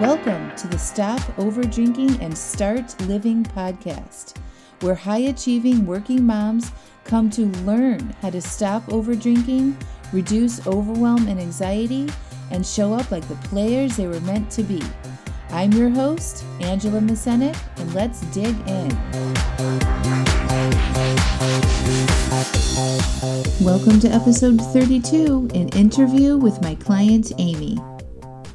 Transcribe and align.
Welcome 0.00 0.54
to 0.54 0.68
the 0.68 0.78
Stop 0.78 1.20
Over 1.40 1.64
Drinking 1.64 2.22
and 2.22 2.38
Start 2.38 2.94
Living 3.08 3.42
podcast, 3.42 4.36
where 4.78 4.94
high 4.94 5.22
achieving 5.22 5.86
working 5.86 6.24
moms 6.24 6.70
come 7.02 7.28
to 7.30 7.46
learn 7.64 8.14
how 8.22 8.30
to 8.30 8.40
stop 8.40 8.88
over 8.92 9.16
drinking, 9.16 9.76
reduce 10.12 10.64
overwhelm 10.68 11.26
and 11.26 11.40
anxiety, 11.40 12.08
and 12.52 12.64
show 12.64 12.94
up 12.94 13.10
like 13.10 13.26
the 13.26 13.34
players 13.48 13.96
they 13.96 14.06
were 14.06 14.20
meant 14.20 14.52
to 14.52 14.62
be. 14.62 14.80
I'm 15.50 15.72
your 15.72 15.90
host, 15.90 16.44
Angela 16.60 17.00
Masenik, 17.00 17.58
and 17.78 17.92
let's 17.92 18.20
dig 18.26 18.54
in. 18.68 18.90
Welcome 23.60 23.98
to 23.98 24.08
episode 24.08 24.60
32 24.60 25.48
an 25.54 25.70
interview 25.70 26.36
with 26.36 26.62
my 26.62 26.76
client, 26.76 27.32
Amy. 27.38 27.78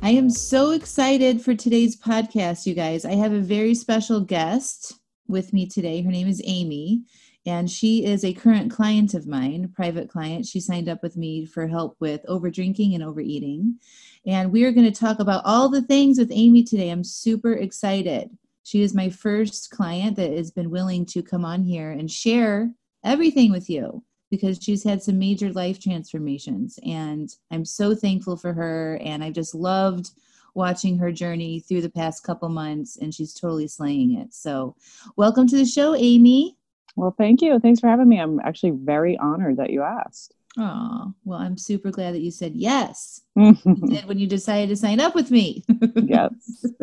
I 0.03 0.09
am 0.09 0.29
so 0.29 0.71
excited 0.71 1.41
for 1.41 1.55
today's 1.55 1.95
podcast, 1.95 2.65
you 2.65 2.73
guys. 2.73 3.05
I 3.05 3.13
have 3.13 3.31
a 3.31 3.39
very 3.39 3.73
special 3.73 4.19
guest 4.19 4.99
with 5.29 5.53
me 5.53 5.65
today. 5.65 6.01
Her 6.01 6.11
name 6.11 6.27
is 6.27 6.41
Amy, 6.43 7.03
and 7.45 7.71
she 7.71 8.03
is 8.03 8.25
a 8.25 8.33
current 8.33 8.69
client 8.69 9.13
of 9.13 9.27
mine, 9.27 9.71
private 9.73 10.09
client. 10.09 10.45
She 10.45 10.59
signed 10.59 10.89
up 10.89 11.01
with 11.01 11.15
me 11.15 11.45
for 11.45 11.67
help 11.67 11.95
with 12.01 12.19
over 12.27 12.49
drinking 12.49 12.95
and 12.95 13.01
overeating. 13.01 13.79
And 14.25 14.51
we 14.51 14.65
are 14.65 14.73
going 14.73 14.91
to 14.91 14.99
talk 14.99 15.21
about 15.21 15.43
all 15.45 15.69
the 15.69 15.81
things 15.81 16.19
with 16.19 16.33
Amy 16.33 16.65
today. 16.65 16.89
I'm 16.89 17.05
super 17.05 17.53
excited. 17.53 18.29
She 18.63 18.81
is 18.81 18.93
my 18.93 19.09
first 19.09 19.69
client 19.69 20.17
that 20.17 20.33
has 20.33 20.51
been 20.51 20.69
willing 20.69 21.05
to 21.07 21.23
come 21.23 21.45
on 21.45 21.63
here 21.63 21.91
and 21.91 22.11
share 22.11 22.73
everything 23.05 23.51
with 23.51 23.69
you 23.69 24.03
because 24.33 24.57
she's 24.59 24.83
had 24.83 25.03
some 25.03 25.19
major 25.19 25.53
life 25.53 25.79
transformations 25.79 26.79
and 26.83 27.35
i'm 27.51 27.63
so 27.63 27.93
thankful 27.93 28.35
for 28.35 28.51
her 28.51 28.97
and 29.03 29.23
i've 29.23 29.33
just 29.33 29.53
loved 29.53 30.09
watching 30.55 30.97
her 30.97 31.11
journey 31.11 31.59
through 31.59 31.81
the 31.81 31.89
past 31.89 32.23
couple 32.23 32.49
months 32.49 32.97
and 32.97 33.13
she's 33.13 33.33
totally 33.33 33.67
slaying 33.67 34.19
it. 34.19 34.33
So 34.33 34.75
welcome 35.15 35.47
to 35.47 35.57
the 35.57 35.65
show 35.65 35.95
amy. 35.95 36.57
Well 36.95 37.13
thank 37.17 37.41
you. 37.41 37.59
Thanks 37.59 37.79
for 37.79 37.87
having 37.87 38.07
me. 38.07 38.19
I'm 38.19 38.39
actually 38.39 38.71
very 38.71 39.17
honored 39.17 39.57
that 39.57 39.71
you 39.71 39.81
asked 39.81 40.35
oh 40.57 41.13
well 41.25 41.39
i'm 41.39 41.57
super 41.57 41.89
glad 41.89 42.13
that 42.13 42.21
you 42.21 42.31
said 42.31 42.53
yes. 42.55 43.21
Did 43.35 44.05
when 44.05 44.19
you 44.19 44.27
decided 44.27 44.69
to 44.69 44.75
sign 44.75 44.99
up 44.99 45.15
with 45.15 45.31
me. 45.31 45.63
Yes. 45.95 46.65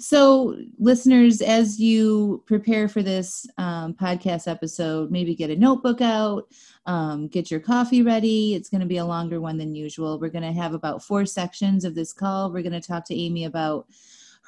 So 0.00 0.54
listeners 0.78 1.40
as 1.40 1.80
you 1.80 2.42
prepare 2.46 2.88
for 2.88 3.02
this 3.02 3.46
um, 3.56 3.94
podcast 3.94 4.46
episode 4.46 5.10
maybe 5.10 5.34
get 5.34 5.48
a 5.48 5.56
notebook 5.56 6.02
out 6.02 6.44
um, 6.88 7.28
get 7.28 7.50
your 7.50 7.60
coffee 7.60 8.02
ready. 8.02 8.54
It's 8.54 8.70
going 8.70 8.80
to 8.80 8.86
be 8.86 8.96
a 8.96 9.04
longer 9.04 9.42
one 9.42 9.58
than 9.58 9.74
usual. 9.74 10.18
We're 10.18 10.30
going 10.30 10.42
to 10.42 10.58
have 10.58 10.72
about 10.72 11.04
four 11.04 11.26
sections 11.26 11.84
of 11.84 11.94
this 11.94 12.14
call. 12.14 12.50
We're 12.50 12.62
going 12.62 12.80
to 12.80 12.80
talk 12.80 13.04
to 13.06 13.14
amy 13.14 13.44
about 13.44 13.86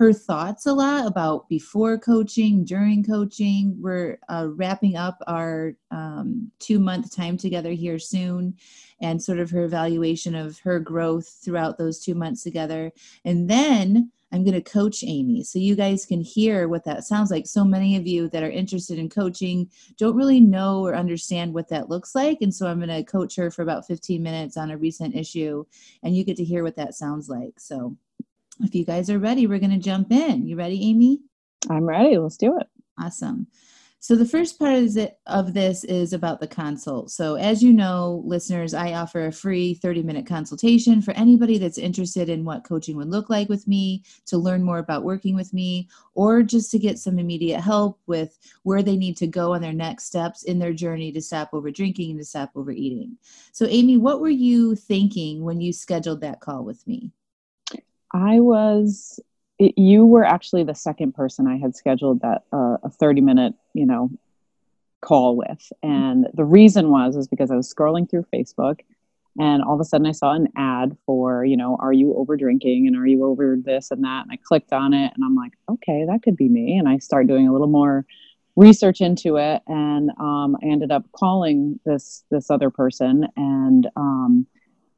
her 0.00 0.14
thoughts 0.14 0.64
a 0.64 0.72
lot 0.72 1.06
about 1.06 1.46
before 1.50 1.98
coaching 1.98 2.64
during 2.64 3.04
coaching 3.04 3.76
we're 3.78 4.18
uh, 4.30 4.48
wrapping 4.54 4.96
up 4.96 5.18
our 5.26 5.74
um, 5.90 6.50
two 6.58 6.78
month 6.78 7.14
time 7.14 7.36
together 7.36 7.72
here 7.72 7.98
soon 7.98 8.54
and 9.02 9.22
sort 9.22 9.38
of 9.38 9.50
her 9.50 9.64
evaluation 9.64 10.34
of 10.34 10.58
her 10.60 10.80
growth 10.80 11.28
throughout 11.44 11.76
those 11.76 12.02
two 12.02 12.14
months 12.14 12.42
together 12.42 12.90
and 13.26 13.50
then 13.50 14.10
I'm 14.32 14.42
going 14.42 14.54
to 14.54 14.62
coach 14.62 15.04
Amy 15.04 15.44
so 15.44 15.58
you 15.58 15.76
guys 15.76 16.06
can 16.06 16.22
hear 16.22 16.68
what 16.68 16.84
that 16.84 17.04
sounds 17.04 17.30
like. 17.30 17.46
So 17.46 17.64
many 17.64 17.96
of 17.96 18.06
you 18.06 18.28
that 18.30 18.44
are 18.44 18.50
interested 18.50 18.96
in 18.96 19.10
coaching 19.10 19.68
don't 19.98 20.16
really 20.16 20.40
know 20.40 20.86
or 20.86 20.94
understand 20.94 21.52
what 21.52 21.68
that 21.70 21.90
looks 21.90 22.14
like. 22.14 22.38
And 22.40 22.54
so 22.54 22.68
I'm 22.68 22.78
going 22.78 22.90
to 22.90 23.02
coach 23.02 23.34
her 23.34 23.50
for 23.50 23.62
about 23.62 23.88
15 23.88 24.22
minutes 24.22 24.56
on 24.56 24.70
a 24.70 24.78
recent 24.78 25.16
issue, 25.16 25.64
and 26.04 26.16
you 26.16 26.22
get 26.22 26.36
to 26.36 26.44
hear 26.44 26.62
what 26.62 26.76
that 26.76 26.94
sounds 26.94 27.28
like. 27.28 27.58
So 27.58 27.96
if 28.62 28.74
you 28.74 28.84
guys 28.84 29.10
are 29.10 29.18
ready, 29.18 29.46
we're 29.46 29.58
going 29.58 29.70
to 29.70 29.78
jump 29.78 30.12
in. 30.12 30.46
You 30.46 30.56
ready, 30.56 30.82
Amy? 30.90 31.20
I'm 31.68 31.84
ready. 31.84 32.16
Let's 32.18 32.36
do 32.36 32.58
it. 32.58 32.66
Awesome. 32.98 33.46
So, 34.02 34.16
the 34.16 34.24
first 34.24 34.58
part 34.58 34.82
of 35.26 35.52
this 35.52 35.84
is 35.84 36.14
about 36.14 36.40
the 36.40 36.46
consult. 36.46 37.10
So, 37.10 37.34
as 37.34 37.62
you 37.62 37.70
know, 37.70 38.22
listeners, 38.24 38.72
I 38.72 38.94
offer 38.94 39.26
a 39.26 39.32
free 39.32 39.74
30 39.74 40.02
minute 40.02 40.26
consultation 40.26 41.02
for 41.02 41.12
anybody 41.12 41.58
that's 41.58 41.76
interested 41.76 42.30
in 42.30 42.46
what 42.46 42.64
coaching 42.64 42.96
would 42.96 43.10
look 43.10 43.28
like 43.28 43.50
with 43.50 43.68
me, 43.68 44.02
to 44.24 44.38
learn 44.38 44.62
more 44.62 44.78
about 44.78 45.04
working 45.04 45.36
with 45.36 45.52
me, 45.52 45.86
or 46.14 46.42
just 46.42 46.70
to 46.70 46.78
get 46.78 46.98
some 46.98 47.18
immediate 47.18 47.60
help 47.60 48.00
with 48.06 48.38
where 48.62 48.82
they 48.82 48.96
need 48.96 49.18
to 49.18 49.26
go 49.26 49.52
on 49.52 49.60
their 49.60 49.74
next 49.74 50.04
steps 50.04 50.44
in 50.44 50.58
their 50.58 50.72
journey 50.72 51.12
to 51.12 51.20
stop 51.20 51.50
over 51.52 51.70
drinking 51.70 52.12
and 52.12 52.20
to 52.20 52.24
stop 52.24 52.52
overeating. 52.54 53.18
So, 53.52 53.66
Amy, 53.66 53.98
what 53.98 54.22
were 54.22 54.30
you 54.30 54.76
thinking 54.76 55.44
when 55.44 55.60
you 55.60 55.74
scheduled 55.74 56.22
that 56.22 56.40
call 56.40 56.64
with 56.64 56.86
me? 56.86 57.12
I 58.12 58.40
was 58.40 59.20
it, 59.58 59.76
you 59.76 60.06
were 60.06 60.24
actually 60.24 60.64
the 60.64 60.74
second 60.74 61.14
person 61.14 61.46
I 61.46 61.58
had 61.58 61.76
scheduled 61.76 62.22
that 62.22 62.44
uh, 62.52 62.78
a 62.82 62.90
30 62.90 63.20
minute, 63.20 63.54
you 63.74 63.86
know, 63.86 64.10
call 65.02 65.36
with. 65.36 65.72
And 65.82 66.28
the 66.34 66.44
reason 66.44 66.90
was 66.90 67.16
is 67.16 67.28
because 67.28 67.50
I 67.50 67.56
was 67.56 67.72
scrolling 67.72 68.10
through 68.10 68.26
Facebook 68.32 68.80
and 69.38 69.62
all 69.62 69.74
of 69.74 69.80
a 69.80 69.84
sudden 69.84 70.06
I 70.06 70.12
saw 70.12 70.32
an 70.32 70.48
ad 70.56 70.96
for, 71.06 71.44
you 71.44 71.56
know, 71.56 71.76
are 71.80 71.92
you 71.92 72.14
over 72.16 72.36
drinking 72.36 72.86
and 72.86 72.96
are 72.96 73.06
you 73.06 73.24
over 73.24 73.56
this 73.56 73.90
and 73.90 74.02
that? 74.02 74.22
And 74.24 74.32
I 74.32 74.38
clicked 74.42 74.72
on 74.72 74.92
it 74.92 75.12
and 75.14 75.24
I'm 75.24 75.36
like, 75.36 75.52
okay, 75.68 76.04
that 76.06 76.22
could 76.22 76.36
be 76.36 76.48
me. 76.48 76.78
And 76.78 76.88
I 76.88 76.98
start 76.98 77.26
doing 77.26 77.46
a 77.46 77.52
little 77.52 77.68
more 77.68 78.06
research 78.56 79.00
into 79.00 79.36
it 79.36 79.62
and 79.68 80.10
um, 80.18 80.56
I 80.62 80.66
ended 80.66 80.90
up 80.90 81.04
calling 81.12 81.78
this 81.86 82.24
this 82.30 82.50
other 82.50 82.68
person 82.68 83.26
and 83.36 83.88
um, 83.96 84.46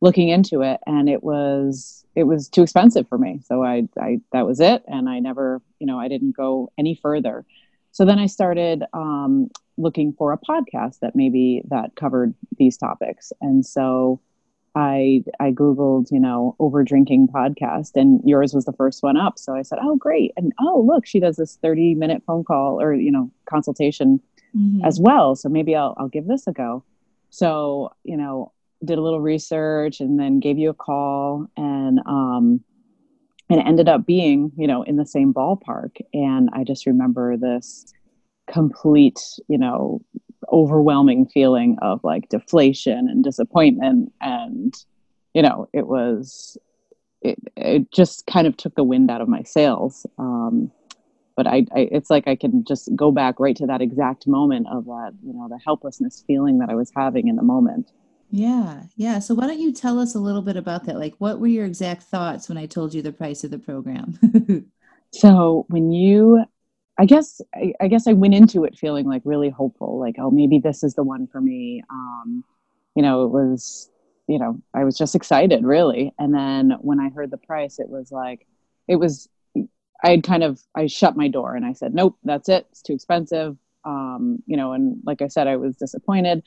looking 0.02 0.28
into 0.28 0.60
it 0.62 0.80
and 0.84 1.08
it 1.08 1.22
was 1.22 2.04
it 2.14 2.24
was 2.24 2.48
too 2.48 2.62
expensive 2.62 3.08
for 3.08 3.16
me. 3.16 3.40
So 3.46 3.64
I, 3.64 3.88
I 3.98 4.20
that 4.32 4.44
was 4.44 4.60
it 4.60 4.82
and 4.86 5.08
i 5.08 5.20
never 5.20 5.62
you 5.78 5.86
know 5.86 5.98
i 5.98 6.08
didn't 6.08 6.36
go 6.36 6.70
any 6.76 6.94
further. 6.94 7.46
So 7.92 8.04
then 8.04 8.18
i 8.18 8.26
started 8.26 8.82
um, 8.92 9.48
looking 9.78 10.12
for 10.12 10.32
a 10.32 10.38
podcast 10.38 10.98
that 11.00 11.16
maybe 11.16 11.62
that 11.68 11.94
covered 11.94 12.34
these 12.58 12.76
topics. 12.76 13.32
And 13.40 13.64
so 13.64 14.20
i 14.74 15.22
i 15.38 15.50
googled 15.52 16.10
you 16.10 16.18
know 16.18 16.56
over 16.58 16.82
drinking 16.82 17.28
podcast 17.28 17.90
and 17.94 18.22
yours 18.24 18.54
was 18.54 18.64
the 18.64 18.72
first 18.72 19.02
one 19.02 19.16
up. 19.16 19.38
So 19.38 19.54
i 19.54 19.62
said 19.62 19.78
oh 19.80 19.96
great. 19.96 20.32
And 20.36 20.52
oh 20.58 20.84
look 20.84 21.06
she 21.06 21.20
does 21.20 21.36
this 21.36 21.58
30 21.62 21.94
minute 21.94 22.24
phone 22.26 22.42
call 22.42 22.80
or 22.80 22.92
you 22.92 23.12
know 23.12 23.30
consultation 23.48 24.20
mm-hmm. 24.54 24.84
as 24.84 24.98
well. 24.98 25.36
So 25.36 25.48
maybe 25.48 25.76
i'll 25.76 25.94
i'll 25.96 26.08
give 26.08 26.26
this 26.26 26.48
a 26.48 26.52
go. 26.52 26.82
So 27.30 27.92
you 28.02 28.16
know 28.16 28.50
did 28.84 28.98
a 28.98 29.02
little 29.02 29.20
research 29.20 30.00
and 30.00 30.18
then 30.18 30.40
gave 30.40 30.58
you 30.58 30.70
a 30.70 30.74
call 30.74 31.46
and 31.56 32.00
um 32.06 32.60
and 33.48 33.60
ended 33.60 33.88
up 33.88 34.06
being 34.06 34.50
you 34.56 34.66
know 34.66 34.82
in 34.82 34.96
the 34.96 35.06
same 35.06 35.32
ballpark. 35.32 35.96
And 36.12 36.48
i 36.52 36.64
just 36.64 36.86
remember 36.86 37.36
this 37.36 37.92
complete 38.50 39.20
you 39.48 39.58
know 39.58 40.00
overwhelming 40.52 41.26
feeling 41.26 41.76
of 41.82 42.00
like 42.02 42.28
deflation 42.28 43.08
and 43.08 43.22
disappointment. 43.24 44.12
And 44.20 44.74
you 45.34 45.42
know 45.42 45.68
it 45.72 45.86
was 45.86 46.56
it, 47.20 47.38
it 47.56 47.90
just 47.92 48.26
kind 48.26 48.46
of 48.46 48.56
took 48.56 48.74
the 48.74 48.84
wind 48.84 49.10
out 49.10 49.20
of 49.20 49.28
my 49.28 49.44
sails. 49.44 50.04
Um, 50.18 50.72
but 51.36 51.46
I, 51.46 51.66
I, 51.74 51.88
it's 51.90 52.10
like 52.10 52.28
i 52.28 52.36
can 52.36 52.64
just 52.64 52.94
go 52.94 53.10
back 53.10 53.40
right 53.40 53.56
to 53.56 53.66
that 53.66 53.80
exact 53.80 54.26
moment 54.26 54.66
of 54.70 54.84
that 54.84 55.12
you 55.24 55.32
know 55.32 55.48
the 55.48 55.58
helplessness 55.64 56.22
feeling 56.26 56.58
that 56.58 56.68
i 56.68 56.74
was 56.74 56.92
having 56.94 57.28
in 57.28 57.36
the 57.36 57.42
moment 57.42 57.90
yeah, 58.34 58.84
yeah. 58.96 59.18
So 59.18 59.34
why 59.34 59.46
don't 59.46 59.60
you 59.60 59.74
tell 59.74 59.98
us 59.98 60.14
a 60.14 60.18
little 60.18 60.40
bit 60.40 60.56
about 60.56 60.84
that? 60.84 60.98
Like, 60.98 61.14
what 61.18 61.38
were 61.38 61.48
your 61.48 61.66
exact 61.66 62.04
thoughts 62.04 62.48
when 62.48 62.56
I 62.56 62.64
told 62.64 62.94
you 62.94 63.02
the 63.02 63.12
price 63.12 63.44
of 63.44 63.50
the 63.50 63.58
program? 63.58 64.18
so 65.12 65.66
when 65.68 65.92
you, 65.92 66.42
I 66.98 67.04
guess, 67.04 67.42
I, 67.54 67.74
I, 67.78 67.88
guess 67.88 68.06
I 68.06 68.14
went 68.14 68.32
into 68.32 68.64
it 68.64 68.78
feeling 68.78 69.06
like 69.06 69.20
really 69.26 69.50
hopeful, 69.50 70.00
like, 70.00 70.16
oh, 70.18 70.30
maybe 70.30 70.58
this 70.58 70.82
is 70.82 70.94
the 70.94 71.02
one 71.02 71.26
for 71.26 71.42
me. 71.42 71.82
Um, 71.90 72.42
you 72.96 73.02
know, 73.02 73.24
it 73.24 73.28
was, 73.28 73.90
you 74.28 74.38
know, 74.38 74.62
I 74.72 74.84
was 74.84 74.96
just 74.96 75.14
excited, 75.14 75.62
really. 75.62 76.14
And 76.18 76.34
then 76.34 76.78
when 76.80 77.00
I 77.00 77.10
heard 77.10 77.30
the 77.30 77.36
price, 77.36 77.78
it 77.78 77.90
was 77.90 78.10
like, 78.10 78.46
it 78.88 78.96
was, 78.96 79.28
I 80.02 80.10
had 80.10 80.24
kind 80.24 80.42
of, 80.42 80.58
I 80.74 80.86
shut 80.86 81.18
my 81.18 81.28
door 81.28 81.54
and 81.54 81.66
I 81.66 81.74
said, 81.74 81.92
nope, 81.92 82.16
that's 82.24 82.48
it. 82.48 82.66
It's 82.70 82.80
too 82.80 82.94
expensive. 82.94 83.58
Um, 83.84 84.42
you 84.46 84.56
know, 84.56 84.72
and 84.72 85.02
like 85.04 85.20
I 85.20 85.28
said, 85.28 85.48
I 85.48 85.56
was 85.56 85.76
disappointed 85.76 86.42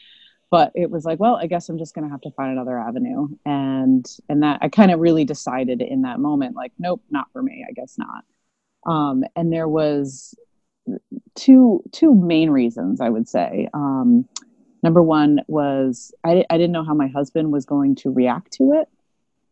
but 0.52 0.72
it 0.76 0.90
was 0.90 1.06
like 1.06 1.20
well 1.20 1.36
i 1.36 1.48
guess 1.48 1.70
i'm 1.70 1.78
just 1.78 1.94
going 1.94 2.06
to 2.06 2.12
have 2.12 2.22
to 2.22 2.32
find 2.32 2.52
another 2.52 2.78
avenue. 2.78 3.28
And 3.46 4.06
and 4.30 4.44
that 4.44 4.60
i 4.62 4.70
kind 4.70 4.92
of 4.92 5.00
really 5.00 5.26
decided 5.26 5.82
in 5.82 6.04
that 6.04 6.20
moment 6.20 6.56
like 6.56 6.72
nope 6.80 7.02
not 7.10 7.32
for 7.32 7.42
me 7.42 7.66
i 7.68 7.74
guess 7.74 7.98
not. 7.98 8.24
Um, 8.86 9.24
and 9.36 9.52
there 9.52 9.68
was 9.68 10.36
two 11.34 11.84
two 11.92 12.14
main 12.14 12.50
reasons 12.50 13.02
i 13.02 13.10
would 13.10 13.28
say. 13.28 13.68
Um, 13.74 14.28
number 14.84 15.02
one 15.02 15.42
was 15.48 16.14
I, 16.24 16.46
I 16.50 16.58
didn't 16.58 16.74
know 16.74 16.84
how 16.84 16.94
my 16.94 17.08
husband 17.08 17.52
was 17.52 17.66
going 17.66 17.96
to 17.98 18.12
react 18.12 18.54
to 18.54 18.74
it. 18.74 18.88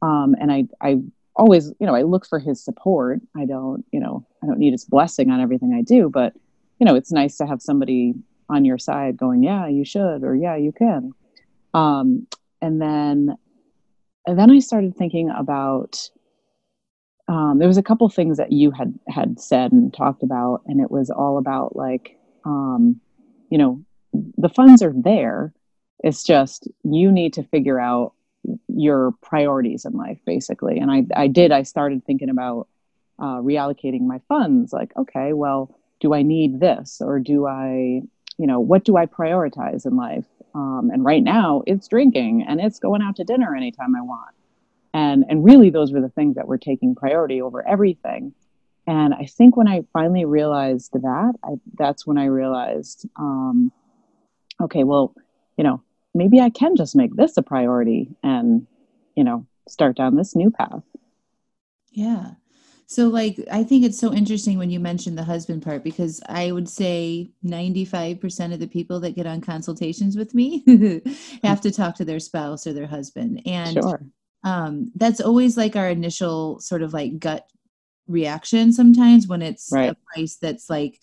Um, 0.02 0.36
and 0.40 0.52
i 0.52 0.66
i 0.82 1.02
always 1.36 1.74
you 1.80 1.88
know 1.88 1.96
i 1.96 2.04
look 2.04 2.26
for 2.26 2.40
his 2.40 2.64
support. 2.64 3.20
I 3.36 3.46
don't 3.46 3.84
you 3.92 4.00
know 4.00 4.26
i 4.44 4.46
don't 4.46 4.60
need 4.60 4.72
his 4.72 4.86
blessing 4.86 5.32
on 5.32 5.42
everything 5.42 5.74
i 5.74 5.82
do 5.82 6.10
but 6.10 6.34
you 6.80 6.86
know 6.86 6.96
it's 6.96 7.12
nice 7.12 7.38
to 7.38 7.48
have 7.48 7.62
somebody 7.62 8.14
on 8.54 8.66
your 8.66 8.78
side 8.78 9.18
going, 9.18 9.44
yeah, 9.44 9.68
you 9.68 9.86
should, 9.86 10.24
or 10.24 10.36
yeah, 10.36 10.56
you 10.56 10.72
can. 10.72 11.14
Um, 11.74 12.28
and 12.62 12.82
then, 12.82 13.36
and 14.26 14.40
then 14.40 14.52
I 14.52 14.60
started 14.60 14.96
thinking 14.96 15.30
about 15.30 16.10
um, 17.28 17.58
there 17.60 17.68
was 17.68 17.78
a 17.78 17.84
couple 17.84 18.08
things 18.10 18.38
that 18.38 18.52
you 18.52 18.72
had 18.72 18.98
had 19.08 19.40
said 19.40 19.72
and 19.72 19.94
talked 19.94 20.24
about, 20.24 20.62
and 20.66 20.82
it 20.82 20.92
was 20.92 21.10
all 21.10 21.38
about 21.38 21.76
like, 21.76 22.18
um, 22.46 23.00
you 23.50 23.58
know, 23.58 23.82
the 24.38 24.50
funds 24.50 24.82
are 24.82 24.94
there. 24.96 25.54
It's 26.04 26.24
just 26.24 26.68
you 26.84 27.12
need 27.12 27.34
to 27.34 27.44
figure 27.44 27.80
out 27.80 28.14
your 28.68 29.14
priorities 29.22 29.86
in 29.86 29.94
life, 29.94 30.20
basically. 30.26 30.80
And 30.80 30.92
I, 30.92 31.06
I 31.16 31.28
did. 31.28 31.52
I 31.52 31.64
started 31.64 32.06
thinking 32.06 32.30
about 32.30 32.68
uh, 33.20 33.38
reallocating 33.38 34.02
my 34.02 34.20
funds. 34.28 34.74
Like, 34.74 34.92
okay, 34.98 35.32
well, 35.34 35.74
do 36.02 36.14
I 36.14 36.24
need 36.24 36.60
this, 36.60 37.00
or 37.00 37.20
do 37.20 37.48
I, 37.48 38.02
you 38.44 38.48
know, 38.48 38.60
what 38.60 38.84
do 38.84 38.98
I 38.98 39.06
prioritize 39.06 39.86
in 39.86 39.96
life? 39.96 40.26
Um, 40.54 40.90
and 40.92 41.06
right 41.06 41.24
now, 41.24 41.64
it's 41.66 41.88
drinking 41.88 42.44
and 42.46 42.60
it's 42.60 42.78
going 42.78 43.02
out 43.02 43.16
to 43.16 43.24
dinner 43.24 43.56
anytime 43.56 43.96
I 43.96 44.02
want. 44.02 44.36
And 44.94 45.24
and 45.30 45.46
really 45.46 45.70
those 45.70 45.94
were 45.94 46.02
the 46.02 46.10
things 46.10 46.36
that 46.36 46.46
were 46.46 46.58
taking 46.58 46.94
priority 46.94 47.42
over 47.42 47.66
everything. 47.66 48.34
And 48.86 49.14
i 49.14 49.24
think 49.24 49.56
when 49.56 49.70
i 49.70 49.86
finally 49.94 50.26
realized 50.26 50.92
that 50.92 51.34
I, 51.42 51.52
that's 51.78 52.06
when 52.06 52.18
i 52.18 52.26
realized 52.26 53.08
um, 53.16 53.72
okay 54.60 54.84
well 54.84 55.16
you 55.58 55.64
know 55.64 55.82
maybe 56.14 56.42
i 56.42 56.50
can 56.50 56.76
just 56.76 56.94
make 56.94 57.16
this 57.16 57.38
a 57.38 57.42
priority 57.42 58.10
and 58.24 58.68
you 59.16 59.24
know 59.24 59.48
start 59.70 59.96
down 59.96 60.18
this 60.18 60.36
new 60.36 60.52
path. 60.52 60.84
Yeah 61.94 62.32
so 62.94 63.08
like 63.08 63.40
i 63.52 63.64
think 63.64 63.84
it's 63.84 64.00
so 64.00 64.14
interesting 64.14 64.58
when 64.58 64.70
you 64.70 64.80
mentioned 64.80 65.18
the 65.18 65.24
husband 65.24 65.62
part 65.62 65.84
because 65.84 66.22
i 66.30 66.52
would 66.52 66.70
say 66.70 67.30
95% 67.46 68.54
of 68.54 68.60
the 68.60 68.68
people 68.68 69.00
that 69.00 69.16
get 69.16 69.28
on 69.28 69.42
consultations 69.42 70.16
with 70.16 70.34
me 70.34 70.64
have 71.44 71.62
to 71.62 71.72
talk 71.72 71.96
to 71.96 72.06
their 72.06 72.20
spouse 72.20 72.66
or 72.68 72.74
their 72.74 72.88
husband. 72.88 73.42
And 73.46 73.74
sure. 73.74 74.02
um, 74.44 74.92
that's 74.96 75.22
always 75.22 75.58
like 75.58 75.76
our 75.76 75.90
initial 75.90 76.60
sort 76.60 76.82
of 76.82 76.94
like 76.94 77.20
gut 77.20 77.48
reaction 78.08 78.74
sometimes 78.74 79.28
when 79.28 79.42
it's 79.42 79.70
right. 79.72 79.92
a 79.92 79.98
price 80.14 80.36
that's 80.36 80.70
like 80.70 81.02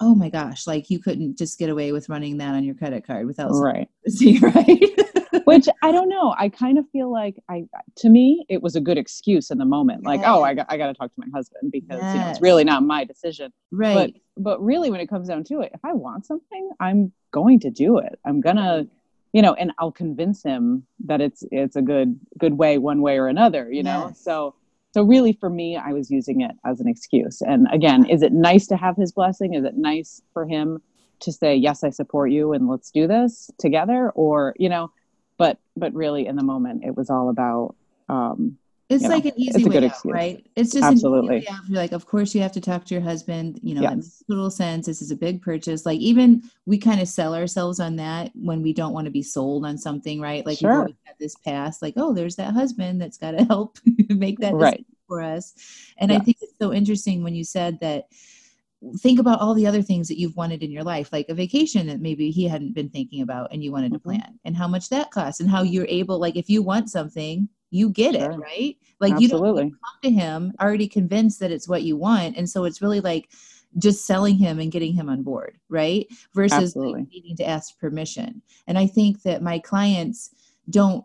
oh 0.00 0.16
my 0.16 0.28
gosh 0.28 0.66
like 0.66 0.90
you 0.90 0.98
couldn't 0.98 1.38
just 1.38 1.60
get 1.60 1.70
away 1.70 1.92
with 1.92 2.08
running 2.08 2.38
that 2.38 2.56
on 2.56 2.64
your 2.64 2.74
credit 2.74 3.06
card 3.06 3.24
without 3.24 3.52
right. 3.52 3.88
right 4.42 4.82
which 5.50 5.68
i 5.82 5.92
don't 5.92 6.08
know 6.08 6.34
i 6.38 6.48
kind 6.48 6.78
of 6.78 6.84
feel 6.90 7.10
like 7.12 7.36
i 7.48 7.64
to 7.96 8.08
me 8.08 8.44
it 8.48 8.62
was 8.62 8.76
a 8.76 8.80
good 8.80 8.98
excuse 8.98 9.50
in 9.50 9.58
the 9.58 9.64
moment 9.64 10.04
like 10.04 10.20
oh 10.24 10.42
i 10.42 10.54
got, 10.54 10.66
I 10.68 10.76
got 10.76 10.86
to 10.86 10.94
talk 10.94 11.14
to 11.14 11.20
my 11.20 11.26
husband 11.34 11.72
because 11.72 12.00
yes. 12.00 12.14
you 12.14 12.20
know 12.20 12.30
it's 12.30 12.40
really 12.40 12.64
not 12.64 12.82
my 12.82 13.04
decision. 13.04 13.52
Right. 13.70 13.94
but 13.94 14.42
but 14.42 14.64
really 14.64 14.90
when 14.90 15.00
it 15.00 15.08
comes 15.08 15.28
down 15.28 15.44
to 15.44 15.60
it 15.60 15.72
if 15.74 15.80
i 15.84 15.92
want 15.92 16.26
something 16.26 16.70
i'm 16.80 17.12
going 17.30 17.60
to 17.60 17.70
do 17.70 17.98
it. 17.98 18.18
I'm 18.24 18.40
gonna 18.40 18.86
you 19.32 19.42
know 19.42 19.54
and 19.54 19.72
i'll 19.78 19.92
convince 19.92 20.42
him 20.42 20.84
that 21.04 21.20
it's 21.20 21.44
it's 21.50 21.76
a 21.76 21.82
good 21.82 22.18
good 22.38 22.54
way 22.54 22.78
one 22.78 23.00
way 23.00 23.18
or 23.18 23.28
another 23.28 23.70
you 23.70 23.82
know? 23.82 24.06
Yes. 24.08 24.24
so 24.24 24.54
so 24.92 25.02
really 25.02 25.32
for 25.32 25.50
me 25.50 25.76
i 25.76 25.92
was 25.92 26.10
using 26.10 26.40
it 26.40 26.52
as 26.64 26.80
an 26.80 26.88
excuse. 26.88 27.42
And 27.42 27.68
again 27.72 28.06
is 28.06 28.22
it 28.22 28.32
nice 28.32 28.66
to 28.68 28.76
have 28.76 28.96
his 28.96 29.12
blessing? 29.12 29.54
Is 29.54 29.64
it 29.64 29.76
nice 29.76 30.22
for 30.32 30.46
him 30.46 30.82
to 31.20 31.32
say 31.32 31.54
yes 31.54 31.84
i 31.84 31.90
support 31.90 32.30
you 32.30 32.52
and 32.52 32.68
let's 32.68 32.90
do 32.90 33.06
this 33.06 33.50
together? 33.58 34.10
Or 34.10 34.54
you 34.58 34.68
know 34.68 34.90
but 35.40 35.58
but 35.74 35.92
really 35.94 36.26
in 36.26 36.36
the 36.36 36.42
moment 36.42 36.84
it 36.84 36.94
was 36.94 37.08
all 37.08 37.30
about 37.30 37.74
um 38.10 38.58
it's 38.90 39.04
like 39.04 39.24
know, 39.24 39.30
an 39.30 39.40
easy 39.40 39.64
way 39.68 39.76
out, 39.76 39.84
excuse. 39.84 40.12
right? 40.12 40.46
It's 40.56 40.72
just 40.72 40.84
absolutely. 40.84 41.46
Like, 41.68 41.92
of 41.92 42.06
course, 42.06 42.34
you 42.34 42.42
have 42.42 42.50
to 42.52 42.60
talk 42.60 42.84
to 42.86 42.94
your 42.94 43.02
husband. 43.02 43.60
You 43.62 43.76
know, 43.76 43.82
yes. 43.82 43.90
that 43.90 43.96
makes 43.96 44.24
total 44.28 44.50
sense. 44.50 44.86
This 44.86 45.00
is 45.00 45.12
a 45.12 45.16
big 45.16 45.40
purchase. 45.40 45.86
Like, 45.86 46.00
even 46.00 46.42
we 46.66 46.76
kind 46.76 47.00
of 47.00 47.06
sell 47.06 47.32
ourselves 47.32 47.78
on 47.78 47.94
that 47.96 48.32
when 48.34 48.62
we 48.62 48.72
don't 48.72 48.92
want 48.92 49.04
to 49.04 49.12
be 49.12 49.22
sold 49.22 49.64
on 49.64 49.78
something, 49.78 50.20
right? 50.20 50.44
Like, 50.44 50.58
sure. 50.58 50.86
we've 50.86 50.96
had 51.04 51.14
this 51.20 51.36
past, 51.36 51.82
like, 51.82 51.94
oh, 51.96 52.12
there's 52.12 52.34
that 52.34 52.52
husband 52.52 53.00
that's 53.00 53.16
got 53.16 53.30
to 53.30 53.44
help 53.48 53.78
make 54.08 54.40
that 54.40 54.54
right 54.54 54.84
for 55.06 55.22
us. 55.22 55.54
And 55.98 56.10
yeah. 56.10 56.16
I 56.16 56.20
think 56.20 56.38
it's 56.40 56.58
so 56.60 56.72
interesting 56.72 57.22
when 57.22 57.34
you 57.36 57.44
said 57.44 57.78
that. 57.80 58.08
Think 58.98 59.18
about 59.20 59.40
all 59.40 59.54
the 59.54 59.66
other 59.66 59.82
things 59.82 60.08
that 60.08 60.18
you've 60.18 60.36
wanted 60.36 60.62
in 60.62 60.70
your 60.70 60.84
life, 60.84 61.12
like 61.12 61.28
a 61.28 61.34
vacation 61.34 61.86
that 61.88 62.00
maybe 62.00 62.30
he 62.30 62.48
hadn't 62.48 62.74
been 62.74 62.88
thinking 62.88 63.20
about 63.22 63.52
and 63.52 63.62
you 63.62 63.72
wanted 63.72 63.92
mm-hmm. 63.92 63.96
to 63.96 64.00
plan, 64.00 64.38
and 64.44 64.56
how 64.56 64.66
much 64.66 64.88
that 64.88 65.10
costs, 65.10 65.40
and 65.40 65.50
how 65.50 65.62
you're 65.62 65.86
able, 65.88 66.18
like, 66.18 66.36
if 66.36 66.48
you 66.48 66.62
want 66.62 66.88
something, 66.88 67.48
you 67.70 67.90
get 67.90 68.14
sure. 68.14 68.32
it, 68.32 68.36
right? 68.36 68.76
Like 68.98 69.12
Absolutely. 69.12 69.22
you 69.22 69.28
don't 69.28 69.72
come 69.72 70.00
to 70.02 70.10
him 70.10 70.52
already 70.60 70.88
convinced 70.88 71.40
that 71.40 71.52
it's 71.52 71.68
what 71.68 71.82
you 71.82 71.96
want. 71.96 72.36
And 72.36 72.48
so 72.48 72.64
it's 72.64 72.82
really 72.82 73.00
like 73.00 73.30
just 73.78 74.04
selling 74.04 74.36
him 74.36 74.58
and 74.58 74.72
getting 74.72 74.92
him 74.92 75.08
on 75.08 75.22
board, 75.22 75.56
right? 75.68 76.06
Versus 76.34 76.74
like 76.74 77.06
needing 77.08 77.36
to 77.36 77.46
ask 77.46 77.78
permission. 77.78 78.42
And 78.66 78.76
I 78.76 78.86
think 78.86 79.22
that 79.22 79.42
my 79.42 79.60
clients 79.60 80.30
don't 80.68 81.04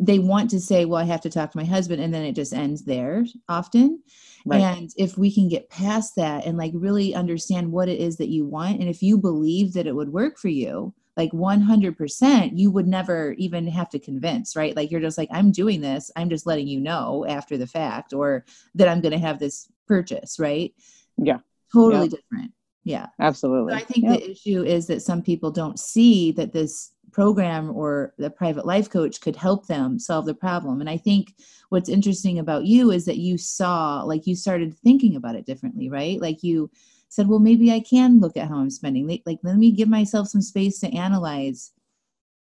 they 0.00 0.18
want 0.18 0.50
to 0.50 0.60
say, 0.60 0.84
well, 0.84 1.00
I 1.00 1.04
have 1.04 1.20
to 1.22 1.30
talk 1.30 1.50
to 1.52 1.58
my 1.58 1.64
husband, 1.64 2.00
and 2.00 2.14
then 2.14 2.24
it 2.24 2.34
just 2.34 2.52
ends 2.52 2.84
there 2.84 3.24
often. 3.48 4.02
Right. 4.46 4.60
And 4.60 4.90
if 4.96 5.18
we 5.18 5.32
can 5.32 5.48
get 5.48 5.68
past 5.68 6.16
that 6.16 6.46
and 6.46 6.56
like 6.56 6.72
really 6.74 7.14
understand 7.14 7.70
what 7.70 7.88
it 7.88 8.00
is 8.00 8.16
that 8.18 8.28
you 8.28 8.44
want, 8.44 8.80
and 8.80 8.88
if 8.88 9.02
you 9.02 9.18
believe 9.18 9.72
that 9.74 9.86
it 9.86 9.94
would 9.94 10.12
work 10.12 10.38
for 10.38 10.48
you, 10.48 10.94
like 11.16 11.32
100% 11.32 12.50
you 12.54 12.70
would 12.70 12.86
never 12.86 13.32
even 13.32 13.66
have 13.66 13.90
to 13.90 13.98
convince 13.98 14.56
right? 14.56 14.74
Like 14.74 14.90
you're 14.90 15.00
just 15.00 15.18
like 15.18 15.28
i'm 15.30 15.52
doing 15.52 15.80
this. 15.80 16.10
I'm 16.16 16.30
just 16.30 16.46
letting 16.46 16.68
you 16.68 16.80
know 16.80 17.26
after 17.28 17.58
the 17.58 17.66
fact 17.66 18.12
or 18.12 18.44
that 18.74 18.88
i'm 18.88 19.00
going 19.00 19.12
to 19.12 19.18
have 19.18 19.38
this 19.38 19.70
purchase 19.86 20.38
right? 20.38 20.72
Yeah. 21.18 21.38
Totally 21.72 22.06
yeah. 22.06 22.16
different. 22.16 22.52
Yeah. 22.84 23.06
Absolutely. 23.20 23.74
So 23.74 23.78
i 23.78 23.82
think 23.82 24.08
the 24.08 24.30
issue 24.30 24.62
is 24.62 24.86
that 24.86 25.02
some 25.02 25.22
people 25.22 25.50
don't 25.50 25.78
see 25.78 26.32
that 26.32 26.52
this 26.52 26.92
program 27.12 27.74
or 27.74 28.14
the 28.18 28.30
private 28.30 28.66
life 28.66 28.88
coach 28.88 29.20
could 29.20 29.36
help 29.36 29.66
them 29.66 29.98
solve 29.98 30.26
the 30.26 30.34
problem 30.34 30.80
and 30.80 30.90
i 30.90 30.96
think 30.96 31.34
what's 31.68 31.88
interesting 31.88 32.38
about 32.38 32.64
you 32.64 32.90
is 32.90 33.04
that 33.04 33.18
you 33.18 33.36
saw 33.38 34.02
like 34.02 34.26
you 34.26 34.34
started 34.34 34.76
thinking 34.78 35.16
about 35.16 35.34
it 35.34 35.46
differently 35.46 35.88
right 35.88 36.20
like 36.20 36.42
you 36.42 36.70
said, 37.10 37.28
well, 37.28 37.40
maybe 37.40 37.72
I 37.72 37.80
can 37.80 38.20
look 38.20 38.36
at 38.36 38.48
how 38.48 38.58
I'm 38.58 38.70
spending. 38.70 39.20
Like, 39.26 39.40
let 39.42 39.56
me 39.56 39.72
give 39.72 39.88
myself 39.88 40.28
some 40.28 40.40
space 40.40 40.78
to 40.78 40.96
analyze 40.96 41.72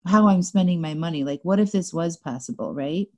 how 0.06 0.29
I'm 0.29 0.43
spending 0.43 0.81
my 0.81 0.93
money. 0.93 1.25
Like, 1.25 1.41
what 1.43 1.59
if 1.59 1.73
this 1.73 1.93
was 1.93 2.19
possible, 2.19 2.75
right? 2.75 3.09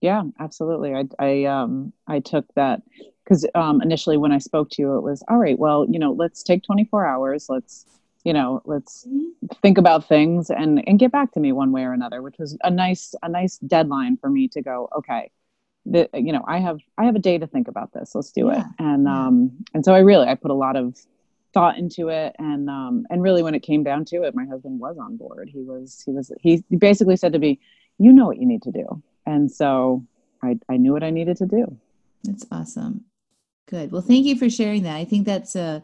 Yeah, 0.00 0.22
absolutely. 0.38 0.94
I, 0.94 1.04
I, 1.18 1.44
um, 1.44 1.92
I 2.06 2.20
took 2.20 2.46
that 2.54 2.82
because 3.24 3.44
um, 3.56 3.82
initially 3.82 4.16
when 4.16 4.32
I 4.32 4.38
spoke 4.38 4.70
to 4.70 4.82
you, 4.82 4.96
it 4.96 5.02
was 5.02 5.24
all 5.28 5.38
right. 5.38 5.58
Well, 5.58 5.86
you 5.90 5.98
know, 5.98 6.12
let's 6.12 6.44
take 6.44 6.62
24 6.62 7.04
hours. 7.04 7.46
Let's, 7.48 7.84
you 8.24 8.32
know, 8.32 8.62
let's 8.64 9.06
mm-hmm. 9.06 9.46
think 9.62 9.78
about 9.78 10.08
things 10.08 10.50
and 10.50 10.86
and 10.86 10.98
get 10.98 11.12
back 11.12 11.32
to 11.32 11.40
me 11.40 11.52
one 11.52 11.72
way 11.72 11.82
or 11.82 11.92
another, 11.92 12.22
which 12.22 12.36
was 12.38 12.56
a 12.62 12.70
nice 12.70 13.14
a 13.22 13.28
nice 13.28 13.58
deadline 13.58 14.16
for 14.16 14.30
me 14.30 14.48
to 14.48 14.62
go. 14.62 14.88
Okay, 14.96 15.30
that 15.86 16.08
you 16.14 16.32
know 16.32 16.44
i 16.46 16.58
have 16.58 16.78
i 16.98 17.04
have 17.04 17.16
a 17.16 17.18
day 17.20 17.38
to 17.38 17.46
think 17.46 17.68
about 17.68 17.92
this 17.92 18.14
let's 18.14 18.30
do 18.30 18.46
yeah. 18.46 18.60
it 18.60 18.66
and 18.78 19.04
yeah. 19.04 19.26
um 19.26 19.50
and 19.74 19.84
so 19.84 19.94
i 19.94 19.98
really 19.98 20.26
i 20.28 20.34
put 20.34 20.50
a 20.50 20.54
lot 20.54 20.76
of 20.76 20.96
thought 21.52 21.76
into 21.76 22.08
it 22.08 22.34
and 22.38 22.70
um 22.70 23.04
and 23.10 23.22
really 23.22 23.42
when 23.42 23.54
it 23.54 23.60
came 23.60 23.82
down 23.82 24.04
to 24.04 24.22
it 24.22 24.34
my 24.34 24.44
husband 24.46 24.78
was 24.78 24.96
on 24.98 25.16
board 25.16 25.50
he 25.52 25.62
was 25.62 26.02
he 26.06 26.12
was 26.12 26.30
he 26.40 26.64
basically 26.78 27.16
said 27.16 27.32
to 27.32 27.38
me 27.38 27.58
you 27.98 28.12
know 28.12 28.26
what 28.26 28.38
you 28.38 28.46
need 28.46 28.62
to 28.62 28.70
do 28.70 29.02
and 29.26 29.50
so 29.50 30.04
i 30.42 30.56
i 30.68 30.76
knew 30.76 30.92
what 30.92 31.02
i 31.02 31.10
needed 31.10 31.36
to 31.36 31.46
do 31.46 31.76
that's 32.22 32.46
awesome 32.52 33.04
good 33.66 33.90
well 33.90 34.02
thank 34.02 34.24
you 34.24 34.36
for 34.36 34.48
sharing 34.48 34.84
that 34.84 34.96
i 34.96 35.04
think 35.04 35.26
that's 35.26 35.56
a 35.56 35.82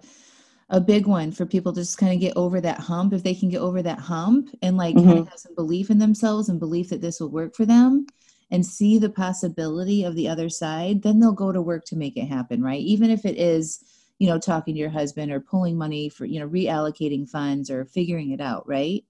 a 0.70 0.80
big 0.80 1.06
one 1.06 1.32
for 1.32 1.46
people 1.46 1.72
to 1.72 1.80
just 1.80 1.98
kind 1.98 2.12
of 2.12 2.20
get 2.20 2.36
over 2.36 2.60
that 2.60 2.78
hump 2.78 3.12
if 3.12 3.22
they 3.22 3.34
can 3.34 3.48
get 3.48 3.60
over 3.60 3.82
that 3.82 3.98
hump 3.98 4.50
and 4.62 4.76
like 4.76 4.94
mm-hmm. 4.94 5.06
kind 5.06 5.18
of 5.20 5.28
have 5.28 5.38
some 5.38 5.54
belief 5.54 5.90
in 5.90 5.98
themselves 5.98 6.48
and 6.48 6.60
belief 6.60 6.90
that 6.90 7.00
this 7.00 7.20
will 7.20 7.30
work 7.30 7.54
for 7.54 7.64
them 7.64 8.06
and 8.50 8.64
see 8.64 8.98
the 8.98 9.10
possibility 9.10 10.04
of 10.04 10.14
the 10.14 10.28
other 10.28 10.48
side, 10.48 11.02
then 11.02 11.20
they'll 11.20 11.32
go 11.32 11.52
to 11.52 11.62
work 11.62 11.84
to 11.86 11.96
make 11.96 12.16
it 12.16 12.26
happen, 12.26 12.62
right? 12.62 12.80
Even 12.80 13.10
if 13.10 13.24
it 13.24 13.36
is, 13.38 13.84
you 14.18 14.28
know, 14.28 14.38
talking 14.38 14.74
to 14.74 14.80
your 14.80 14.90
husband 14.90 15.30
or 15.30 15.40
pulling 15.40 15.76
money 15.76 16.08
for, 16.08 16.24
you 16.24 16.40
know, 16.40 16.48
reallocating 16.48 17.28
funds 17.28 17.70
or 17.70 17.84
figuring 17.84 18.30
it 18.30 18.40
out, 18.40 18.66
right? 18.66 19.04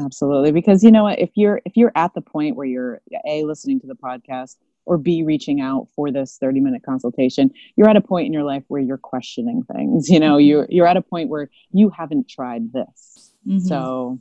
Absolutely. 0.00 0.52
Because 0.52 0.82
you 0.82 0.90
know 0.90 1.04
what, 1.04 1.18
if 1.20 1.30
you're 1.34 1.60
if 1.64 1.76
you're 1.76 1.92
at 1.94 2.14
the 2.14 2.20
point 2.20 2.56
where 2.56 2.66
you're 2.66 3.00
A 3.26 3.44
listening 3.44 3.80
to 3.80 3.86
the 3.86 3.94
podcast 3.94 4.56
or 4.86 4.98
B 4.98 5.22
reaching 5.22 5.60
out 5.60 5.88
for 5.94 6.10
this 6.10 6.36
30 6.38 6.60
minute 6.60 6.82
consultation, 6.84 7.50
you're 7.76 7.88
at 7.88 7.96
a 7.96 8.00
point 8.00 8.26
in 8.26 8.32
your 8.32 8.44
life 8.44 8.64
where 8.68 8.80
you're 8.80 8.98
questioning 8.98 9.62
things. 9.62 10.08
You 10.08 10.20
know, 10.20 10.38
you're 10.38 10.66
you're 10.68 10.86
at 10.86 10.96
a 10.96 11.02
point 11.02 11.28
where 11.28 11.50
you 11.72 11.90
haven't 11.90 12.28
tried 12.28 12.72
this. 12.72 13.32
Mm-hmm. 13.46 13.60
So 13.60 14.20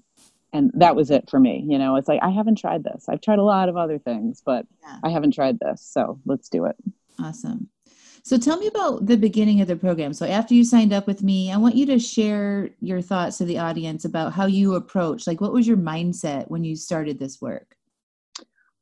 and 0.53 0.71
that 0.75 0.95
was 0.95 1.11
it 1.11 1.29
for 1.29 1.39
me 1.39 1.65
you 1.67 1.77
know 1.77 1.95
it's 1.95 2.07
like 2.07 2.19
i 2.21 2.29
haven't 2.29 2.57
tried 2.57 2.83
this 2.83 3.09
i've 3.09 3.21
tried 3.21 3.39
a 3.39 3.43
lot 3.43 3.67
of 3.67 3.75
other 3.75 3.97
things 3.97 4.41
but 4.45 4.65
yeah. 4.83 4.97
i 5.03 5.09
haven't 5.09 5.33
tried 5.33 5.59
this 5.59 5.81
so 5.81 6.19
let's 6.25 6.47
do 6.47 6.65
it 6.65 6.75
awesome 7.19 7.67
so 8.25 8.37
tell 8.37 8.57
me 8.57 8.67
about 8.67 9.05
the 9.05 9.17
beginning 9.17 9.59
of 9.59 9.67
the 9.67 9.75
program 9.75 10.13
so 10.13 10.25
after 10.25 10.53
you 10.53 10.63
signed 10.63 10.93
up 10.93 11.07
with 11.07 11.23
me 11.23 11.51
i 11.51 11.57
want 11.57 11.75
you 11.75 11.85
to 11.85 11.99
share 11.99 12.69
your 12.79 13.01
thoughts 13.01 13.39
to 13.39 13.45
the 13.45 13.57
audience 13.57 14.05
about 14.05 14.31
how 14.31 14.45
you 14.45 14.75
approach 14.75 15.27
like 15.27 15.41
what 15.41 15.51
was 15.51 15.67
your 15.67 15.77
mindset 15.77 16.49
when 16.49 16.63
you 16.63 16.75
started 16.75 17.19
this 17.19 17.41
work 17.41 17.75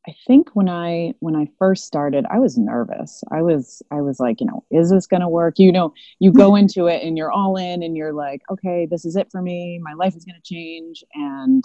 I 0.07 0.13
think 0.25 0.49
when 0.55 0.67
I 0.67 1.13
when 1.19 1.35
I 1.35 1.47
first 1.59 1.85
started, 1.85 2.25
I 2.31 2.39
was 2.39 2.57
nervous. 2.57 3.23
I 3.31 3.41
was 3.43 3.81
I 3.91 4.01
was 4.01 4.19
like, 4.19 4.39
you 4.41 4.47
know, 4.47 4.63
is 4.71 4.89
this 4.89 5.05
going 5.07 5.21
to 5.21 5.29
work? 5.29 5.59
You 5.59 5.71
know, 5.71 5.93
you 6.19 6.31
go 6.43 6.55
into 6.55 6.87
it 6.87 7.03
and 7.03 7.17
you're 7.17 7.31
all 7.31 7.55
in 7.57 7.83
and 7.83 7.95
you're 7.95 8.13
like, 8.13 8.41
okay, 8.51 8.87
this 8.89 9.05
is 9.05 9.15
it 9.15 9.29
for 9.31 9.41
me. 9.41 9.79
My 9.81 9.93
life 9.93 10.15
is 10.15 10.25
going 10.25 10.41
to 10.41 10.53
change 10.53 11.03
and 11.13 11.63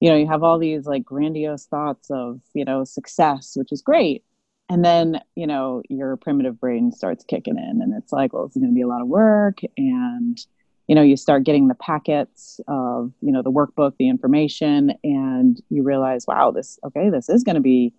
you 0.00 0.10
know, 0.10 0.16
you 0.16 0.26
have 0.28 0.42
all 0.42 0.58
these 0.58 0.84
like 0.86 1.04
grandiose 1.04 1.66
thoughts 1.66 2.10
of, 2.10 2.40
you 2.54 2.64
know, 2.66 2.84
success, 2.84 3.52
which 3.56 3.72
is 3.72 3.80
great. 3.82 4.24
and 4.68 4.84
then 4.84 5.20
you 5.36 5.46
know 5.46 5.82
your 5.88 6.16
primitive 6.16 6.58
brain 6.60 6.90
starts 6.92 7.24
kicking 7.24 7.56
in 7.58 7.80
and 7.82 7.94
it's 7.96 8.12
like 8.12 8.32
well 8.32 8.44
it's 8.46 8.56
going 8.56 8.68
to 8.68 8.74
be 8.74 8.82
a 8.82 8.88
lot 8.88 9.00
of 9.02 9.08
work 9.08 9.58
and 9.76 10.38
you 10.86 10.94
know 10.94 11.02
you 11.02 11.16
start 11.16 11.44
getting 11.44 11.68
the 11.68 11.74
packets 11.74 12.60
of 12.68 13.12
you 13.20 13.32
know 13.32 13.42
the 13.42 13.50
workbook 13.50 13.92
the 13.98 14.08
information 14.08 14.92
and 15.04 15.60
you 15.68 15.82
realize 15.82 16.26
wow 16.26 16.50
this 16.50 16.78
okay 16.84 17.10
this 17.10 17.28
is 17.28 17.42
going 17.42 17.56
to 17.56 17.60
be 17.60 17.92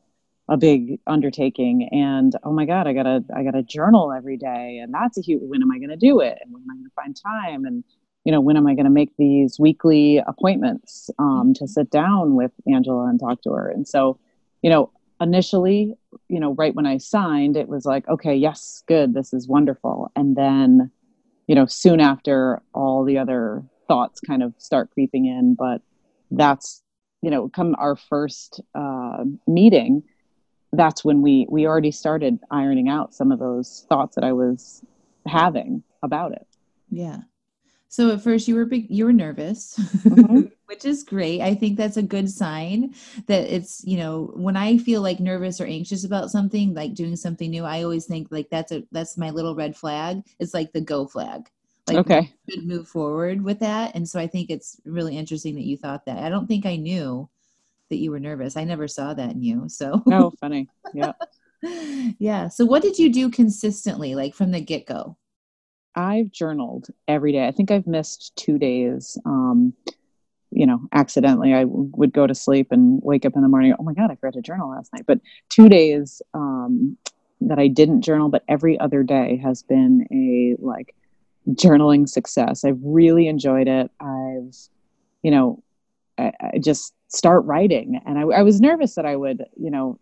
a 0.50 0.58
big 0.58 1.00
undertaking. 1.08 1.90
And 1.92 2.34
oh 2.44 2.54
my 2.54 2.66
god 2.66 2.88
i 2.88 2.94
gotta 2.94 3.24
i 3.36 3.44
gotta 3.44 3.64
journal 3.64 4.14
every 4.14 4.38
day 4.38 4.80
and 4.82 4.94
that's 4.94 5.18
a 5.18 5.22
huge 5.22 5.42
when 5.44 5.62
am 5.62 5.72
i 5.72 5.78
going 5.78 5.90
to 5.90 5.98
do 5.98 6.20
it? 6.20 6.38
And 6.42 6.54
when 6.54 6.64
am 6.64 6.72
i 6.72 6.76
going 6.76 6.86
to 6.86 6.96
find 6.96 7.16
time? 7.16 7.66
And 7.66 7.84
you 8.24 8.32
know 8.32 8.42
when 8.42 8.58
am 8.58 8.68
i 8.68 8.74
going 8.74 8.86
to 8.86 8.92
make 8.92 9.16
these 9.18 9.60
weekly 9.60 10.18
appointments 10.26 11.10
um, 11.20 11.54
to 11.56 11.68
sit 11.68 11.90
down 11.90 12.36
with 12.36 12.52
angela 12.72 13.08
and 13.08 13.20
talk 13.20 13.42
to 13.44 13.52
her? 13.52 13.70
And 13.70 13.88
so 13.88 14.20
you 14.62 14.70
know 14.70 14.92
initially 15.20 15.96
you 16.30 16.40
know 16.40 16.54
right 16.54 16.76
when 16.76 16.86
i 16.86 16.96
signed 16.96 17.58
it 17.58 17.68
was 17.68 17.86
like 17.86 18.08
okay 18.08 18.36
yes 18.36 18.84
good 18.88 19.14
this 19.14 19.34
is 19.34 19.48
wonderful. 19.48 20.12
And 20.16 20.36
then 20.36 20.92
you 21.48 21.56
know 21.56 21.66
soon 21.66 22.00
after 22.00 22.62
all 22.74 23.04
the 23.04 23.18
other 23.18 23.64
thoughts 23.88 24.20
kind 24.20 24.44
of 24.44 24.54
start 24.58 24.92
creeping 24.92 25.26
in 25.26 25.56
but 25.56 25.82
that's 26.32 26.84
you 27.22 27.30
know 27.30 27.50
come 27.50 27.76
our 27.80 27.96
first 27.96 28.62
uh, 28.76 29.24
meeting 29.48 30.04
that's 30.74 31.04
when 31.04 31.22
we 31.22 31.48
we 31.50 31.66
already 31.66 31.92
started 31.92 32.40
ironing 32.52 32.90
out 32.90 33.14
some 33.14 33.32
of 33.32 33.40
those 33.40 33.86
thoughts 33.90 34.16
that 34.16 34.24
i 34.24 34.34
was 34.34 34.84
having 35.28 35.84
about 36.04 36.32
it. 36.32 36.48
Yeah. 36.90 37.20
So 37.90 38.12
at 38.12 38.22
first 38.22 38.48
you 38.48 38.56
were 38.56 38.66
big, 38.66 38.88
you 38.90 39.06
were 39.06 39.14
nervous, 39.14 39.76
mm-hmm. 39.78 40.42
which 40.68 40.86
is 40.86 41.04
great. 41.04 41.42
I 41.42 41.56
think 41.56 41.78
that's 41.78 41.98
a 41.98 42.02
good 42.02 42.30
sign 42.30 42.94
that 43.28 43.54
it's, 43.54 43.84
you 43.86 43.98
know, 43.98 44.32
when 44.36 44.58
I 44.58 44.78
feel 44.78 45.02
like 45.02 45.20
nervous 45.20 45.60
or 45.62 45.66
anxious 45.66 46.04
about 46.04 46.30
something, 46.30 46.74
like 46.74 46.94
doing 46.94 47.16
something 47.16 47.50
new, 47.50 47.64
I 47.64 47.84
always 47.84 48.06
think 48.06 48.28
like 48.32 48.50
that's 48.50 48.72
a 48.74 48.84
that's 48.92 49.18
my 49.18 49.30
little 49.30 49.56
red 49.56 49.76
flag. 49.76 50.24
It's 50.40 50.54
like 50.54 50.74
the 50.74 50.82
go 50.82 51.08
flag. 51.08 51.50
Like 51.88 51.98
okay. 52.00 52.34
should 52.50 52.68
move 52.68 52.88
forward 52.88 53.42
with 53.42 53.60
that. 53.60 53.96
And 53.96 54.08
so 54.08 54.20
I 54.20 54.28
think 54.28 54.50
it's 54.50 54.80
really 54.84 55.18
interesting 55.18 55.56
that 55.56 55.64
you 55.64 55.78
thought 55.78 56.06
that. 56.06 56.18
I 56.18 56.28
don't 56.28 56.48
think 56.48 56.66
I 56.66 56.76
knew 56.76 57.30
that 57.90 57.98
you 57.98 58.12
were 58.12 58.20
nervous. 58.20 58.58
I 58.58 58.66
never 58.66 58.90
saw 58.90 59.14
that 59.14 59.32
in 59.32 59.42
you. 59.42 59.70
So 59.70 60.04
Oh, 60.12 60.34
funny. 60.42 60.68
Yeah. 60.94 61.14
yeah. 62.20 62.50
So 62.50 62.66
what 62.66 62.82
did 62.82 63.00
you 63.00 63.10
do 63.10 63.30
consistently 63.30 64.16
like 64.16 64.36
from 64.36 64.52
the 64.52 64.60
get-go? 64.60 65.16
I've 65.96 66.30
journaled 66.30 66.90
every 67.08 67.32
day. 67.32 67.48
I 67.48 67.52
think 67.52 67.72
I've 67.72 67.88
missed 67.88 68.36
two 68.36 68.60
days. 68.60 69.18
Um, 69.26 69.74
you 70.52 70.66
know, 70.66 70.80
accidentally, 70.94 71.54
I 71.54 71.62
w- 71.62 71.92
would 71.96 72.14
go 72.14 72.28
to 72.28 72.36
sleep 72.36 72.72
and 72.72 73.00
wake 73.04 73.26
up 73.26 73.36
in 73.36 73.42
the 73.42 73.48
morning. 73.48 73.74
Oh 73.78 73.84
my 73.84 73.94
God, 73.94 74.12
I 74.12 74.16
forgot 74.16 74.34
to 74.34 74.42
journal 74.42 74.70
last 74.70 74.92
night. 74.94 75.06
But 75.06 75.20
two 75.50 75.70
days 75.70 76.22
um, 76.34 76.98
that 77.42 77.60
I 77.60 77.68
didn't 77.68 78.02
journal, 78.02 78.30
but 78.30 78.44
every 78.48 78.80
other 78.80 79.04
day 79.04 79.38
has 79.44 79.64
been 79.64 80.08
a 80.12 80.62
like 80.64 80.96
journaling 81.50 82.08
success. 82.08 82.64
I've 82.64 82.80
really 82.82 83.28
enjoyed 83.28 83.68
it. 83.68 83.92
I've, 84.00 84.56
you 85.22 85.32
know, 85.32 85.64
I, 86.18 86.32
I 86.42 86.60
just 86.60 86.94
start 87.10 87.46
writing, 87.46 88.00
and 88.06 88.18
I, 88.18 88.22
I 88.22 88.42
was 88.42 88.62
nervous 88.62 88.96
that 88.96 89.06
I 89.06 89.16
would, 89.16 89.46
you 89.58 89.72
know, 89.72 90.00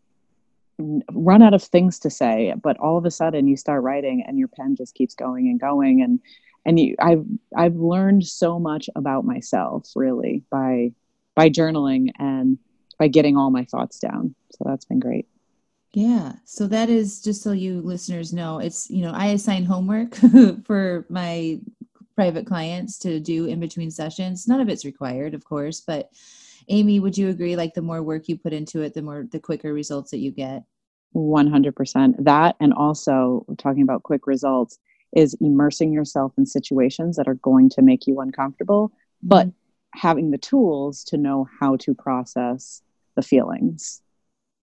run 1.13 1.41
out 1.41 1.53
of 1.53 1.63
things 1.63 1.99
to 1.99 2.09
say 2.09 2.53
but 2.61 2.77
all 2.79 2.97
of 2.97 3.05
a 3.05 3.11
sudden 3.11 3.47
you 3.47 3.55
start 3.55 3.81
writing 3.81 4.21
and 4.27 4.37
your 4.37 4.49
pen 4.49 4.75
just 4.75 4.93
keeps 4.93 5.15
going 5.15 5.47
and 5.47 5.57
going 5.57 6.01
and 6.01 6.19
and 6.65 6.79
you 6.79 6.95
i've 6.99 7.25
i've 7.55 7.75
learned 7.75 8.25
so 8.25 8.59
much 8.59 8.89
about 8.95 9.25
myself 9.25 9.89
really 9.95 10.43
by 10.49 10.91
by 11.35 11.49
journaling 11.49 12.09
and 12.19 12.57
by 12.97 13.07
getting 13.07 13.37
all 13.37 13.51
my 13.51 13.65
thoughts 13.65 13.99
down 13.99 14.33
so 14.51 14.63
that's 14.65 14.85
been 14.85 14.99
great 14.99 15.27
yeah 15.93 16.33
so 16.43 16.67
that 16.67 16.89
is 16.89 17.21
just 17.21 17.41
so 17.41 17.51
you 17.51 17.81
listeners 17.81 18.33
know 18.33 18.59
it's 18.59 18.89
you 18.89 19.03
know 19.03 19.11
i 19.13 19.27
assign 19.27 19.65
homework 19.65 20.15
for 20.65 21.05
my 21.09 21.59
private 22.15 22.45
clients 22.45 22.97
to 22.97 23.19
do 23.19 23.45
in 23.45 23.59
between 23.59 23.91
sessions 23.91 24.47
none 24.47 24.61
of 24.61 24.69
it's 24.69 24.85
required 24.85 25.33
of 25.33 25.43
course 25.43 25.81
but 25.81 26.09
Amy, 26.67 26.99
would 26.99 27.17
you 27.17 27.29
agree? 27.29 27.55
Like 27.55 27.73
the 27.73 27.81
more 27.81 28.01
work 28.01 28.27
you 28.27 28.37
put 28.37 28.53
into 28.53 28.81
it, 28.81 28.93
the 28.93 29.01
more 29.01 29.27
the 29.31 29.39
quicker 29.39 29.73
results 29.73 30.11
that 30.11 30.19
you 30.19 30.31
get. 30.31 30.63
100%. 31.15 32.15
That, 32.23 32.55
and 32.59 32.73
also 32.73 33.45
talking 33.57 33.83
about 33.83 34.03
quick 34.03 34.27
results, 34.27 34.79
is 35.15 35.35
immersing 35.39 35.93
yourself 35.93 36.33
in 36.37 36.45
situations 36.45 37.15
that 37.15 37.27
are 37.27 37.35
going 37.35 37.69
to 37.69 37.81
make 37.81 38.05
you 38.05 38.19
uncomfortable, 38.19 38.91
but 39.23 39.47
mm-hmm. 39.47 39.99
having 39.99 40.31
the 40.31 40.37
tools 40.37 41.03
to 41.05 41.17
know 41.17 41.47
how 41.59 41.77
to 41.77 41.95
process 41.95 42.81
the 43.15 43.21
feelings. 43.21 44.01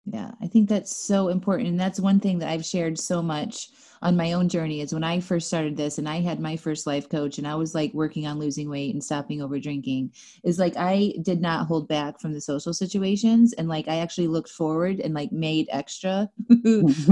Yeah, 0.05 0.31
I 0.41 0.48
think 0.48 0.67
that's 0.67 0.96
so 0.96 1.27
important. 1.27 1.70
And 1.70 1.79
that's 1.79 2.00
one 2.00 2.20
thing 2.20 2.39
that 2.39 2.50
I've 2.50 2.65
shared 2.65 2.98
so 2.98 3.22
much 3.22 3.70
on 4.01 4.17
my 4.17 4.34
own 4.34 4.50
journey 4.50 4.81
is 4.81 4.93
when 4.93 5.03
I 5.03 5.20
first 5.20 5.48
started 5.48 5.77
this 5.77 6.00
and 6.00 6.10
I 6.10 6.22
had 6.22 6.39
my 6.39 6.58
first 6.58 6.88
life 6.88 7.08
coach 7.08 7.38
and 7.38 7.48
I 7.48 7.53
was 7.53 7.75
like 7.75 7.93
working 7.93 8.25
on 8.25 8.39
losing 8.39 8.67
weight 8.67 8.93
and 8.93 9.03
stopping 9.03 9.43
over 9.43 9.60
drinking 9.60 10.12
is 10.43 10.58
like 10.58 10.75
I 10.75 11.13
did 11.22 11.39
not 11.39 11.67
hold 11.67 11.88
back 11.88 12.20
from 12.20 12.34
the 12.34 12.41
social 12.41 12.74
situations 12.74 13.53
and 13.53 13.70
like 13.70 13.88
I 13.88 13.98
actually 13.98 14.27
looked 14.27 14.50
forward 14.50 15.00
and 15.00 15.13
like 15.13 15.31
made 15.31 15.67
extra 15.72 16.27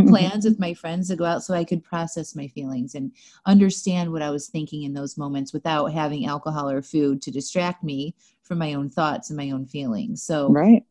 plans 0.07 0.45
with 0.45 0.59
my 0.59 0.73
friends 0.73 1.09
to 1.09 1.15
go 1.15 1.25
out 1.25 1.43
so 1.43 1.53
I 1.53 1.63
could 1.63 1.83
process 1.83 2.35
my 2.35 2.47
feelings 2.47 2.95
and 2.95 3.11
understand 3.45 4.11
what 4.11 4.23
I 4.23 4.31
was 4.31 4.47
thinking 4.47 4.81
in 4.81 4.93
those 4.93 5.15
moments 5.15 5.53
without 5.53 5.93
having 5.93 6.25
alcohol 6.25 6.67
or 6.71 6.81
food 6.81 7.21
to 7.21 7.31
distract 7.31 7.83
me 7.83 8.15
from 8.41 8.57
my 8.57 8.73
own 8.73 8.89
thoughts 8.89 9.29
and 9.29 9.37
my 9.37 9.51
own 9.51 9.67
feelings. 9.67 10.23
So 10.23 10.49
right. 10.49 10.83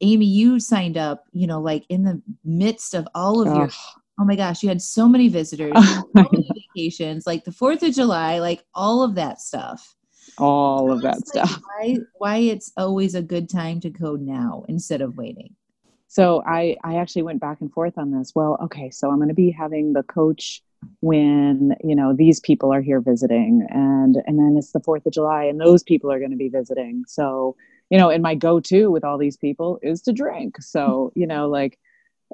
Amy, 0.00 0.26
you 0.26 0.60
signed 0.60 0.96
up, 0.96 1.24
you 1.32 1.46
know, 1.46 1.60
like 1.60 1.84
in 1.88 2.04
the 2.04 2.20
midst 2.44 2.94
of 2.94 3.08
all 3.14 3.40
of 3.40 3.48
oh. 3.48 3.56
your 3.56 3.70
oh 4.20 4.24
my 4.24 4.36
gosh, 4.36 4.62
you 4.62 4.68
had 4.68 4.82
so 4.82 5.08
many 5.08 5.28
visitors, 5.28 5.72
so 5.96 6.10
many 6.14 6.48
vacations, 6.54 7.26
like 7.26 7.44
the 7.44 7.52
Fourth 7.52 7.82
of 7.82 7.94
July, 7.94 8.38
like 8.38 8.64
all 8.74 9.02
of 9.02 9.14
that 9.14 9.40
stuff. 9.40 9.94
All 10.38 10.92
of 10.92 11.02
that 11.02 11.16
like 11.16 11.26
stuff. 11.26 11.60
Why 11.64 11.96
why 12.18 12.36
it's 12.36 12.72
always 12.76 13.14
a 13.14 13.22
good 13.22 13.48
time 13.48 13.80
to 13.80 13.90
go 13.90 14.16
now 14.16 14.64
instead 14.68 15.00
of 15.00 15.16
waiting. 15.16 15.54
So 16.08 16.42
I 16.46 16.76
I 16.84 16.96
actually 16.96 17.22
went 17.22 17.40
back 17.40 17.60
and 17.60 17.72
forth 17.72 17.96
on 17.96 18.10
this. 18.10 18.32
Well, 18.34 18.58
okay, 18.64 18.90
so 18.90 19.10
I'm 19.10 19.16
going 19.16 19.28
to 19.28 19.34
be 19.34 19.50
having 19.50 19.92
the 19.92 20.02
coach 20.02 20.62
when 21.00 21.74
you 21.84 21.94
know 21.94 22.14
these 22.14 22.40
people 22.40 22.72
are 22.72 22.80
here 22.80 23.00
visiting 23.00 23.66
and 23.70 24.16
and 24.26 24.38
then 24.38 24.56
it's 24.56 24.72
the 24.72 24.80
4th 24.80 25.04
of 25.06 25.12
July 25.12 25.44
and 25.44 25.60
those 25.60 25.82
people 25.82 26.10
are 26.10 26.18
going 26.18 26.30
to 26.30 26.36
be 26.36 26.48
visiting. 26.48 27.04
So, 27.06 27.56
you 27.90 27.98
know, 27.98 28.08
and 28.10 28.22
my 28.22 28.34
go-to 28.34 28.90
with 28.90 29.04
all 29.04 29.18
these 29.18 29.36
people 29.36 29.78
is 29.82 30.00
to 30.02 30.12
drink. 30.12 30.56
So, 30.62 31.12
you 31.14 31.26
know, 31.26 31.48
like 31.48 31.78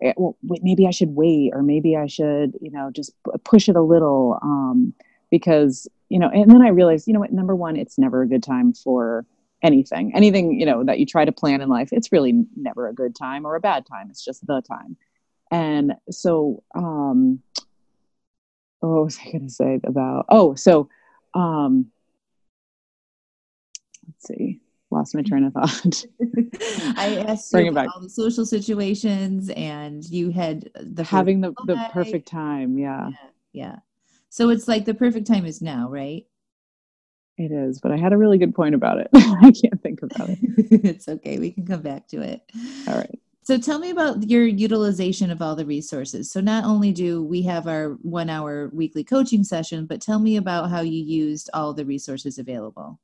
Eh, 0.02 0.12
well, 0.16 0.36
maybe 0.42 0.86
I 0.86 0.90
should 0.90 1.14
wait, 1.14 1.52
or 1.54 1.62
maybe 1.62 1.96
I 1.96 2.06
should, 2.06 2.58
you 2.60 2.70
know, 2.70 2.90
just 2.90 3.12
push 3.44 3.68
it 3.68 3.76
a 3.76 3.82
little, 3.82 4.38
um, 4.42 4.92
because 5.30 5.88
you 6.10 6.18
know. 6.18 6.28
And 6.28 6.50
then 6.50 6.62
I 6.62 6.68
realized, 6.68 7.06
you 7.08 7.14
know 7.14 7.20
what? 7.20 7.32
Number 7.32 7.56
one, 7.56 7.76
it's 7.76 7.98
never 7.98 8.22
a 8.22 8.28
good 8.28 8.42
time 8.42 8.75
for 8.75 9.25
anything. 9.62 10.14
Anything 10.14 10.60
you 10.60 10.66
know 10.66 10.84
that 10.84 10.98
you 10.98 11.06
try 11.06 11.25
to 11.25 11.32
plan 11.32 11.62
in 11.62 11.68
life, 11.68 11.88
it's 11.92 12.12
really 12.12 12.44
never 12.56 12.88
a 12.88 12.94
good 12.94 13.14
time 13.14 13.46
or 13.46 13.56
a 13.56 13.60
bad 13.60 13.86
time. 13.86 14.10
It's 14.10 14.25
just 14.25 14.46
the 14.46 14.60
time. 14.60 14.96
And 15.50 15.94
so, 16.10 16.62
um, 16.75 17.40
oh, 18.82 18.96
what 18.96 19.04
was 19.04 19.18
I 19.18 19.30
going 19.30 19.46
to 19.46 19.52
say 19.52 19.80
about? 19.84 20.26
Oh, 20.28 20.54
so, 20.56 20.90
um, 21.34 21.86
let's 24.06 24.26
see 24.26 24.60
lost 24.90 25.14
my 25.14 25.23
train 25.23 25.45
of 25.45 25.52
thought. 25.52 26.05
I 26.97 27.25
asked 27.28 27.52
Bring 27.52 27.66
you 27.66 27.73
about 27.73 27.88
all 27.95 28.00
the 28.00 28.09
social 28.09 28.47
situations, 28.47 29.50
and 29.50 30.05
you 30.05 30.31
had 30.31 30.71
the 30.75 31.05
having 31.05 31.40
the, 31.40 31.52
the 31.66 31.88
perfect 31.93 32.28
time. 32.28 32.78
Yeah. 32.78 33.11
yeah, 33.11 33.16
yeah. 33.52 33.76
So 34.28 34.50
it's 34.50 34.69
like 34.69 34.85
the 34.85 34.95
perfect 34.95 35.26
time 35.26 35.47
is 35.47 35.62
now, 35.62 35.88
right? 35.88 36.26
It 37.38 37.52
is, 37.52 37.81
but 37.81 37.93
I 37.93 37.97
had 37.97 38.12
a 38.12 38.16
really 38.16 38.38
good 38.38 38.55
point 38.55 38.75
about 38.75 38.99
it. 38.99 39.09
I 39.14 39.52
can't 39.52 39.83
think 39.83 40.02
about 40.02 40.31
it. 40.31 40.38
it's 40.85 41.09
okay. 41.09 41.38
We 41.38 41.50
can 41.50 41.66
come 41.66 41.83
back 41.83 42.09
to 42.09 42.23
it. 42.23 42.43
All 42.88 42.97
right. 42.97 43.19
So 43.43 43.59
tell 43.59 43.78
me 43.78 43.90
about 43.90 44.28
your 44.28 44.45
utilization 44.45 45.31
of 45.31 45.40
all 45.40 45.55
the 45.55 45.66
resources. 45.66 46.33
So 46.33 46.40
not 46.40 46.64
only 46.64 46.93
do 46.93 47.23
we 47.23 47.43
have 47.43 47.69
our 47.69 47.90
one 48.02 48.28
hour 48.28 48.71
weekly 48.73 49.05
coaching 49.05 49.45
session, 49.45 49.87
but 49.87 50.00
tell 50.00 50.19
me 50.19 50.37
about 50.37 50.71
how 50.71 50.81
you 50.81 51.00
used 51.00 51.50
all 51.55 51.73
the 51.73 51.85
resources 51.85 52.38
available. 52.38 52.99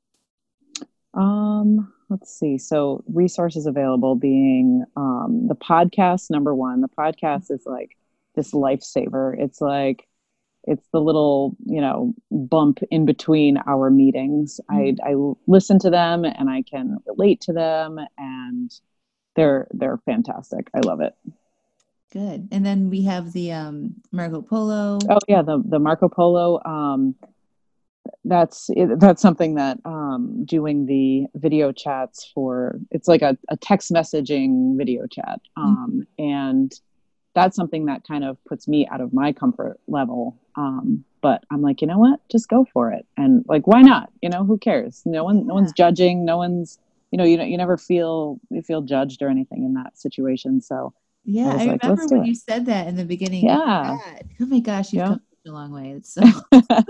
Um, 1.14 1.92
let's 2.08 2.32
see. 2.32 2.58
So 2.58 3.02
resources 3.06 3.66
available 3.66 4.14
being 4.14 4.84
um, 4.96 5.46
the 5.48 5.54
podcast. 5.54 6.30
Number 6.30 6.54
one, 6.54 6.80
the 6.80 6.88
podcast 6.88 7.50
is 7.50 7.64
like 7.66 7.96
this 8.34 8.52
lifesaver. 8.52 9.38
It's 9.38 9.60
like 9.60 10.06
it's 10.64 10.86
the 10.92 11.00
little 11.00 11.56
you 11.66 11.80
know 11.80 12.14
bump 12.30 12.78
in 12.90 13.04
between 13.04 13.58
our 13.66 13.90
meetings. 13.90 14.60
Mm-hmm. 14.70 15.04
I 15.06 15.10
I 15.10 15.34
listen 15.46 15.78
to 15.80 15.90
them 15.90 16.24
and 16.24 16.48
I 16.48 16.62
can 16.62 16.98
relate 17.06 17.40
to 17.42 17.52
them, 17.52 17.98
and 18.18 18.70
they're 19.34 19.66
they're 19.72 19.98
fantastic. 19.98 20.68
I 20.74 20.80
love 20.80 21.00
it. 21.00 21.14
Good. 22.12 22.48
And 22.52 22.64
then 22.64 22.90
we 22.90 23.04
have 23.04 23.32
the 23.32 23.52
um, 23.52 23.94
Marco 24.12 24.42
Polo. 24.42 24.98
Oh 25.08 25.18
yeah, 25.28 25.42
the 25.42 25.62
the 25.64 25.78
Marco 25.78 26.08
Polo. 26.08 26.62
Um, 26.64 27.14
that's 28.24 28.68
that's 28.96 29.22
something 29.22 29.54
that 29.54 29.78
um, 29.84 30.44
doing 30.44 30.86
the 30.86 31.26
video 31.38 31.72
chats 31.72 32.30
for 32.34 32.78
it's 32.90 33.08
like 33.08 33.22
a, 33.22 33.36
a 33.48 33.56
text 33.56 33.92
messaging 33.92 34.76
video 34.76 35.06
chat 35.06 35.40
mm-hmm. 35.56 35.62
um, 35.62 36.06
mm-hmm. 36.18 36.24
and 36.24 36.80
that's 37.34 37.56
something 37.56 37.86
that 37.86 38.06
kind 38.06 38.24
of 38.24 38.36
puts 38.44 38.68
me 38.68 38.86
out 38.88 39.00
of 39.00 39.12
my 39.12 39.32
comfort 39.32 39.78
level. 39.86 40.38
Um, 40.56 41.04
but 41.20 41.44
I'm 41.50 41.62
like, 41.62 41.80
you 41.80 41.86
know 41.86 41.98
what? 41.98 42.20
Just 42.30 42.48
go 42.48 42.66
for 42.72 42.92
it. 42.92 43.06
And 43.16 43.44
like, 43.48 43.66
why 43.66 43.82
not? 43.82 44.10
You 44.20 44.28
know, 44.28 44.44
who 44.44 44.58
cares? 44.58 45.02
No 45.04 45.24
one, 45.24 45.38
yeah. 45.38 45.44
no 45.46 45.54
one's 45.54 45.72
judging. 45.72 46.24
No 46.24 46.36
one's, 46.36 46.78
you 47.10 47.18
know, 47.18 47.24
you 47.24 47.36
know, 47.36 47.44
you 47.44 47.56
never 47.56 47.76
feel 47.76 48.40
you 48.50 48.62
feel 48.62 48.82
judged 48.82 49.22
or 49.22 49.28
anything 49.28 49.64
in 49.64 49.74
that 49.74 49.98
situation. 49.98 50.60
So 50.60 50.92
yeah, 51.24 51.48
I, 51.48 51.52
I 51.52 51.64
like, 51.64 51.82
remember 51.82 52.06
when 52.18 52.24
you 52.24 52.34
said 52.34 52.66
that 52.66 52.88
in 52.88 52.96
the 52.96 53.04
beginning. 53.04 53.44
Yeah. 53.44 53.98
Oh 54.40 54.46
my 54.46 54.60
gosh, 54.60 54.92
you've 54.92 55.00
yeah. 55.00 55.08
come 55.08 55.20
a 55.46 55.50
long 55.50 55.72
way. 55.72 55.90
It's 55.90 56.14
so. 56.14 56.22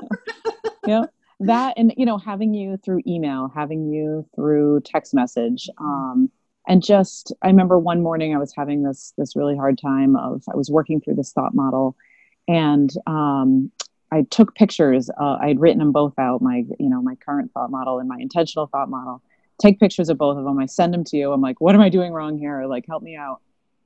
yeah, 0.86 1.04
that 1.40 1.74
and 1.76 1.92
you 1.96 2.06
know, 2.06 2.18
having 2.18 2.54
you 2.54 2.76
through 2.78 3.00
email, 3.06 3.50
having 3.54 3.86
you 3.86 4.26
through 4.34 4.80
text 4.84 5.14
message. 5.14 5.68
Mm-hmm. 5.78 5.84
Um, 5.84 6.30
and 6.68 6.82
just 6.82 7.32
i 7.42 7.48
remember 7.48 7.78
one 7.78 8.02
morning 8.02 8.34
i 8.34 8.38
was 8.38 8.54
having 8.56 8.82
this 8.82 9.12
this 9.18 9.34
really 9.36 9.56
hard 9.56 9.78
time 9.78 10.16
of 10.16 10.42
i 10.52 10.56
was 10.56 10.70
working 10.70 11.00
through 11.00 11.14
this 11.14 11.32
thought 11.32 11.54
model 11.54 11.96
and 12.48 12.90
um, 13.06 13.70
i 14.10 14.22
took 14.30 14.54
pictures 14.54 15.10
uh, 15.20 15.38
i 15.40 15.48
had 15.48 15.60
written 15.60 15.78
them 15.78 15.92
both 15.92 16.16
out 16.18 16.40
my 16.40 16.64
you 16.78 16.88
know 16.88 17.02
my 17.02 17.14
current 17.16 17.50
thought 17.52 17.70
model 17.70 17.98
and 17.98 18.08
my 18.08 18.18
intentional 18.20 18.66
thought 18.66 18.88
model. 18.88 19.22
Take 19.60 19.78
pictures 19.78 20.08
of 20.08 20.18
both 20.18 20.38
of 20.38 20.44
them. 20.44 20.58
I 20.58 20.66
send 20.66 20.92
them 20.92 21.04
to 21.04 21.16
you. 21.16 21.32
I'm 21.32 21.40
like 21.40 21.60
what 21.60 21.74
am 21.74 21.80
i 21.80 21.88
doing 21.88 22.12
wrong 22.12 22.38
here? 22.38 22.64
Like 22.66 22.84
help 22.86 23.02
me 23.02 23.16
out 23.16 23.40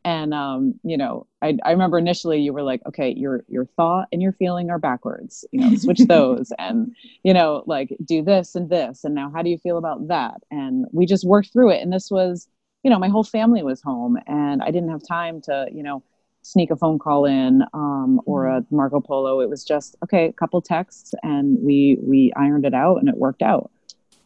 and 0.07 0.33
um, 0.33 0.81
you 0.83 0.97
know 0.97 1.27
I, 1.43 1.59
I 1.67 1.73
remember 1.73 1.99
initially 1.99 2.41
you 2.41 2.55
were 2.55 2.63
like 2.63 2.81
okay 2.87 3.13
your 3.15 3.45
your 3.49 3.67
thought 3.77 4.09
and 4.11 4.23
your 4.23 4.33
feeling 4.33 4.71
are 4.71 4.79
backwards 4.79 5.45
you 5.53 5.61
know 5.61 5.77
switch 5.77 5.99
those 6.09 6.51
and 6.59 6.97
you 7.23 7.35
know 7.35 7.63
like 7.67 7.95
do 8.03 8.23
this 8.23 8.55
and 8.55 8.71
this 8.71 9.05
and 9.05 9.15
now 9.15 9.31
how 9.35 9.43
do 9.43 9.51
you 9.51 9.59
feel 9.59 9.77
about 9.77 10.09
that 10.09 10.41
and 10.51 10.87
we 10.93 11.05
just 11.05 11.27
worked 11.27 11.53
through 11.53 11.71
it 11.71 11.83
and 11.83 11.93
this 11.93 12.11
was 12.11 12.49
you 12.87 12.91
know, 12.91 13.01
my 13.01 13.09
whole 13.09 13.25
family 13.25 13.65
was 13.65 13.83
home 13.83 14.17
and 14.29 14.63
I 14.63 14.67
didn't 14.67 14.91
have 14.91 15.03
time 15.05 15.41
to, 15.41 15.67
you 15.73 15.83
know, 15.83 16.05
sneak 16.43 16.71
a 16.71 16.77
phone 16.77 17.01
call 17.01 17.25
in 17.25 17.65
um, 17.75 18.21
or 18.27 18.47
a 18.47 18.61
mm-hmm. 18.61 18.77
Marco 18.77 19.01
Polo. 19.01 19.41
It 19.41 19.51
was 19.51 19.65
just, 19.65 19.97
okay, 20.05 20.27
a 20.27 20.33
couple 20.33 20.63
texts 20.63 21.13
and 21.25 21.59
we, 21.61 21.99
we 22.01 22.33
ironed 22.37 22.65
it 22.65 22.75
out 22.75 22.99
and 22.99 23.09
it 23.09 23.17
worked 23.17 23.43
out. 23.43 23.73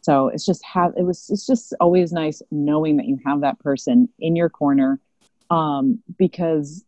So 0.01 0.27
it's 0.27 0.45
just 0.45 0.63
have, 0.63 0.93
it 0.95 1.01
was, 1.01 1.27
it's 1.31 1.47
just 1.47 1.73
always 1.79 2.11
nice 2.11 2.43
knowing 2.51 2.97
that 2.97 3.07
you 3.07 3.17
have 3.25 3.41
that 3.41 3.57
person 3.57 4.07
in 4.19 4.35
your 4.35 4.47
corner 4.47 4.99
um, 5.51 6.01
because 6.17 6.83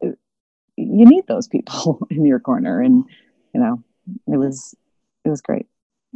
you 0.00 0.14
need 0.76 1.26
those 1.26 1.48
people 1.48 2.06
in 2.10 2.24
your 2.24 2.40
corner. 2.40 2.80
And, 2.80 3.04
you 3.52 3.60
know, 3.60 3.82
it 4.26 4.36
was, 4.36 4.74
it 5.24 5.28
was 5.28 5.42
great. 5.42 5.66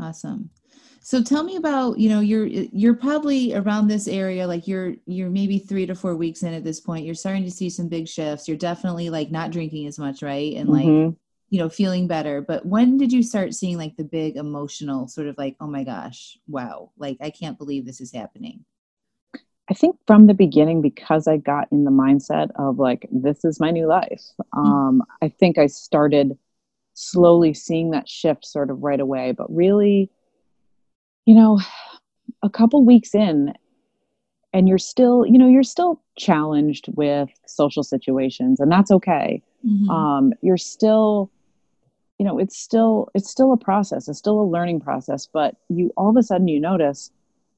Awesome. 0.01 0.51
So 1.05 1.21
tell 1.21 1.43
me 1.43 1.57
about, 1.57 1.99
you 1.99 2.09
know, 2.09 2.21
you're 2.21 2.47
you're 2.47 2.95
probably 2.95 3.55
around 3.55 3.89
this 3.89 4.07
area, 4.07 4.47
like 4.47 4.69
you're 4.69 4.95
you're 5.05 5.31
maybe 5.31 5.59
three 5.59 5.85
to 5.85 5.97
four 5.97 6.15
weeks 6.15 6.45
in 6.45 6.55
at 6.55 6.63
this 6.63 6.81
point. 6.81 7.05
You're 7.05 7.17
starting 7.17 7.43
to 7.43 7.51
see 7.51 7.69
some 7.69 7.89
big 7.89 8.07
shifts. 8.07 8.47
You're 8.47 8.57
definitely 8.57 9.11
like 9.11 9.33
not 9.33 9.51
drinking 9.51 9.89
as 9.89 9.99
much, 9.99 10.23
right? 10.23 10.55
And 10.55 10.69
like, 10.69 10.87
mm-hmm. 10.87 11.15
you 11.51 11.59
know, 11.59 11.69
feeling 11.69 12.07
better. 12.07 12.41
But 12.41 12.65
when 12.65 12.99
did 12.99 13.13
you 13.13 13.25
start 13.25 13.53
seeing 13.53 13.79
like 13.79 13.97
the 13.97 14.05
big 14.05 14.37
emotional 14.37 15.09
sort 15.09 15.27
of 15.27 15.37
like, 15.37 15.57
oh 15.61 15.67
my 15.67 15.83
gosh, 15.83 16.39
wow, 16.47 16.93
like 16.97 17.17
I 17.21 17.31
can't 17.31 17.59
believe 17.59 17.85
this 17.85 18.01
is 18.01 18.13
happening? 18.13 18.65
I 19.71 19.75
think 19.75 19.97
from 20.07 20.27
the 20.27 20.35
beginning, 20.35 20.83
because 20.83 21.29
I 21.29 21.37
got 21.37 21.69
in 21.71 21.85
the 21.85 21.91
mindset 21.91 22.51
of 22.57 22.79
like, 22.79 23.09
this 23.11 23.45
is 23.45 23.61
my 23.61 23.71
new 23.71 23.87
life, 23.87 24.23
mm-hmm. 24.55 24.61
um, 24.61 25.03
I 25.23 25.29
think 25.29 25.57
I 25.57 25.67
started 25.67 26.37
slowly 26.95 27.55
seeing 27.55 27.91
that 27.91 28.09
shift 28.09 28.45
sort 28.45 28.71
of 28.71 28.83
right 28.83 29.01
away. 29.01 29.33
But 29.33 29.55
really, 29.55 30.11
you 31.27 31.35
know, 31.35 31.61
a 32.43 32.51
couple 32.51 32.85
weeks 32.85 33.15
in, 33.15 33.55
and 34.53 34.69
you're 34.69 34.79
still, 34.79 35.25
you 35.25 35.39
know, 35.39 35.49
you're 35.49 35.63
still 35.63 36.03
challenged 36.19 36.89
with 36.95 37.31
social 37.47 37.83
situations, 37.83 38.61
and 38.61 38.71
that's 38.71 38.91
okay. 38.91 39.43
Mm-hmm. 39.67 39.89
Um, 39.89 40.33
you're 40.43 40.59
still, 40.59 41.31
you 42.19 42.27
know, 42.27 42.39
it's 42.39 42.59
still 42.59 43.09
it's 43.15 43.31
still 43.31 43.53
a 43.53 43.57
process. 43.57 44.09
It's 44.09 44.19
still 44.19 44.41
a 44.41 44.45
learning 44.45 44.81
process. 44.81 45.27
But 45.33 45.57
you 45.69 45.93
all 45.97 46.11
of 46.11 46.17
a 46.17 46.23
sudden 46.23 46.49
you 46.49 46.61
notice, 46.61 47.11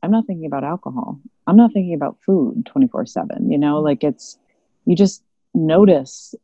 I'm 0.03 0.11
not 0.11 0.27
thinking 0.27 0.47
about 0.47 0.65
alcohol. 0.65 1.19
I'm 1.47 1.57
not 1.57 1.73
thinking 1.73 1.95
about 1.95 2.19
food 2.25 2.67
24 2.67 3.07
seven. 3.07 3.51
You 3.51 3.59
know, 3.59 3.81
like 3.81 4.05
it's 4.05 4.39
you 4.85 4.97
just 4.97 5.23
notice 5.55 6.35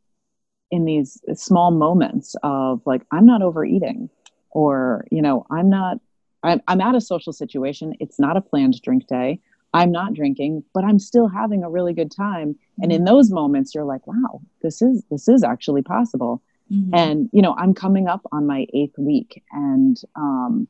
in 0.69 0.85
these 0.85 1.21
small 1.33 1.69
moments 1.69 2.33
of 2.43 2.81
like 2.85 3.01
i'm 3.11 3.25
not 3.25 3.41
overeating 3.41 4.09
or 4.51 5.05
you 5.11 5.21
know 5.21 5.45
i'm 5.49 5.69
not 5.69 5.97
I'm, 6.43 6.61
I'm 6.67 6.81
at 6.81 6.95
a 6.95 7.01
social 7.01 7.33
situation. 7.33 7.95
It's 7.99 8.19
not 8.19 8.37
a 8.37 8.41
planned 8.41 8.81
drink 8.81 9.07
day. 9.07 9.39
I'm 9.73 9.91
not 9.91 10.13
drinking, 10.13 10.63
but 10.73 10.83
I'm 10.83 10.99
still 10.99 11.27
having 11.27 11.63
a 11.63 11.69
really 11.69 11.93
good 11.93 12.11
time. 12.11 12.57
And 12.81 12.91
in 12.91 12.99
mm-hmm. 12.99 13.05
those 13.05 13.31
moments, 13.31 13.73
you're 13.73 13.85
like, 13.85 14.05
wow, 14.05 14.41
this 14.61 14.81
is 14.81 15.03
this 15.09 15.27
is 15.27 15.43
actually 15.43 15.81
possible. 15.81 16.41
Mm-hmm. 16.71 16.93
And 16.93 17.29
you 17.31 17.41
know, 17.41 17.55
I'm 17.57 17.73
coming 17.73 18.07
up 18.07 18.21
on 18.31 18.47
my 18.47 18.65
eighth 18.73 18.97
week, 18.97 19.43
and 19.51 19.97
um, 20.15 20.67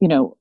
you 0.00 0.08
know, 0.08 0.36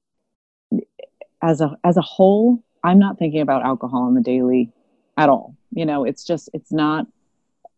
as 1.41 1.61
a 1.61 1.77
as 1.83 1.97
a 1.97 2.01
whole, 2.01 2.63
I'm 2.83 2.99
not 2.99 3.17
thinking 3.17 3.41
about 3.41 3.63
alcohol 3.63 4.03
on 4.03 4.13
the 4.13 4.21
daily 4.21 4.71
at 5.17 5.29
all. 5.29 5.55
You 5.73 5.85
know, 5.85 6.03
it's 6.03 6.23
just 6.23 6.49
it's 6.53 6.71
not. 6.71 7.07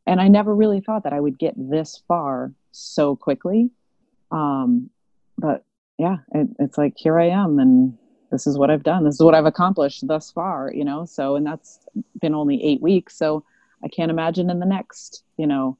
And 0.06 0.20
I 0.20 0.28
never 0.28 0.56
really 0.56 0.82
thought 0.82 1.04
that 1.04 1.14
I 1.14 1.20
would 1.20 1.38
get 1.38 1.54
this 1.58 2.02
far 2.08 2.52
so 2.72 3.16
quickly. 3.16 3.70
Um, 4.32 4.90
but 5.38 5.64
yeah, 5.98 6.18
it, 6.34 6.48
it's 6.60 6.78
like 6.78 6.94
here 6.98 7.20
I 7.20 7.30
am, 7.30 7.60
and 7.60 7.98
this 8.32 8.48
is 8.48 8.58
what 8.58 8.72
I've 8.72 8.84
done. 8.84 9.04
This 9.04 9.16
is 9.16 9.22
what 9.22 9.36
I've 9.36 9.46
accomplished 9.46 10.08
thus 10.08 10.32
far. 10.32 10.72
You 10.74 10.86
know, 10.86 11.06
so 11.06 11.36
and 11.36 11.46
that's 11.46 11.80
been 12.20 12.36
only 12.36 12.64
eight 12.64 12.82
weeks. 12.82 13.18
So 13.18 13.44
I 13.84 13.88
can't 13.88 14.12
imagine 14.12 14.50
in 14.50 14.60
the 14.60 14.66
next, 14.66 15.24
you 15.38 15.48
know, 15.48 15.78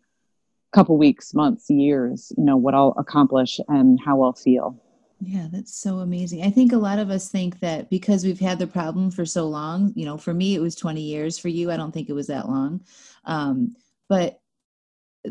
couple 0.72 0.98
weeks, 0.98 1.34
months, 1.34 1.70
years, 1.70 2.32
you 2.38 2.44
know, 2.44 2.58
what 2.58 2.76
I'll 2.76 2.94
accomplish 2.98 3.60
and 3.68 4.00
how 4.04 4.22
I'll 4.22 4.34
feel. 4.34 4.80
Yeah, 5.22 5.48
that's 5.52 5.76
so 5.76 6.00
amazing. 6.00 6.44
I 6.44 6.50
think 6.50 6.72
a 6.72 6.78
lot 6.78 6.98
of 6.98 7.10
us 7.10 7.30
think 7.30 7.60
that 7.60 7.90
because 7.90 8.24
we've 8.24 8.40
had 8.40 8.58
the 8.58 8.68
problem 8.68 9.12
for 9.12 9.26
so 9.26 9.48
long, 9.48 9.92
you 9.96 10.06
know, 10.06 10.18
for 10.18 10.34
me 10.34 10.56
it 10.56 10.62
was 10.62 10.76
20 10.76 11.02
years. 11.02 11.38
For 11.38 11.50
you, 11.50 11.72
I 11.72 11.78
don't 11.78 11.92
think 11.92 12.10
it 12.10 12.14
was 12.14 12.28
that 12.28 12.48
long. 12.48 12.82
Um, 13.26 13.76
but 14.08 14.40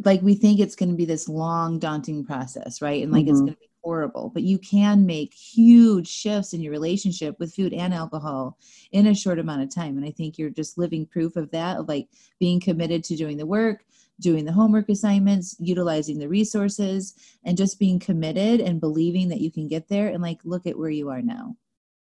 like 0.05 0.21
we 0.21 0.35
think 0.35 0.61
it's 0.61 0.77
going 0.77 0.91
to 0.91 0.97
be 0.97 1.07
this 1.07 1.29
long, 1.29 1.79
daunting 1.79 2.25
process, 2.25 2.83
right? 2.83 3.03
And 3.03 3.13
like 3.13 3.25
mm-hmm. 3.25 3.31
it's 3.31 3.41
going 3.41 3.55
to 3.55 3.59
be 3.59 3.71
horrible, 3.83 4.31
but 4.35 4.43
you 4.43 4.59
can 4.59 5.07
make 5.07 5.33
huge 5.33 6.09
shifts 6.09 6.53
in 6.53 6.61
your 6.61 6.73
relationship 6.73 7.37
with 7.39 7.55
food 7.55 7.73
and 7.73 7.95
alcohol 7.95 8.59
in 8.93 9.07
a 9.07 9.15
short 9.15 9.39
amount 9.39 9.63
of 9.63 9.75
time. 9.75 9.97
And 9.97 10.05
I 10.05 10.11
think 10.11 10.37
you're 10.37 10.51
just 10.51 10.77
living 10.77 11.07
proof 11.07 11.37
of 11.37 11.51
that, 11.53 11.79
of 11.79 11.89
like 11.89 12.09
being 12.39 12.61
committed 12.61 13.05
to 13.05 13.17
doing 13.17 13.39
the 13.39 13.47
work, 13.47 13.85
doing 14.21 14.45
the 14.45 14.53
homework 14.53 14.89
assignments, 14.89 15.57
utilizing 15.61 16.19
the 16.19 16.29
resources, 16.29 17.15
and 17.45 17.57
just 17.57 17.79
being 17.79 17.99
committed 17.99 18.61
and 18.61 18.81
believing 18.81 19.29
that 19.29 19.41
you 19.41 19.51
can 19.51 19.69
get 19.69 19.89
there. 19.89 20.09
And 20.09 20.23
like, 20.23 20.41
look 20.45 20.67
at 20.67 20.79
where 20.79 20.91
you 20.91 21.09
are 21.11 21.23
now. 21.23 21.57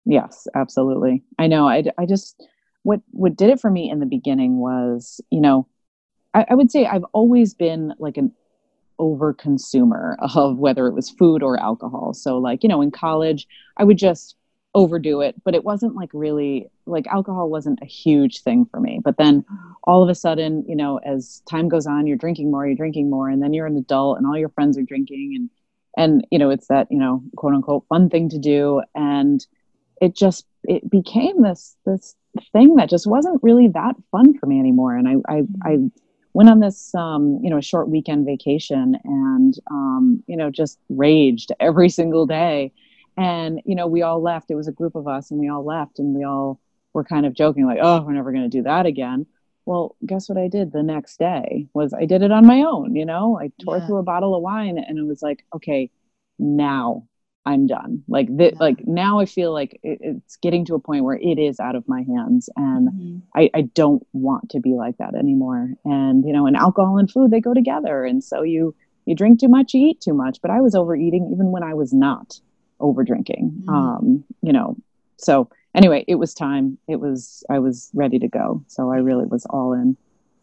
Yes, 0.05 0.47
absolutely. 0.55 1.23
I 1.39 1.47
know. 1.47 1.67
I, 1.67 1.83
I 1.97 2.05
just, 2.05 2.47
what, 2.83 3.01
what 3.11 3.35
did 3.35 3.49
it 3.49 3.59
for 3.59 3.71
me 3.71 3.89
in 3.89 3.99
the 3.99 4.05
beginning 4.05 4.59
was, 4.59 5.21
you 5.29 5.41
know, 5.41 5.67
I, 6.33 6.45
I 6.49 6.55
would 6.55 6.71
say 6.71 6.85
I've 6.85 7.05
always 7.13 7.53
been 7.53 7.93
like 7.97 8.17
an 8.17 8.31
over 8.99 9.33
consumer 9.33 10.17
of 10.19 10.59
whether 10.59 10.87
it 10.87 10.93
was 10.93 11.09
food 11.09 11.41
or 11.41 11.59
alcohol. 11.59 12.13
So 12.13 12.37
like, 12.37 12.63
you 12.63 12.69
know, 12.69 12.81
in 12.81 12.91
college, 12.91 13.47
I 13.77 13.83
would 13.83 13.97
just 13.97 14.35
overdo 14.75 15.21
it, 15.21 15.35
but 15.43 15.53
it 15.53 15.63
wasn't 15.63 15.95
like 15.95 16.09
really 16.13 16.69
like 16.85 17.05
alcohol 17.07 17.49
wasn't 17.49 17.79
a 17.81 17.85
huge 17.85 18.41
thing 18.41 18.65
for 18.65 18.79
me. 18.79 18.99
But 19.03 19.17
then 19.17 19.45
all 19.83 20.03
of 20.03 20.09
a 20.09 20.15
sudden, 20.15 20.65
you 20.67 20.75
know, 20.75 20.97
as 20.99 21.41
time 21.49 21.69
goes 21.69 21.85
on, 21.85 22.07
you're 22.07 22.17
drinking 22.17 22.49
more, 22.49 22.65
you're 22.65 22.75
drinking 22.75 23.09
more, 23.09 23.29
and 23.29 23.41
then 23.41 23.53
you're 23.53 23.67
an 23.67 23.77
adult 23.77 24.17
and 24.17 24.25
all 24.25 24.37
your 24.37 24.49
friends 24.49 24.77
are 24.77 24.83
drinking 24.83 25.33
and 25.35 25.49
and 25.95 26.25
you 26.31 26.39
know, 26.39 26.49
it's 26.49 26.67
that, 26.67 26.87
you 26.89 26.97
know, 26.97 27.21
quote 27.35 27.53
unquote 27.53 27.85
fun 27.87 28.09
thing 28.09 28.29
to 28.29 28.39
do. 28.39 28.81
And 28.95 29.45
it 30.01 30.15
just 30.15 30.45
it 30.63 30.89
became 30.89 31.43
this 31.43 31.75
this 31.85 32.15
thing 32.51 32.75
that 32.75 32.89
just 32.89 33.05
wasn't 33.05 33.43
really 33.43 33.67
that 33.69 33.95
fun 34.11 34.37
for 34.39 34.47
me 34.47 34.59
anymore. 34.59 34.95
And 34.95 35.07
I 35.07 35.33
I, 35.33 35.43
I 35.63 35.77
went 36.33 36.49
on 36.49 36.59
this 36.59 36.93
um, 36.95 37.39
you 37.43 37.49
know 37.49 37.61
short 37.61 37.89
weekend 37.89 38.25
vacation 38.25 38.97
and 39.03 39.53
um, 39.69 40.23
you 40.27 40.35
know 40.35 40.49
just 40.49 40.79
raged 40.89 41.51
every 41.59 41.89
single 41.89 42.25
day 42.25 42.71
and 43.17 43.61
you 43.65 43.75
know 43.75 43.87
we 43.87 44.01
all 44.01 44.21
left 44.21 44.51
it 44.51 44.55
was 44.55 44.67
a 44.67 44.71
group 44.71 44.95
of 44.95 45.07
us 45.07 45.31
and 45.31 45.39
we 45.39 45.49
all 45.49 45.63
left 45.63 45.99
and 45.99 46.15
we 46.15 46.23
all 46.23 46.59
were 46.93 47.03
kind 47.03 47.25
of 47.25 47.33
joking 47.33 47.65
like 47.65 47.79
oh 47.81 48.01
we're 48.01 48.13
never 48.13 48.31
going 48.31 48.49
to 48.49 48.57
do 48.57 48.63
that 48.63 48.85
again 48.85 49.25
well 49.65 49.95
guess 50.05 50.29
what 50.29 50.37
i 50.37 50.47
did 50.47 50.71
the 50.71 50.83
next 50.83 51.17
day 51.17 51.67
was 51.73 51.93
i 51.93 52.05
did 52.05 52.21
it 52.21 52.31
on 52.31 52.45
my 52.45 52.61
own 52.61 52.95
you 52.95 53.05
know 53.05 53.39
i 53.39 53.51
tore 53.63 53.77
yeah. 53.77 53.85
through 53.85 53.97
a 53.97 54.03
bottle 54.03 54.35
of 54.35 54.41
wine 54.41 54.77
and 54.77 54.97
it 54.97 55.05
was 55.05 55.21
like 55.21 55.45
okay 55.53 55.89
now 56.39 57.07
I'm 57.45 57.67
done. 57.67 58.03
Like 58.07 58.35
that, 58.37 58.53
yeah. 58.53 58.59
like 58.59 58.87
now 58.87 59.19
I 59.19 59.25
feel 59.25 59.51
like 59.51 59.79
it, 59.83 59.99
it's 60.01 60.37
getting 60.37 60.65
to 60.65 60.75
a 60.75 60.79
point 60.79 61.03
where 61.03 61.17
it 61.17 61.37
is 61.37 61.59
out 61.59 61.75
of 61.75 61.87
my 61.87 62.03
hands 62.03 62.49
and 62.55 62.89
mm-hmm. 62.89 63.17
I, 63.35 63.49
I 63.53 63.61
don't 63.61 64.05
want 64.13 64.49
to 64.51 64.59
be 64.59 64.73
like 64.73 64.97
that 64.97 65.15
anymore. 65.15 65.71
And, 65.83 66.25
you 66.25 66.31
know, 66.31 66.47
and 66.47 66.55
alcohol 66.55 66.97
and 66.97 67.11
food, 67.11 67.31
they 67.31 67.41
go 67.41 67.53
together. 67.53 68.05
And 68.05 68.23
so 68.23 68.43
you, 68.43 68.73
you 69.05 69.15
drink 69.15 69.39
too 69.39 69.49
much, 69.49 69.73
you 69.73 69.87
eat 69.87 69.99
too 69.99 70.13
much, 70.13 70.39
but 70.41 70.51
I 70.51 70.61
was 70.61 70.75
overeating 70.75 71.29
even 71.33 71.51
when 71.51 71.63
I 71.63 71.73
was 71.73 71.91
not 71.91 72.39
over 72.83 73.03
drinking. 73.03 73.51
Mm-hmm. 73.61 73.69
Um, 73.69 74.23
you 74.41 74.53
know, 74.53 74.75
so 75.17 75.49
anyway, 75.73 76.05
it 76.07 76.15
was 76.15 76.33
time. 76.33 76.77
It 76.87 76.99
was, 76.99 77.43
I 77.49 77.59
was 77.59 77.89
ready 77.93 78.19
to 78.19 78.27
go. 78.27 78.63
So 78.67 78.91
I 78.91 78.97
really 78.97 79.25
was 79.25 79.45
all 79.47 79.73
in. 79.73 79.97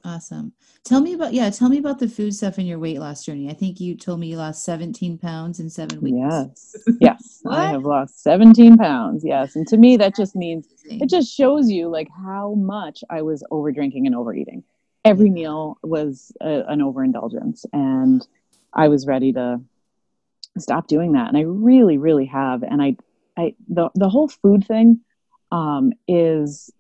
Awesome. 0.05 0.53
Tell 0.83 1.01
me 1.01 1.13
about 1.13 1.35
yeah. 1.35 1.51
Tell 1.51 1.69
me 1.69 1.77
about 1.77 1.99
the 1.99 2.09
food 2.09 2.35
stuff 2.35 2.59
in 2.59 2.65
your 2.65 2.79
weight 2.79 2.99
loss 2.99 3.23
journey. 3.23 3.51
I 3.51 3.53
think 3.53 3.81
you 3.81 3.95
told 3.95 4.19
me 4.19 4.29
you 4.29 4.39
lost 4.39 4.65
17 4.65 5.19
pounds 5.19 5.61
in 5.61 5.69
seven 5.69 6.01
weeks. 6.01 6.17
Yes, 6.19 6.89
yes, 7.01 7.43
I 7.47 7.67
have 7.67 7.85
lost 7.85 8.23
17 8.23 8.79
pounds. 8.79 9.23
Yes, 9.23 9.57
and 9.57 9.69
to 9.69 9.77
me 9.77 9.99
that 9.99 10.17
just 10.17 10.35
means 10.35 10.69
it 10.87 11.11
just 11.11 11.31
shows 11.31 11.71
you 11.71 11.89
like 11.89 12.09
how 12.25 12.55
much 12.55 13.05
I 13.11 13.21
was 13.21 13.45
over 13.51 13.73
drinking 13.73 14.07
and 14.07 14.17
overeating. 14.17 14.65
Every 15.05 15.29
meal 15.29 15.77
was 15.83 16.33
a, 16.41 16.63
an 16.69 16.81
overindulgence, 16.81 17.67
and 17.75 18.27
I 18.73 18.89
was 18.89 19.07
ready 19.07 19.35
to 19.35 19.61
stop 20.59 20.87
doing 20.87 21.13
that. 21.13 21.29
And 21.29 21.37
I 21.37 21.43
really, 21.43 21.99
really 21.99 22.27
have. 22.27 22.63
And 22.63 22.83
I, 22.83 22.97
I 23.37 23.55
the 23.69 23.91
the 23.95 24.09
whole 24.09 24.29
food 24.29 24.67
thing 24.67 25.01
um, 25.53 25.93
is 26.09 26.71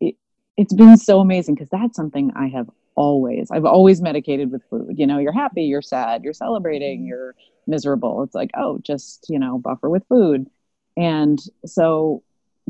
it, 0.00 0.16
it's 0.56 0.74
been 0.74 0.96
so 0.96 1.20
amazing 1.20 1.54
because 1.54 1.70
that's 1.70 1.96
something 1.96 2.32
I 2.36 2.48
have 2.48 2.68
always 2.94 3.50
I've 3.50 3.64
always 3.64 4.00
medicated 4.02 4.50
with 4.50 4.62
food. 4.68 4.94
You 4.98 5.06
know, 5.06 5.18
you're 5.18 5.32
happy, 5.32 5.64
you're 5.64 5.82
sad, 5.82 6.24
you're 6.24 6.32
celebrating, 6.32 7.00
mm-hmm. 7.00 7.08
you're 7.08 7.34
miserable. 7.66 8.22
It's 8.22 8.34
like, 8.34 8.50
oh, 8.56 8.78
just, 8.82 9.26
you 9.28 9.38
know, 9.38 9.58
buffer 9.58 9.88
with 9.88 10.06
food. 10.08 10.48
And 10.96 11.38
so 11.64 12.22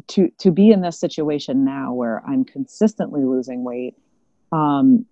to 0.08 0.30
to 0.38 0.50
be 0.50 0.70
in 0.70 0.80
this 0.80 0.98
situation 0.98 1.64
now 1.64 1.92
where 1.92 2.22
I'm 2.26 2.44
consistently 2.44 3.24
losing 3.24 3.62
weight 3.64 3.94
um 4.50 5.06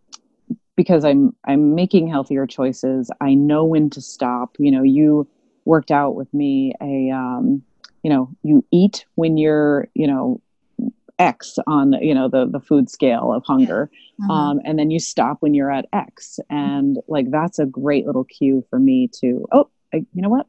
because 0.80 1.04
I'm 1.04 1.36
I'm 1.46 1.74
making 1.74 2.08
healthier 2.08 2.46
choices. 2.46 3.10
I 3.20 3.34
know 3.34 3.66
when 3.66 3.90
to 3.90 4.00
stop. 4.00 4.56
You 4.58 4.70
know, 4.70 4.82
you 4.82 5.28
worked 5.66 5.90
out 5.90 6.14
with 6.14 6.32
me 6.32 6.72
a 6.80 7.10
um 7.10 7.62
you 8.02 8.08
know, 8.08 8.30
you 8.42 8.64
eat 8.70 9.04
when 9.16 9.36
you're, 9.36 9.88
you 9.92 10.06
know, 10.06 10.40
X 11.18 11.58
on 11.66 11.92
you 12.00 12.14
know 12.14 12.30
the 12.30 12.46
the 12.46 12.60
food 12.60 12.88
scale 12.88 13.30
of 13.30 13.44
hunger, 13.44 13.90
yeah. 14.18 14.24
uh-huh. 14.24 14.32
um, 14.32 14.60
and 14.64 14.78
then 14.78 14.90
you 14.90 14.98
stop 14.98 15.36
when 15.40 15.52
you're 15.52 15.70
at 15.70 15.84
X, 15.92 16.40
and 16.48 16.98
like 17.08 17.30
that's 17.30 17.58
a 17.58 17.66
great 17.66 18.06
little 18.06 18.24
cue 18.24 18.64
for 18.70 18.78
me 18.78 19.06
to 19.20 19.46
oh 19.52 19.68
I, 19.92 19.98
you 19.98 20.22
know 20.22 20.30
what 20.30 20.46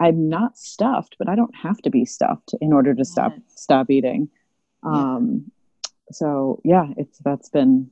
I'm 0.00 0.30
not 0.30 0.56
stuffed, 0.56 1.16
but 1.18 1.28
I 1.28 1.34
don't 1.34 1.54
have 1.54 1.82
to 1.82 1.90
be 1.90 2.06
stuffed 2.06 2.54
in 2.62 2.72
order 2.72 2.94
to 2.94 3.04
stop 3.04 3.32
yes. 3.34 3.42
stop 3.56 3.90
eating. 3.90 4.30
Um, 4.82 5.52
so 6.12 6.62
yeah, 6.64 6.86
it's 6.96 7.18
that's 7.18 7.50
been 7.50 7.90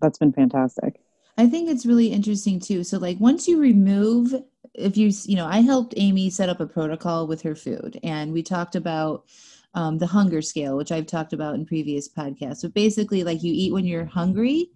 that's 0.00 0.16
been 0.16 0.32
fantastic. 0.32 0.98
I 1.38 1.46
think 1.46 1.70
it's 1.70 1.86
really 1.86 2.08
interesting 2.08 2.58
too. 2.58 2.82
So 2.82 2.98
like 2.98 3.18
once 3.20 3.46
you 3.46 3.58
remove 3.58 4.34
if 4.74 4.96
you 4.96 5.10
you 5.24 5.36
know 5.36 5.46
I 5.46 5.60
helped 5.60 5.94
Amy 5.96 6.30
set 6.30 6.48
up 6.48 6.60
a 6.60 6.66
protocol 6.66 7.26
with 7.26 7.40
her 7.42 7.54
food 7.54 7.98
and 8.02 8.32
we 8.32 8.42
talked 8.42 8.74
about 8.74 9.24
um, 9.74 9.98
the 9.98 10.06
hunger 10.06 10.42
scale, 10.42 10.76
which 10.76 10.90
I've 10.90 11.06
talked 11.06 11.32
about 11.32 11.54
in 11.54 11.64
previous 11.64 12.08
podcasts. 12.08 12.58
So 12.58 12.68
basically, 12.68 13.22
like 13.22 13.42
you 13.42 13.52
eat 13.54 13.72
when 13.72 13.86
you're 13.86 14.04
hungry. 14.04 14.70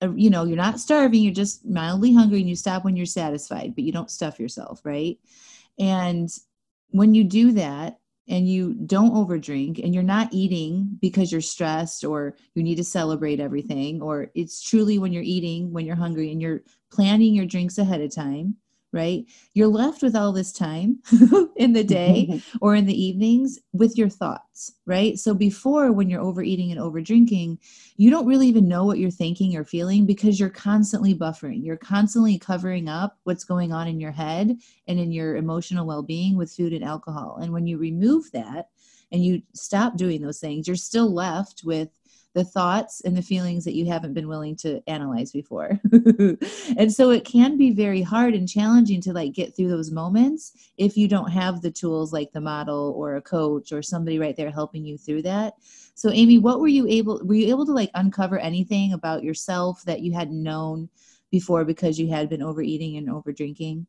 Uh, 0.00 0.12
you 0.14 0.30
know, 0.30 0.44
you're 0.44 0.56
not 0.56 0.78
starving, 0.78 1.22
you're 1.22 1.34
just 1.34 1.66
mildly 1.66 2.14
hungry, 2.14 2.38
and 2.38 2.48
you 2.48 2.54
stop 2.54 2.84
when 2.84 2.96
you're 2.96 3.04
satisfied, 3.04 3.74
but 3.74 3.82
you 3.82 3.90
don't 3.90 4.12
stuff 4.12 4.38
yourself, 4.38 4.80
right? 4.84 5.18
And 5.76 6.30
when 6.90 7.14
you 7.16 7.24
do 7.24 7.50
that, 7.54 7.98
and 8.28 8.48
you 8.48 8.74
don't 8.74 9.14
overdrink 9.14 9.82
and 9.82 9.94
you're 9.94 10.02
not 10.02 10.28
eating 10.32 10.98
because 11.00 11.32
you're 11.32 11.40
stressed 11.40 12.04
or 12.04 12.36
you 12.54 12.62
need 12.62 12.76
to 12.76 12.84
celebrate 12.84 13.40
everything 13.40 14.02
or 14.02 14.30
it's 14.34 14.62
truly 14.62 14.98
when 14.98 15.12
you're 15.12 15.22
eating 15.22 15.72
when 15.72 15.86
you're 15.86 15.96
hungry 15.96 16.30
and 16.30 16.40
you're 16.40 16.60
planning 16.90 17.34
your 17.34 17.46
drinks 17.46 17.78
ahead 17.78 18.00
of 18.00 18.14
time 18.14 18.54
right? 18.92 19.26
You're 19.52 19.68
left 19.68 20.02
with 20.02 20.16
all 20.16 20.32
this 20.32 20.52
time 20.52 20.98
in 21.56 21.72
the 21.72 21.84
day 21.84 22.42
or 22.60 22.74
in 22.74 22.86
the 22.86 23.00
evenings 23.00 23.58
with 23.72 23.98
your 23.98 24.08
thoughts, 24.08 24.72
right? 24.86 25.18
So 25.18 25.34
before, 25.34 25.92
when 25.92 26.08
you're 26.08 26.22
overeating 26.22 26.72
and 26.72 26.80
overdrinking, 26.80 27.58
you 27.96 28.10
don't 28.10 28.26
really 28.26 28.48
even 28.48 28.68
know 28.68 28.84
what 28.84 28.98
you're 28.98 29.10
thinking 29.10 29.56
or 29.56 29.64
feeling 29.64 30.06
because 30.06 30.40
you're 30.40 30.48
constantly 30.48 31.14
buffering. 31.14 31.64
You're 31.64 31.76
constantly 31.76 32.38
covering 32.38 32.88
up 32.88 33.18
what's 33.24 33.44
going 33.44 33.72
on 33.72 33.88
in 33.88 34.00
your 34.00 34.12
head 34.12 34.56
and 34.86 34.98
in 34.98 35.12
your 35.12 35.36
emotional 35.36 35.86
well 35.86 36.02
being 36.02 36.36
with 36.36 36.52
food 36.52 36.72
and 36.72 36.84
alcohol. 36.84 37.38
And 37.42 37.52
when 37.52 37.66
you 37.66 37.78
remove 37.78 38.30
that, 38.32 38.68
and 39.10 39.24
you 39.24 39.42
stop 39.54 39.96
doing 39.96 40.20
those 40.20 40.38
things, 40.38 40.66
you're 40.66 40.76
still 40.76 41.12
left 41.12 41.62
with 41.64 41.88
the 42.38 42.44
thoughts 42.44 43.00
and 43.00 43.16
the 43.16 43.22
feelings 43.22 43.64
that 43.64 43.74
you 43.74 43.86
haven't 43.86 44.14
been 44.14 44.28
willing 44.28 44.54
to 44.54 44.80
analyze 44.86 45.32
before. 45.32 45.80
and 46.78 46.92
so 46.92 47.10
it 47.10 47.24
can 47.24 47.56
be 47.56 47.72
very 47.72 48.00
hard 48.00 48.32
and 48.32 48.48
challenging 48.48 49.00
to 49.00 49.12
like 49.12 49.32
get 49.32 49.56
through 49.56 49.66
those 49.66 49.90
moments 49.90 50.52
if 50.76 50.96
you 50.96 51.08
don't 51.08 51.32
have 51.32 51.60
the 51.60 51.70
tools 51.72 52.12
like 52.12 52.30
the 52.30 52.40
model 52.40 52.94
or 52.96 53.16
a 53.16 53.20
coach 53.20 53.72
or 53.72 53.82
somebody 53.82 54.20
right 54.20 54.36
there 54.36 54.52
helping 54.52 54.86
you 54.86 54.96
through 54.96 55.22
that. 55.22 55.54
So 55.96 56.10
Amy, 56.12 56.38
what 56.38 56.60
were 56.60 56.68
you 56.68 56.86
able 56.86 57.20
were 57.24 57.34
you 57.34 57.48
able 57.48 57.66
to 57.66 57.72
like 57.72 57.90
uncover 57.94 58.38
anything 58.38 58.92
about 58.92 59.24
yourself 59.24 59.82
that 59.86 60.00
you 60.00 60.12
hadn't 60.12 60.40
known 60.40 60.88
before 61.32 61.64
because 61.64 61.98
you 61.98 62.08
had 62.08 62.28
been 62.28 62.42
overeating 62.42 62.98
and 62.98 63.10
over 63.10 63.32
drinking? 63.32 63.88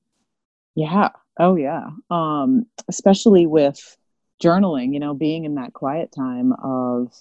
Yeah. 0.74 1.10
Oh 1.40 1.56
yeah. 1.56 1.92
Um 2.10 2.66
especially 2.88 3.46
with 3.46 3.96
journaling, 4.42 4.92
you 4.92 5.00
know, 5.00 5.14
being 5.14 5.46
in 5.46 5.54
that 5.56 5.74
quiet 5.74 6.12
time 6.12 6.52
of 6.64 7.14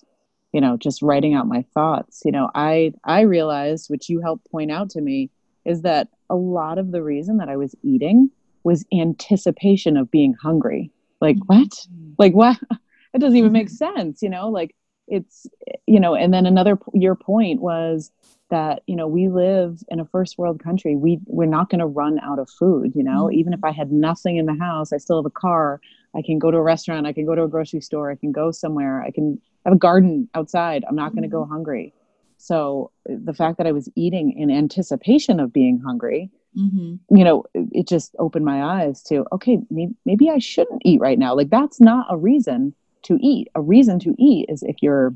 you 0.53 0.61
know 0.61 0.77
just 0.77 1.03
writing 1.03 1.35
out 1.35 1.47
my 1.47 1.65
thoughts 1.75 2.23
you 2.25 2.33
know 2.33 2.51
i 2.55 2.93
i 3.05 3.21
realized 3.21 3.91
which 3.91 4.09
you 4.09 4.21
helped 4.21 4.51
point 4.51 4.71
out 4.71 4.91
to 4.91 5.01
me 5.01 5.31
is 5.65 5.83
that 5.83 6.09
a 6.31 6.37
lot 6.37 6.79
of 6.79 6.91
the 6.91 7.03
reason 7.03 7.37
that 7.39 7.49
i 7.49 7.57
was 7.57 7.75
eating 7.83 8.31
was 8.65 8.85
anticipation 8.93 9.97
of 9.97 10.11
being 10.11 10.35
hungry 10.43 10.91
like 11.21 11.37
mm-hmm. 11.37 11.61
what 11.61 11.87
like 12.19 12.33
what 12.33 12.59
it 13.15 13.19
doesn't 13.19 13.37
even 13.39 13.53
make 13.53 13.69
mm-hmm. 13.69 13.97
sense 13.97 14.23
you 14.23 14.29
know 14.29 14.49
like 14.49 14.75
it's 15.07 15.47
you 15.87 15.99
know 15.99 16.15
and 16.15 16.33
then 16.33 16.47
another 16.47 16.79
your 16.93 17.15
point 17.15 17.61
was 17.61 18.11
that 18.51 18.83
you 18.87 18.97
know 18.97 19.07
we 19.07 19.29
live 19.29 19.83
in 19.89 20.01
a 20.01 20.05
first 20.07 20.39
world 20.39 20.63
country 20.63 20.97
we 20.97 21.19
we're 21.27 21.47
not 21.47 21.71
going 21.71 21.79
to 21.79 21.87
run 21.87 22.19
out 22.21 22.39
of 22.39 22.49
food 22.49 22.93
you 22.95 23.03
know 23.03 23.25
mm-hmm. 23.25 23.39
even 23.39 23.53
if 23.53 23.65
i 23.65 23.71
had 23.71 23.91
nothing 23.91 24.37
in 24.37 24.47
the 24.47 24.55
house 24.55 24.93
i 24.93 24.97
still 24.97 25.17
have 25.17 25.27
a 25.27 25.31
car 25.31 25.81
i 26.15 26.23
can 26.23 26.39
go 26.39 26.51
to 26.51 26.57
a 26.57 26.63
restaurant 26.63 27.07
i 27.07 27.13
can 27.13 27.27
go 27.27 27.35
to 27.35 27.45
a 27.45 27.49
grocery 27.49 27.81
store 27.81 28.11
i 28.11 28.15
can 28.15 28.33
go 28.33 28.51
somewhere 28.51 29.03
i 29.03 29.11
can 29.11 29.41
have 29.69 29.77
a 29.77 29.79
garden 29.79 30.29
outside. 30.35 30.85
I'm 30.89 30.97
not 30.97 31.13
going 31.13 31.23
to 31.23 31.29
go 31.29 31.43
mm-hmm. 31.43 31.53
hungry. 31.53 31.95
So 32.39 32.91
the 33.05 33.35
fact 33.35 33.59
that 33.59 33.67
I 33.67 33.73
was 33.73 33.89
eating 33.97 34.33
in 34.39 34.51
anticipation 34.51 35.41
of 35.41 35.53
being 35.53 35.81
hungry, 35.85 36.31
mm-hmm. 36.57 37.17
you 37.17 37.25
know, 37.25 37.45
it 37.55 37.87
just 37.87 38.15
opened 38.19 38.45
my 38.45 38.63
eyes 38.63 39.03
to, 39.05 39.27
okay, 39.33 39.59
maybe, 39.71 39.95
maybe 40.07 40.31
I 40.31 40.39
shouldn't 40.39 40.83
eat 40.85 41.01
right 41.01 41.19
now. 41.19 41.35
Like 41.35 41.51
that's 41.51 41.81
not 41.81 42.07
a 42.09 42.17
reason 42.17 42.75
to 43.03 43.19
eat. 43.21 43.49
A 43.55 43.61
reason 43.61 43.99
to 44.01 44.15
eat 44.19 44.47
is 44.49 44.63
if 44.63 44.77
you're 44.83 45.15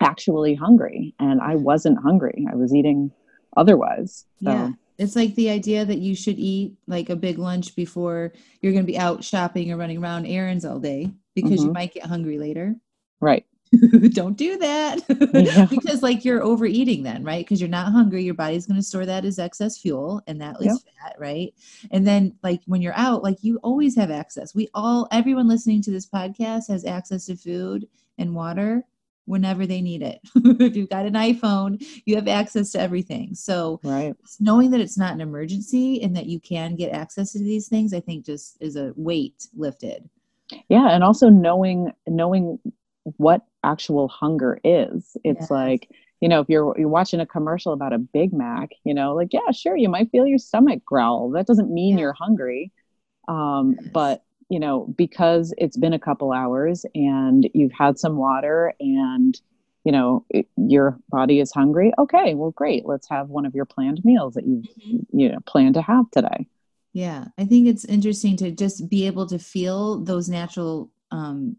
actually 0.00 0.54
hungry. 0.54 1.14
And 1.18 1.40
I 1.40 1.54
wasn't 1.54 2.02
hungry. 2.02 2.46
I 2.50 2.56
was 2.56 2.74
eating 2.74 3.12
otherwise. 3.56 4.26
So. 4.42 4.50
Yeah. 4.50 4.70
It's 4.96 5.16
like 5.16 5.34
the 5.34 5.50
idea 5.50 5.84
that 5.84 5.98
you 5.98 6.14
should 6.14 6.38
eat 6.38 6.74
like 6.86 7.10
a 7.10 7.16
big 7.16 7.38
lunch 7.38 7.74
before 7.74 8.32
you're 8.60 8.72
going 8.72 8.84
to 8.84 8.92
be 8.92 8.98
out 8.98 9.24
shopping 9.24 9.72
or 9.72 9.76
running 9.76 9.98
around 9.98 10.26
errands 10.26 10.64
all 10.64 10.78
day 10.78 11.10
because 11.34 11.58
mm-hmm. 11.58 11.66
you 11.66 11.72
might 11.72 11.94
get 11.94 12.06
hungry 12.06 12.38
later. 12.38 12.76
Right. 13.20 13.44
don't 14.12 14.36
do 14.36 14.56
that. 14.58 15.00
Yeah. 15.34 15.66
because 15.70 16.02
like 16.02 16.24
you're 16.24 16.42
overeating 16.42 17.02
then 17.02 17.24
right? 17.24 17.44
Because 17.44 17.60
you're 17.60 17.70
not 17.70 17.92
hungry 17.92 18.22
your 18.22 18.34
body's 18.34 18.66
going 18.66 18.78
to 18.78 18.82
store 18.82 19.06
that 19.06 19.24
as 19.24 19.38
excess 19.38 19.78
fuel 19.78 20.22
and 20.26 20.40
that 20.40 20.56
is 20.60 20.84
fat 21.00 21.16
right? 21.18 21.54
And 21.90 22.06
then 22.06 22.36
like 22.42 22.60
when 22.66 22.82
you're 22.82 22.96
out 22.96 23.22
like 23.22 23.38
you 23.42 23.58
always 23.62 23.96
have 23.96 24.10
access. 24.10 24.54
We 24.54 24.68
all 24.74 25.08
everyone 25.12 25.48
listening 25.48 25.82
to 25.82 25.90
this 25.90 26.06
podcast 26.06 26.68
has 26.68 26.84
access 26.84 27.26
to 27.26 27.36
food 27.36 27.88
and 28.18 28.34
water 28.34 28.84
whenever 29.26 29.66
they 29.66 29.80
need 29.80 30.02
it. 30.02 30.20
If 30.60 30.76
you've 30.76 30.90
got 30.90 31.06
an 31.06 31.14
iphone 31.14 31.84
you 32.04 32.14
have 32.16 32.28
access 32.28 32.72
to 32.72 32.80
everything. 32.80 33.34
So 33.34 33.80
right. 33.82 34.14
knowing 34.40 34.70
that 34.70 34.80
it's 34.80 34.98
not 34.98 35.14
an 35.14 35.20
emergency 35.20 36.02
and 36.02 36.16
that 36.16 36.26
you 36.26 36.40
can 36.40 36.76
get 36.76 36.92
access 36.92 37.32
to 37.32 37.38
these 37.38 37.68
things 37.68 37.92
i 37.94 38.00
think 38.00 38.24
just 38.24 38.56
is 38.60 38.76
a 38.76 38.92
weight 38.96 39.48
lifted. 39.56 40.08
Yeah 40.68 40.88
and 40.90 41.02
also 41.02 41.28
knowing 41.28 41.92
knowing 42.06 42.58
what 43.16 43.42
actual 43.64 44.08
hunger 44.08 44.60
is. 44.62 45.16
It's 45.24 45.50
like, 45.50 45.90
you 46.20 46.28
know, 46.28 46.40
if 46.40 46.48
you're 46.48 46.74
you're 46.78 46.88
watching 46.88 47.20
a 47.20 47.26
commercial 47.26 47.72
about 47.72 47.92
a 47.92 47.98
Big 47.98 48.32
Mac, 48.32 48.70
you 48.84 48.94
know, 48.94 49.14
like 49.14 49.32
yeah, 49.32 49.50
sure, 49.52 49.76
you 49.76 49.88
might 49.88 50.10
feel 50.10 50.26
your 50.26 50.38
stomach 50.38 50.84
growl. 50.84 51.30
That 51.30 51.46
doesn't 51.46 51.72
mean 51.72 51.96
yeah. 51.96 52.02
you're 52.02 52.12
hungry. 52.12 52.72
Um, 53.28 53.76
yes. 53.80 53.90
but 53.92 54.24
you 54.50 54.60
know, 54.60 54.86
because 54.96 55.54
it's 55.58 55.76
been 55.76 55.94
a 55.94 55.98
couple 55.98 56.32
hours 56.32 56.84
and 56.94 57.48
you've 57.54 57.72
had 57.72 57.98
some 57.98 58.16
water 58.16 58.74
and 58.78 59.40
you 59.84 59.92
know 59.92 60.24
it, 60.30 60.46
your 60.56 60.98
body 61.10 61.40
is 61.40 61.52
hungry 61.52 61.92
okay 61.98 62.34
well 62.34 62.50
great 62.50 62.86
let's 62.86 63.08
have 63.08 63.28
one 63.28 63.46
of 63.46 63.54
your 63.54 63.66
planned 63.66 64.00
meals 64.04 64.34
that 64.34 64.46
you 64.46 64.62
mm-hmm. 64.62 65.18
you 65.18 65.28
know 65.28 65.38
plan 65.46 65.74
to 65.74 65.82
have 65.82 66.10
today 66.10 66.46
yeah 66.92 67.26
i 67.38 67.44
think 67.44 67.68
it's 67.68 67.84
interesting 67.84 68.36
to 68.36 68.50
just 68.50 68.88
be 68.88 69.06
able 69.06 69.26
to 69.26 69.38
feel 69.38 70.00
those 70.00 70.28
natural 70.28 70.90
um, 71.10 71.56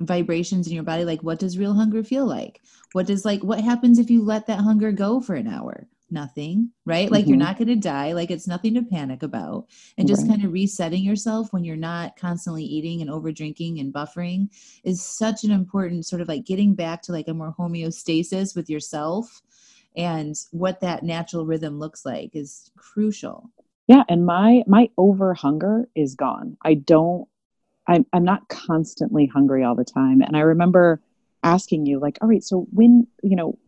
vibrations 0.00 0.66
in 0.66 0.72
your 0.72 0.82
body 0.82 1.04
like 1.04 1.22
what 1.22 1.38
does 1.38 1.58
real 1.58 1.74
hunger 1.74 2.02
feel 2.02 2.26
like? 2.26 2.62
What 2.92 3.06
does 3.06 3.24
like 3.24 3.42
what 3.44 3.60
happens 3.60 3.98
if 3.98 4.10
you 4.10 4.22
let 4.22 4.46
that 4.46 4.60
hunger 4.60 4.92
go 4.92 5.20
for 5.20 5.34
an 5.34 5.46
hour? 5.46 5.86
Nothing 6.10 6.70
right? 6.86 7.10
Like 7.10 7.22
mm-hmm. 7.22 7.30
you're 7.30 7.38
not 7.38 7.56
going 7.56 7.68
to 7.68 7.76
die. 7.76 8.12
Like 8.12 8.30
it's 8.30 8.48
nothing 8.48 8.74
to 8.74 8.82
panic 8.82 9.22
about. 9.22 9.66
And 9.96 10.08
just 10.08 10.22
right. 10.22 10.30
kind 10.30 10.44
of 10.44 10.52
resetting 10.52 11.04
yourself 11.04 11.52
when 11.52 11.62
you're 11.62 11.76
not 11.76 12.16
constantly 12.16 12.64
eating 12.64 13.00
and 13.00 13.10
over 13.10 13.30
drinking 13.30 13.78
and 13.78 13.94
buffering 13.94 14.48
is 14.82 15.02
such 15.02 15.44
an 15.44 15.52
important 15.52 16.06
sort 16.06 16.22
of 16.22 16.28
like 16.28 16.44
getting 16.44 16.74
back 16.74 17.02
to 17.02 17.12
like 17.12 17.28
a 17.28 17.34
more 17.34 17.54
homeostasis 17.56 18.56
with 18.56 18.68
yourself 18.68 19.42
and 19.96 20.34
what 20.50 20.80
that 20.80 21.02
natural 21.02 21.46
rhythm 21.46 21.78
looks 21.78 22.04
like 22.04 22.34
is 22.34 22.70
crucial. 22.76 23.50
Yeah 23.86 24.02
and 24.08 24.24
my 24.24 24.64
my 24.66 24.88
over 24.96 25.34
hunger 25.34 25.88
is 25.94 26.14
gone. 26.14 26.56
I 26.64 26.74
don't 26.74 27.28
I'm, 27.86 28.06
I'm 28.12 28.24
not 28.24 28.48
constantly 28.48 29.26
hungry 29.26 29.64
all 29.64 29.74
the 29.74 29.84
time. 29.84 30.22
And 30.22 30.36
i 30.36 30.40
remember 30.40 31.00
asking 31.42 31.86
you 31.86 31.98
like 31.98 32.18
all 32.20 32.28
right 32.28 32.44
so 32.44 32.66
when 32.72 33.06
you 33.22 33.36
know 33.36 33.58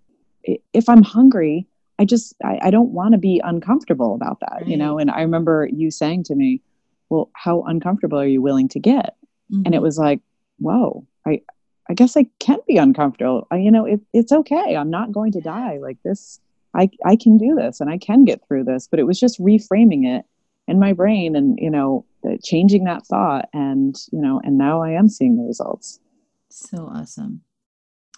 if 0.72 0.88
i'm 0.88 1.02
hungry 1.02 1.66
i 1.98 2.04
just 2.04 2.34
i, 2.44 2.58
I 2.62 2.70
don't 2.70 2.90
want 2.90 3.12
to 3.12 3.18
be 3.18 3.40
uncomfortable 3.42 4.14
about 4.14 4.40
that 4.40 4.58
right. 4.60 4.68
you 4.68 4.76
know? 4.76 4.98
And 4.98 5.10
i 5.10 5.22
remember 5.22 5.68
you 5.72 5.90
saying 5.90 6.24
to 6.24 6.34
me 6.34 6.60
well 7.08 7.30
how 7.34 7.62
uncomfortable 7.62 8.18
are 8.18 8.26
you 8.26 8.42
willing 8.42 8.68
to 8.68 8.80
get? 8.80 9.16
Mm-hmm. 9.50 9.62
and 9.64 9.74
it 9.74 9.78
mm-hmm. 9.78 9.84
was 9.84 9.98
like 9.98 10.20
whoa 10.58 11.06
i 11.26 11.40
i 11.88 11.94
guess 11.94 12.16
i 12.16 12.26
can 12.38 12.58
be 12.66 12.76
uncomfortable. 12.76 13.46
I, 13.50 13.56
you 13.56 13.70
know 13.70 13.86
it, 13.86 14.00
it's 14.12 14.32
okay. 14.32 14.76
I'm 14.76 14.90
not 14.90 15.12
going 15.12 15.32
to 15.32 15.40
die. 15.40 15.78
Like 15.78 15.98
this 16.04 16.40
i 16.74 16.90
i 17.04 17.16
can 17.16 17.38
do 17.38 17.54
this 17.54 17.80
and 17.80 17.90
i 17.90 17.98
can 17.98 18.24
get 18.24 18.46
through 18.46 18.64
this. 18.64 18.86
But 18.86 19.00
it 19.00 19.04
was 19.04 19.18
just 19.18 19.40
reframing 19.40 20.06
it 20.06 20.26
in 20.68 20.78
my 20.78 20.92
brain 20.92 21.36
and 21.36 21.58
you 21.60 21.70
know 21.70 22.04
uh, 22.26 22.36
changing 22.42 22.84
that 22.84 23.04
thought 23.06 23.48
and 23.52 23.96
you 24.12 24.20
know 24.20 24.40
and 24.44 24.56
now 24.58 24.82
i 24.82 24.90
am 24.90 25.08
seeing 25.08 25.36
the 25.36 25.42
results 25.42 26.00
so 26.50 26.86
awesome 26.86 27.42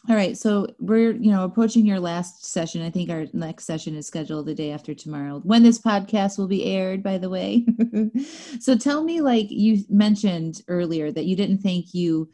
all 0.07 0.17
right, 0.17 0.37
so 0.37 0.67
we're 0.81 1.13
you 1.13 1.31
know 1.31 1.45
approaching 1.45 1.87
your 1.87 1.99
last 1.99 2.45
session. 2.45 2.83
I 2.83 2.91
think 2.91 3.09
our 3.09 3.25
next 3.33 3.65
session 3.65 3.95
is 3.95 4.07
scheduled 4.07 4.45
the 4.45 4.55
day 4.55 4.71
after 4.71 4.93
tomorrow. 4.93 5.41
When 5.45 5.63
this 5.63 5.81
podcast 5.81 6.37
will 6.37 6.47
be 6.47 6.65
aired, 6.65 7.03
by 7.03 7.17
the 7.17 7.31
way. 7.31 7.65
so 8.61 8.77
tell 8.77 9.03
me, 9.03 9.23
like 9.23 9.47
you 9.51 9.83
mentioned 9.89 10.61
earlier, 10.69 11.11
that 11.11 11.25
you 11.25 11.37
didn't 11.37 11.59
think 11.59 11.95
you 11.95 12.29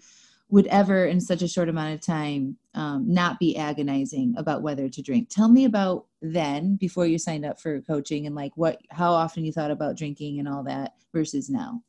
would 0.51 0.67
ever, 0.67 1.07
in 1.07 1.21
such 1.21 1.43
a 1.43 1.49
short 1.49 1.69
amount 1.69 1.95
of 1.95 2.01
time, 2.01 2.57
um, 2.75 3.05
not 3.09 3.39
be 3.39 3.57
agonizing 3.57 4.35
about 4.37 4.63
whether 4.63 4.89
to 4.89 5.03
drink. 5.03 5.29
Tell 5.29 5.49
me 5.49 5.65
about 5.65 6.07
then, 6.21 6.77
before 6.77 7.07
you 7.07 7.19
signed 7.19 7.45
up 7.45 7.61
for 7.61 7.81
coaching, 7.83 8.27
and 8.27 8.35
like 8.35 8.53
what, 8.57 8.81
how 8.91 9.13
often 9.13 9.45
you 9.45 9.53
thought 9.53 9.71
about 9.71 9.97
drinking 9.97 10.39
and 10.39 10.49
all 10.49 10.65
that 10.65 10.95
versus 11.13 11.49
now. 11.49 11.83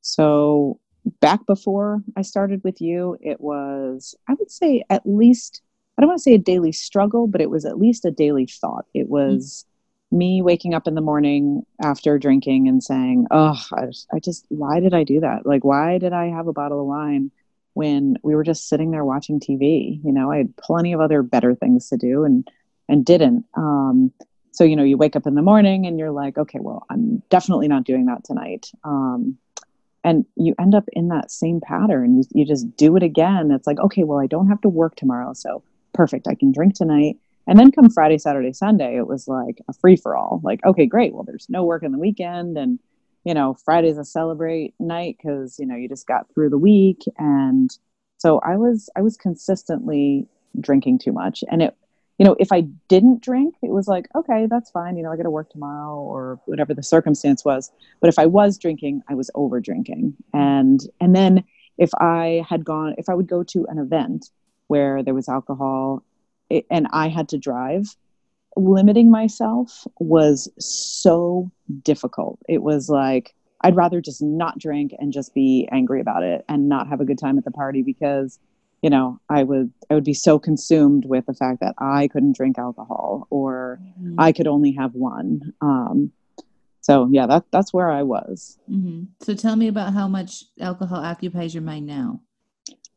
So 0.00 0.78
back 1.20 1.44
before 1.46 2.02
I 2.16 2.22
started 2.22 2.62
with 2.62 2.80
you, 2.80 3.16
it 3.20 3.40
was, 3.40 4.14
I 4.28 4.34
would 4.34 4.50
say, 4.50 4.84
at 4.88 5.02
least, 5.04 5.62
I 5.98 6.02
don't 6.02 6.08
want 6.08 6.18
to 6.18 6.22
say 6.22 6.34
a 6.34 6.38
daily 6.38 6.72
struggle, 6.72 7.26
but 7.26 7.40
it 7.40 7.50
was 7.50 7.64
at 7.64 7.78
least 7.78 8.04
a 8.04 8.10
daily 8.10 8.46
thought. 8.46 8.86
It 8.94 9.08
was 9.08 9.64
mm-hmm. 10.12 10.18
me 10.18 10.42
waking 10.42 10.74
up 10.74 10.86
in 10.86 10.94
the 10.94 11.00
morning 11.00 11.66
after 11.82 12.18
drinking 12.18 12.68
and 12.68 12.82
saying, 12.82 13.26
Oh, 13.30 13.60
I 13.72 13.86
just, 13.86 14.06
I 14.12 14.18
just, 14.20 14.46
why 14.48 14.80
did 14.80 14.94
I 14.94 15.04
do 15.04 15.20
that? 15.20 15.44
Like, 15.44 15.64
why 15.64 15.98
did 15.98 16.12
I 16.12 16.26
have 16.26 16.46
a 16.46 16.52
bottle 16.52 16.80
of 16.80 16.86
wine 16.86 17.30
when 17.74 18.16
we 18.22 18.34
were 18.34 18.44
just 18.44 18.68
sitting 18.68 18.90
there 18.90 19.04
watching 19.04 19.38
TV? 19.38 20.00
You 20.04 20.12
know, 20.12 20.32
I 20.32 20.38
had 20.38 20.56
plenty 20.56 20.92
of 20.92 21.00
other 21.00 21.22
better 21.22 21.54
things 21.54 21.88
to 21.90 21.96
do 21.96 22.24
and, 22.24 22.48
and 22.88 23.04
didn't. 23.04 23.44
Um, 23.54 24.12
so, 24.52 24.64
you 24.64 24.76
know, 24.76 24.84
you 24.84 24.96
wake 24.96 25.16
up 25.16 25.26
in 25.26 25.34
the 25.34 25.42
morning 25.42 25.86
and 25.86 25.98
you're 25.98 26.12
like, 26.12 26.38
okay, 26.38 26.60
well, 26.60 26.86
I'm 26.88 27.22
definitely 27.28 27.68
not 27.68 27.84
doing 27.84 28.06
that 28.06 28.24
tonight. 28.24 28.70
Um, 28.84 29.38
and 30.04 30.26
you 30.36 30.54
end 30.60 30.74
up 30.74 30.84
in 30.92 31.08
that 31.08 31.30
same 31.30 31.60
pattern 31.60 32.18
you, 32.18 32.24
you 32.32 32.44
just 32.44 32.76
do 32.76 32.96
it 32.96 33.02
again 33.02 33.50
it's 33.50 33.66
like 33.66 33.80
okay 33.80 34.04
well 34.04 34.20
i 34.20 34.26
don't 34.26 34.48
have 34.48 34.60
to 34.60 34.68
work 34.68 34.94
tomorrow 34.94 35.32
so 35.32 35.62
perfect 35.92 36.28
i 36.28 36.34
can 36.34 36.52
drink 36.52 36.74
tonight 36.74 37.16
and 37.46 37.58
then 37.58 37.72
come 37.72 37.90
friday 37.90 38.18
saturday 38.18 38.52
sunday 38.52 38.96
it 38.96 39.08
was 39.08 39.26
like 39.26 39.60
a 39.68 39.72
free-for-all 39.72 40.40
like 40.44 40.60
okay 40.64 40.86
great 40.86 41.12
well 41.12 41.24
there's 41.24 41.46
no 41.48 41.64
work 41.64 41.82
in 41.82 41.90
the 41.90 41.98
weekend 41.98 42.56
and 42.56 42.78
you 43.24 43.34
know 43.34 43.54
friday's 43.64 43.98
a 43.98 44.04
celebrate 44.04 44.74
night 44.78 45.16
because 45.18 45.58
you 45.58 45.66
know 45.66 45.76
you 45.76 45.88
just 45.88 46.06
got 46.06 46.26
through 46.32 46.50
the 46.50 46.58
week 46.58 47.02
and 47.18 47.78
so 48.18 48.40
i 48.40 48.56
was 48.56 48.88
i 48.96 49.02
was 49.02 49.16
consistently 49.16 50.26
drinking 50.60 50.98
too 50.98 51.12
much 51.12 51.42
and 51.50 51.62
it 51.62 51.76
you 52.18 52.24
know, 52.24 52.36
if 52.38 52.52
I 52.52 52.62
didn't 52.88 53.22
drink, 53.22 53.56
it 53.62 53.70
was 53.70 53.88
like, 53.88 54.08
okay, 54.14 54.46
that's 54.48 54.70
fine. 54.70 54.96
You 54.96 55.02
know, 55.02 55.10
I 55.10 55.16
got 55.16 55.24
to 55.24 55.30
work 55.30 55.50
tomorrow 55.50 55.96
or 55.96 56.40
whatever 56.46 56.72
the 56.72 56.82
circumstance 56.82 57.44
was. 57.44 57.72
But 58.00 58.08
if 58.08 58.18
I 58.18 58.26
was 58.26 58.56
drinking, 58.56 59.02
I 59.08 59.14
was 59.14 59.30
over 59.34 59.60
drinking. 59.60 60.14
And, 60.32 60.80
and 61.00 61.14
then 61.14 61.44
if 61.76 61.90
I 62.00 62.44
had 62.48 62.64
gone, 62.64 62.94
if 62.98 63.08
I 63.08 63.14
would 63.14 63.26
go 63.26 63.42
to 63.42 63.66
an 63.68 63.78
event 63.78 64.30
where 64.68 65.02
there 65.02 65.14
was 65.14 65.28
alcohol 65.28 66.04
it, 66.50 66.66
and 66.70 66.86
I 66.92 67.08
had 67.08 67.28
to 67.30 67.38
drive, 67.38 67.96
limiting 68.56 69.10
myself 69.10 69.86
was 69.98 70.48
so 70.58 71.50
difficult. 71.82 72.38
It 72.48 72.62
was 72.62 72.88
like, 72.88 73.34
I'd 73.62 73.76
rather 73.76 74.00
just 74.00 74.22
not 74.22 74.58
drink 74.58 74.94
and 74.98 75.12
just 75.12 75.34
be 75.34 75.68
angry 75.72 76.00
about 76.00 76.22
it 76.22 76.44
and 76.48 76.68
not 76.68 76.88
have 76.88 77.00
a 77.00 77.04
good 77.04 77.18
time 77.18 77.38
at 77.38 77.44
the 77.44 77.50
party 77.50 77.82
because 77.82 78.38
you 78.84 78.90
know 78.90 79.18
i 79.30 79.42
would 79.42 79.72
i 79.88 79.94
would 79.94 80.04
be 80.04 80.12
so 80.12 80.38
consumed 80.38 81.06
with 81.06 81.24
the 81.24 81.32
fact 81.32 81.60
that 81.60 81.74
i 81.78 82.06
couldn't 82.08 82.36
drink 82.36 82.58
alcohol 82.58 83.26
or 83.30 83.80
mm-hmm. 83.98 84.14
i 84.18 84.30
could 84.30 84.46
only 84.46 84.72
have 84.72 84.92
one 84.94 85.54
um, 85.62 86.12
so 86.82 87.08
yeah 87.10 87.26
that 87.26 87.44
that's 87.50 87.72
where 87.72 87.90
i 87.90 88.02
was 88.02 88.58
mm-hmm. 88.70 89.04
so 89.22 89.34
tell 89.34 89.56
me 89.56 89.68
about 89.68 89.94
how 89.94 90.06
much 90.06 90.44
alcohol 90.60 91.02
occupies 91.02 91.54
your 91.54 91.62
mind 91.62 91.86
now 91.86 92.20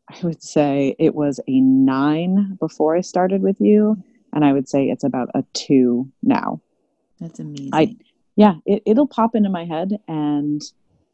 i 0.09 0.19
would 0.23 0.43
say 0.43 0.93
it 0.99 1.15
was 1.15 1.39
a 1.47 1.61
nine 1.61 2.57
before 2.59 2.97
i 2.97 3.01
started 3.01 3.41
with 3.41 3.61
you 3.61 3.95
and 4.37 4.45
i 4.45 4.53
would 4.53 4.69
say 4.69 4.85
it's 4.85 5.03
about 5.03 5.29
a 5.33 5.43
two 5.53 6.07
now 6.21 6.61
that's 7.19 7.39
amazing 7.39 7.71
i 7.73 7.93
yeah 8.37 8.53
it, 8.65 8.83
it'll 8.85 9.07
pop 9.07 9.35
into 9.35 9.49
my 9.49 9.65
head 9.65 9.99
and 10.07 10.61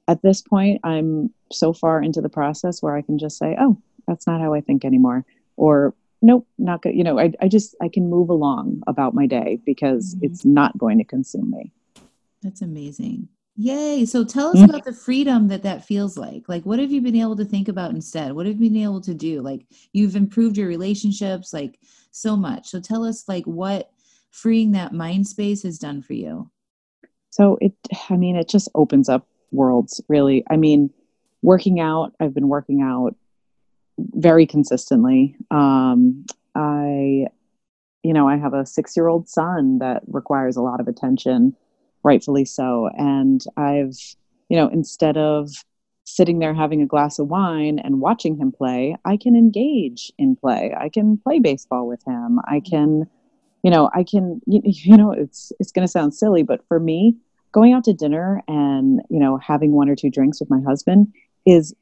at 0.08 0.22
this 0.22 0.42
point 0.42 0.80
i'm 0.84 1.32
so 1.52 1.72
far 1.72 2.04
into 2.04 2.22
the 2.22 2.30
process 2.30 2.84
where 2.84 2.96
i 2.96 3.02
can 3.02 3.18
just 3.18 3.38
say 3.38 3.56
oh 3.60 3.82
that's 4.08 4.28
not 4.28 4.42
how 4.42 4.54
I 4.54 4.62
think 4.62 4.86
anymore. 4.86 5.26
Or 5.56 5.94
nope, 6.22 6.48
not 6.58 6.82
good. 6.82 6.96
You 6.96 7.04
know, 7.04 7.20
I, 7.20 7.32
I 7.42 7.48
just, 7.48 7.76
I 7.82 7.90
can 7.90 8.10
move 8.10 8.30
along 8.30 8.82
about 8.88 9.14
my 9.14 9.26
day 9.28 9.60
because 9.66 10.16
mm-hmm. 10.16 10.26
it's 10.26 10.46
not 10.46 10.78
going 10.78 10.98
to 10.98 11.04
consume 11.04 11.52
me. 11.52 11.72
That's 12.42 12.62
amazing. 12.62 13.30
Yay. 13.56 14.06
So 14.06 14.24
tell 14.24 14.50
us 14.50 14.56
mm-hmm. 14.56 14.70
about 14.70 14.84
the 14.84 14.94
freedom 14.94 15.48
that 15.50 15.64
that 15.64 15.86
feels 15.86 16.18
like. 16.18 16.50
Like, 16.50 16.66
what 16.66 16.80
have 16.80 16.92
you 16.92 17.02
been 17.02 17.16
able 17.16 17.36
to 17.36 17.46
think 17.46 17.68
about 17.68 17.92
instead? 17.92 18.34
What 18.34 18.48
have 18.48 18.60
you 18.60 18.70
been 18.70 18.82
able 18.82 19.02
to 19.02 19.14
do? 19.14 19.42
Like, 19.42 19.68
you've 19.92 20.16
improved 20.16 20.58
your 20.58 20.68
relationships, 20.68 21.54
like, 21.54 21.80
so 22.12 22.36
much. 22.36 22.70
So 22.70 22.80
tell 22.80 23.04
us, 23.06 23.28
like, 23.28 23.46
what 23.46 23.92
freeing 24.32 24.72
that 24.72 24.94
mind 24.94 25.28
space 25.28 25.62
has 25.62 25.78
done 25.78 26.02
for 26.02 26.14
you. 26.14 26.50
So 27.30 27.58
it, 27.62 27.74
I 28.10 28.18
mean, 28.18 28.36
it 28.36 28.50
just 28.50 28.68
opens 28.74 29.08
up 29.08 29.28
worlds, 29.52 30.02
really. 30.08 30.44
I 30.50 30.58
mean, 30.58 30.90
working 31.44 31.80
out, 31.80 32.14
I've 32.20 32.34
been 32.34 32.48
working 32.50 32.82
out 32.82 33.16
very 33.98 34.48
consistently. 34.48 35.36
Um, 35.52 36.26
I, 36.56 37.28
you 38.02 38.14
know, 38.14 38.28
I 38.28 38.38
have 38.38 38.56
a 38.56 38.66
six 38.66 38.98
year 38.98 39.08
old 39.08 39.30
son 39.30 39.78
that 39.80 40.02
requires 40.08 40.58
a 40.58 40.62
lot 40.62 40.80
of 40.80 40.88
attention, 40.88 41.56
rightfully 42.04 42.46
so. 42.46 42.90
And 42.98 43.44
I've, 43.58 43.98
you 44.50 44.58
know, 44.58 44.68
instead 44.68 45.18
of 45.18 45.50
sitting 46.06 46.40
there 46.40 46.54
having 46.54 46.82
a 46.82 46.86
glass 46.86 47.20
of 47.20 47.28
wine 47.28 47.80
and 47.80 48.02
watching 48.02 48.36
him 48.36 48.52
play, 48.52 48.96
I 49.06 49.18
can 49.18 49.36
engage 49.36 50.12
in 50.18 50.36
play. 50.36 50.74
I 50.78 50.90
can 50.90 51.18
play 51.18 51.40
baseball 51.40 51.88
with 51.88 52.04
him. 52.06 52.40
I 52.46 52.60
can, 52.60 53.08
you 53.64 53.72
know, 53.72 53.90
I 53.94 54.04
can, 54.04 54.42
you, 54.46 54.62
you 54.66 54.98
know, 54.98 55.12
it's 55.12 55.52
it's 55.60 55.72
going 55.72 55.86
to 55.88 55.92
sound 55.92 56.14
silly, 56.14 56.44
but 56.44 56.68
for 56.68 56.80
me, 56.80 57.16
going 57.52 57.74
out 57.74 57.84
to 57.86 57.94
dinner 57.94 58.42
and 58.48 59.02
you 59.10 59.20
know 59.20 59.38
having 59.38 59.72
one 59.72 59.88
or 59.88 59.96
two 59.96 60.10
drinks 60.10 60.40
with 60.40 60.50
my 60.50 60.60
husband 60.62 61.08
is 61.46 61.74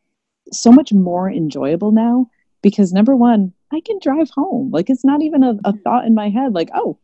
so 0.51 0.71
much 0.71 0.91
more 0.91 1.31
enjoyable 1.31 1.91
now 1.91 2.29
because 2.61 2.93
number 2.93 3.15
one, 3.15 3.53
I 3.71 3.81
can 3.81 3.99
drive 4.01 4.29
home. 4.29 4.71
Like 4.71 4.89
it's 4.89 5.05
not 5.05 5.21
even 5.21 5.43
a, 5.43 5.57
a 5.65 5.73
thought 5.73 6.05
in 6.05 6.13
my 6.13 6.29
head, 6.29 6.53
like, 6.53 6.69
oh, 6.75 6.97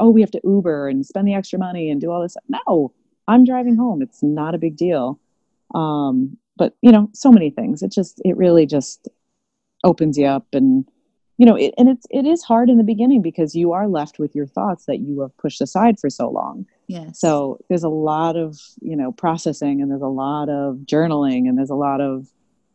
oh, 0.00 0.10
we 0.10 0.20
have 0.20 0.30
to 0.32 0.40
Uber 0.44 0.88
and 0.88 1.04
spend 1.04 1.26
the 1.26 1.34
extra 1.34 1.58
money 1.58 1.90
and 1.90 2.00
do 2.00 2.10
all 2.10 2.22
this. 2.22 2.36
No, 2.48 2.92
I'm 3.28 3.44
driving 3.44 3.76
home. 3.76 4.02
It's 4.02 4.22
not 4.22 4.54
a 4.54 4.58
big 4.58 4.76
deal. 4.76 5.18
Um, 5.74 6.36
but 6.56 6.76
you 6.82 6.92
know, 6.92 7.08
so 7.12 7.32
many 7.32 7.50
things. 7.50 7.82
It 7.82 7.92
just 7.92 8.20
it 8.24 8.36
really 8.36 8.66
just 8.66 9.08
opens 9.84 10.16
you 10.16 10.26
up 10.26 10.46
and 10.52 10.84
you 11.38 11.46
know, 11.46 11.56
it, 11.56 11.74
and 11.76 11.88
it's 11.88 12.06
it 12.10 12.26
is 12.26 12.42
hard 12.42 12.70
in 12.70 12.78
the 12.78 12.84
beginning 12.84 13.22
because 13.22 13.54
you 13.54 13.72
are 13.72 13.88
left 13.88 14.18
with 14.18 14.34
your 14.34 14.46
thoughts 14.46 14.84
that 14.84 15.00
you 15.00 15.20
have 15.22 15.36
pushed 15.38 15.60
aside 15.60 15.98
for 15.98 16.10
so 16.10 16.30
long. 16.30 16.66
Yes. 16.86 17.18
So 17.18 17.58
there's 17.68 17.82
a 17.82 17.88
lot 17.88 18.36
of, 18.36 18.60
you 18.80 18.94
know, 18.94 19.12
processing 19.12 19.80
and 19.80 19.90
there's 19.90 20.02
a 20.02 20.06
lot 20.06 20.48
of 20.48 20.76
journaling 20.84 21.48
and 21.48 21.56
there's 21.56 21.70
a 21.70 21.74
lot 21.74 22.00
of 22.00 22.28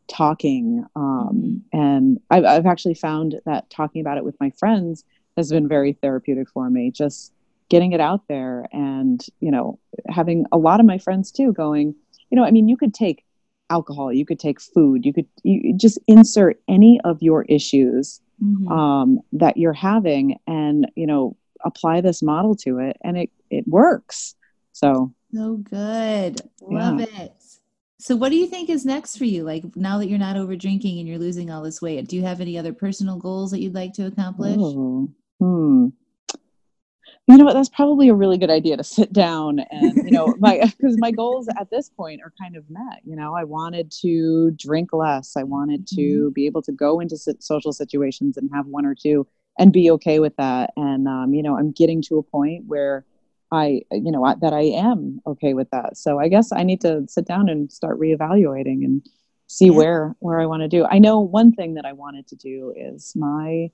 talking. 0.08 0.86
Um, 0.96 1.64
mm-hmm. 1.74 1.80
and 1.80 2.20
I've, 2.30 2.46
I've 2.46 2.66
actually 2.66 2.96
found 2.96 3.40
that 3.46 3.70
talking 3.70 4.02
about 4.02 4.18
it 4.18 4.26
with 4.26 4.36
my 4.40 4.50
friends 4.50 5.04
has 5.38 5.52
been 5.52 5.68
very 5.68 5.94
therapeutic 5.94 6.50
for 6.50 6.70
me. 6.70 6.92
Just 6.92 7.32
getting 7.70 7.92
it 7.92 8.00
out 8.00 8.28
there 8.28 8.68
and, 8.72 9.26
you 9.40 9.52
know, 9.52 9.80
having 10.10 10.46
a 10.52 10.58
lot 10.58 10.80
of 10.80 10.86
my 10.86 10.98
friends 10.98 11.32
too 11.32 11.54
going, 11.54 11.96
you 12.30 12.36
know, 12.36 12.44
I 12.44 12.52
mean, 12.52 12.68
you 12.68 12.78
could 12.78 12.94
take 12.94 13.26
alcohol, 13.70 14.12
you 14.12 14.26
could 14.26 14.40
take 14.40 14.62
food, 14.62 15.06
you 15.06 15.14
could 15.14 15.28
you 15.44 15.74
just 15.76 16.00
insert 16.08 16.60
any 16.68 17.00
of 17.04 17.22
your 17.22 17.44
issues 17.44 18.22
mm-hmm. 18.44 18.68
um, 18.72 19.20
that 19.34 19.58
you're 19.58 19.74
having 19.74 20.40
and, 20.48 20.90
you 20.96 21.06
know, 21.06 21.36
apply 21.66 22.02
this 22.02 22.22
model 22.22 22.56
to 22.56 22.80
it 22.80 22.98
and 23.04 23.18
it, 23.18 23.30
it 23.50 23.68
works. 23.68 24.36
So, 24.72 25.14
so 25.34 25.56
good. 25.58 26.42
Love 26.62 27.00
yeah. 27.00 27.24
it. 27.24 27.34
So, 28.00 28.16
what 28.16 28.30
do 28.30 28.36
you 28.36 28.48
think 28.48 28.70
is 28.70 28.86
next 28.86 29.18
for 29.18 29.26
you? 29.26 29.44
Like 29.44 29.64
now 29.76 29.98
that 29.98 30.08
you're 30.08 30.20
not 30.20 30.38
over 30.38 30.56
drinking 30.56 31.00
and 31.00 31.08
you're 31.08 31.18
losing 31.18 31.50
all 31.50 31.64
this 31.64 31.82
weight, 31.82 32.08
do 32.08 32.16
you 32.16 32.22
have 32.22 32.42
any 32.42 32.58
other 32.58 32.74
personal 32.74 33.18
goals 33.18 33.52
that 33.52 33.60
you'd 33.60 33.74
like 33.74 33.94
to 33.94 34.06
accomplish? 34.06 34.56
Oh, 34.58 35.10
hmm. 35.40 35.88
you 37.28 37.38
know 37.38 37.46
what 37.46 37.54
that's 37.54 37.70
probably 37.70 38.10
a 38.10 38.14
really 38.14 38.38
good 38.38 38.50
idea 38.50 38.78
to 38.78 38.84
sit 38.84 39.12
down 39.14 39.60
and 39.72 39.96
you 39.96 40.12
know 40.12 40.34
my 40.40 40.60
because 40.78 40.98
my 40.98 41.12
goals 41.12 41.48
at 41.60 41.70
this 41.70 41.90
point 41.90 42.22
are 42.22 42.34
kind 42.42 42.56
of 42.56 42.64
met 42.70 43.02
you 43.06 43.16
know 43.16 43.36
i 43.36 43.44
wanted 43.44 43.92
to 43.92 44.52
drink 44.52 44.94
less 44.94 45.36
i 45.36 45.44
wanted 45.44 45.86
to 45.88 46.02
mm-hmm. 46.02 46.30
be 46.30 46.46
able 46.46 46.62
to 46.62 46.72
go 46.72 47.00
into 47.00 47.18
social 47.40 47.74
situations 47.74 48.38
and 48.38 48.50
have 48.54 48.66
one 48.68 48.86
or 48.86 48.96
two 48.96 49.26
and 49.60 49.74
be 49.74 49.90
okay 49.92 50.20
with 50.20 50.36
that 50.38 50.72
and 50.76 51.08
um, 51.08 51.34
you 51.34 51.44
know 51.44 51.58
i'm 51.58 51.72
getting 51.72 52.02
to 52.02 52.18
a 52.18 52.24
point 52.24 52.64
where 52.68 53.06
i 53.52 53.82
you 53.92 54.12
know 54.12 54.36
that 54.42 54.54
i 54.54 54.62
am 54.62 55.22
okay 55.26 55.54
with 55.54 55.70
that 55.72 55.98
so 55.98 56.20
i 56.20 56.28
guess 56.28 56.52
i 56.52 56.64
need 56.64 56.82
to 56.82 57.04
sit 57.08 57.26
down 57.26 57.50
and 57.50 57.72
start 57.72 58.00
reevaluating 58.00 58.84
and 58.84 59.06
see 59.48 59.68
yeah. 59.68 59.72
where 59.72 60.16
where 60.20 60.40
i 60.40 60.46
want 60.46 60.62
to 60.62 60.68
do 60.68 60.86
i 60.90 61.00
know 61.00 61.20
one 61.20 61.52
thing 61.54 61.74
that 61.74 61.86
i 61.86 61.94
wanted 61.94 62.28
to 62.28 62.36
do 62.36 62.74
is 62.76 63.14
my 63.16 63.70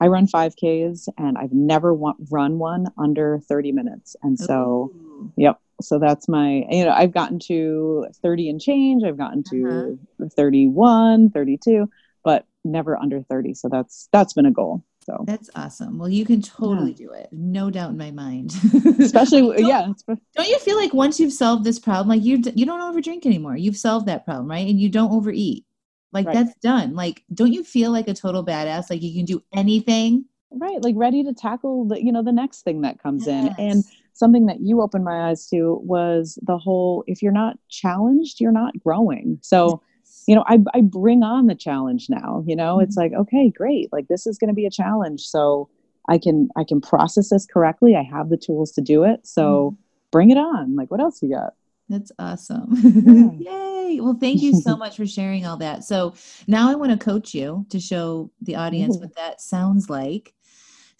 I 0.00 0.06
run 0.06 0.26
5Ks 0.26 1.08
and 1.18 1.36
I've 1.36 1.52
never 1.52 1.92
run 1.94 2.58
one 2.58 2.86
under 2.96 3.40
30 3.48 3.72
minutes. 3.72 4.16
And 4.22 4.38
so, 4.38 4.92
Ooh. 4.94 5.32
yep. 5.36 5.60
So 5.80 5.98
that's 5.98 6.28
my, 6.28 6.64
you 6.70 6.84
know, 6.84 6.92
I've 6.92 7.12
gotten 7.12 7.38
to 7.40 8.06
30 8.22 8.50
and 8.50 8.60
change. 8.60 9.04
I've 9.04 9.18
gotten 9.18 9.42
to 9.50 9.98
uh-huh. 10.20 10.28
31, 10.36 11.30
32, 11.30 11.88
but 12.24 12.46
never 12.64 12.96
under 12.96 13.22
30. 13.22 13.54
So 13.54 13.68
that's, 13.68 14.08
that's 14.12 14.32
been 14.32 14.46
a 14.46 14.50
goal. 14.50 14.82
So 15.08 15.24
that's 15.26 15.48
awesome. 15.54 15.96
Well, 15.98 16.10
you 16.10 16.26
can 16.26 16.42
totally 16.42 16.90
yeah. 16.90 17.06
do 17.06 17.12
it. 17.12 17.28
No 17.32 17.70
doubt 17.70 17.90
in 17.90 17.96
my 17.96 18.10
mind. 18.10 18.54
Especially, 18.98 19.40
don't, 19.40 19.66
yeah. 19.66 19.92
Don't 20.36 20.48
you 20.48 20.58
feel 20.58 20.76
like 20.76 20.92
once 20.92 21.18
you've 21.18 21.32
solved 21.32 21.64
this 21.64 21.78
problem, 21.78 22.08
like 22.08 22.22
you, 22.22 22.42
you 22.54 22.66
don't 22.66 22.80
overdrink 22.80 23.24
anymore. 23.24 23.56
You've 23.56 23.76
solved 23.78 24.06
that 24.06 24.26
problem, 24.26 24.50
right? 24.50 24.68
And 24.68 24.78
you 24.78 24.90
don't 24.90 25.10
overeat. 25.10 25.64
Like 26.12 26.26
right. 26.26 26.34
that's 26.34 26.54
done. 26.60 26.94
Like, 26.94 27.22
don't 27.34 27.52
you 27.52 27.62
feel 27.62 27.90
like 27.90 28.08
a 28.08 28.14
total 28.14 28.44
badass? 28.44 28.90
Like 28.90 29.02
you 29.02 29.14
can 29.14 29.24
do 29.24 29.42
anything. 29.52 30.24
Right. 30.50 30.82
Like 30.82 30.94
ready 30.96 31.22
to 31.24 31.34
tackle 31.34 31.86
the, 31.86 32.02
you 32.02 32.10
know, 32.10 32.22
the 32.22 32.32
next 32.32 32.62
thing 32.62 32.80
that 32.80 33.02
comes 33.02 33.26
yes. 33.26 33.54
in. 33.58 33.64
And 33.66 33.84
something 34.14 34.46
that 34.46 34.60
you 34.60 34.80
opened 34.80 35.04
my 35.04 35.28
eyes 35.28 35.46
to 35.48 35.80
was 35.84 36.38
the 36.42 36.56
whole, 36.56 37.04
if 37.06 37.22
you're 37.22 37.32
not 37.32 37.58
challenged, 37.68 38.40
you're 38.40 38.52
not 38.52 38.78
growing. 38.82 39.38
So, 39.42 39.82
you 40.26 40.34
know, 40.34 40.44
I, 40.46 40.58
I 40.74 40.80
bring 40.80 41.22
on 41.22 41.46
the 41.46 41.54
challenge 41.54 42.08
now, 42.08 42.42
you 42.46 42.56
know, 42.56 42.76
mm-hmm. 42.76 42.84
it's 42.84 42.96
like, 42.96 43.12
okay, 43.12 43.50
great. 43.50 43.92
Like 43.92 44.08
this 44.08 44.26
is 44.26 44.38
going 44.38 44.48
to 44.48 44.54
be 44.54 44.66
a 44.66 44.70
challenge. 44.70 45.20
So 45.22 45.68
I 46.08 46.16
can, 46.16 46.48
I 46.56 46.64
can 46.64 46.80
process 46.80 47.28
this 47.28 47.44
correctly. 47.44 47.96
I 47.96 48.02
have 48.02 48.30
the 48.30 48.38
tools 48.38 48.72
to 48.72 48.80
do 48.80 49.04
it. 49.04 49.26
So 49.26 49.72
mm-hmm. 49.72 49.82
bring 50.10 50.30
it 50.30 50.38
on. 50.38 50.74
Like 50.74 50.90
what 50.90 51.00
else 51.00 51.22
you 51.22 51.30
got? 51.30 51.54
That's 51.88 52.12
awesome. 52.18 52.68
Yay. 53.40 53.98
Well, 54.00 54.18
thank 54.20 54.42
you 54.42 54.54
so 54.60 54.76
much 54.84 54.96
for 54.96 55.06
sharing 55.06 55.46
all 55.46 55.56
that. 55.58 55.84
So 55.84 56.14
now 56.46 56.70
I 56.70 56.74
want 56.74 56.92
to 56.92 56.98
coach 57.02 57.34
you 57.34 57.66
to 57.70 57.80
show 57.80 58.30
the 58.42 58.56
audience 58.56 58.96
Ooh. 58.96 59.00
what 59.00 59.16
that 59.16 59.40
sounds 59.40 59.88
like. 59.88 60.34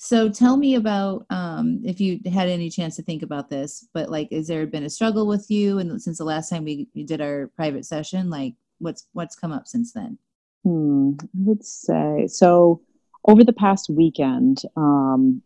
So 0.00 0.28
tell 0.28 0.56
me 0.56 0.76
about 0.76 1.26
um, 1.28 1.82
if 1.84 2.00
you 2.00 2.20
had 2.30 2.48
any 2.48 2.70
chance 2.70 2.96
to 2.96 3.02
think 3.02 3.22
about 3.22 3.50
this, 3.50 3.88
but 3.92 4.08
like, 4.08 4.30
has 4.30 4.46
there 4.46 4.64
been 4.66 4.84
a 4.84 4.90
struggle 4.90 5.26
with 5.26 5.50
you? 5.50 5.80
And 5.80 6.00
since 6.00 6.18
the 6.18 6.24
last 6.24 6.48
time 6.48 6.64
we, 6.64 6.88
we 6.94 7.02
did 7.02 7.20
our 7.20 7.48
private 7.56 7.84
session, 7.84 8.30
like 8.30 8.54
what's, 8.78 9.06
what's 9.12 9.34
come 9.34 9.52
up 9.52 9.66
since 9.66 9.92
then? 9.92 10.16
Hmm, 10.64 11.12
I 11.20 11.26
would 11.34 11.64
say, 11.64 12.28
so 12.28 12.80
over 13.24 13.42
the 13.42 13.52
past 13.52 13.90
weekend, 13.90 14.62
um, 14.76 15.42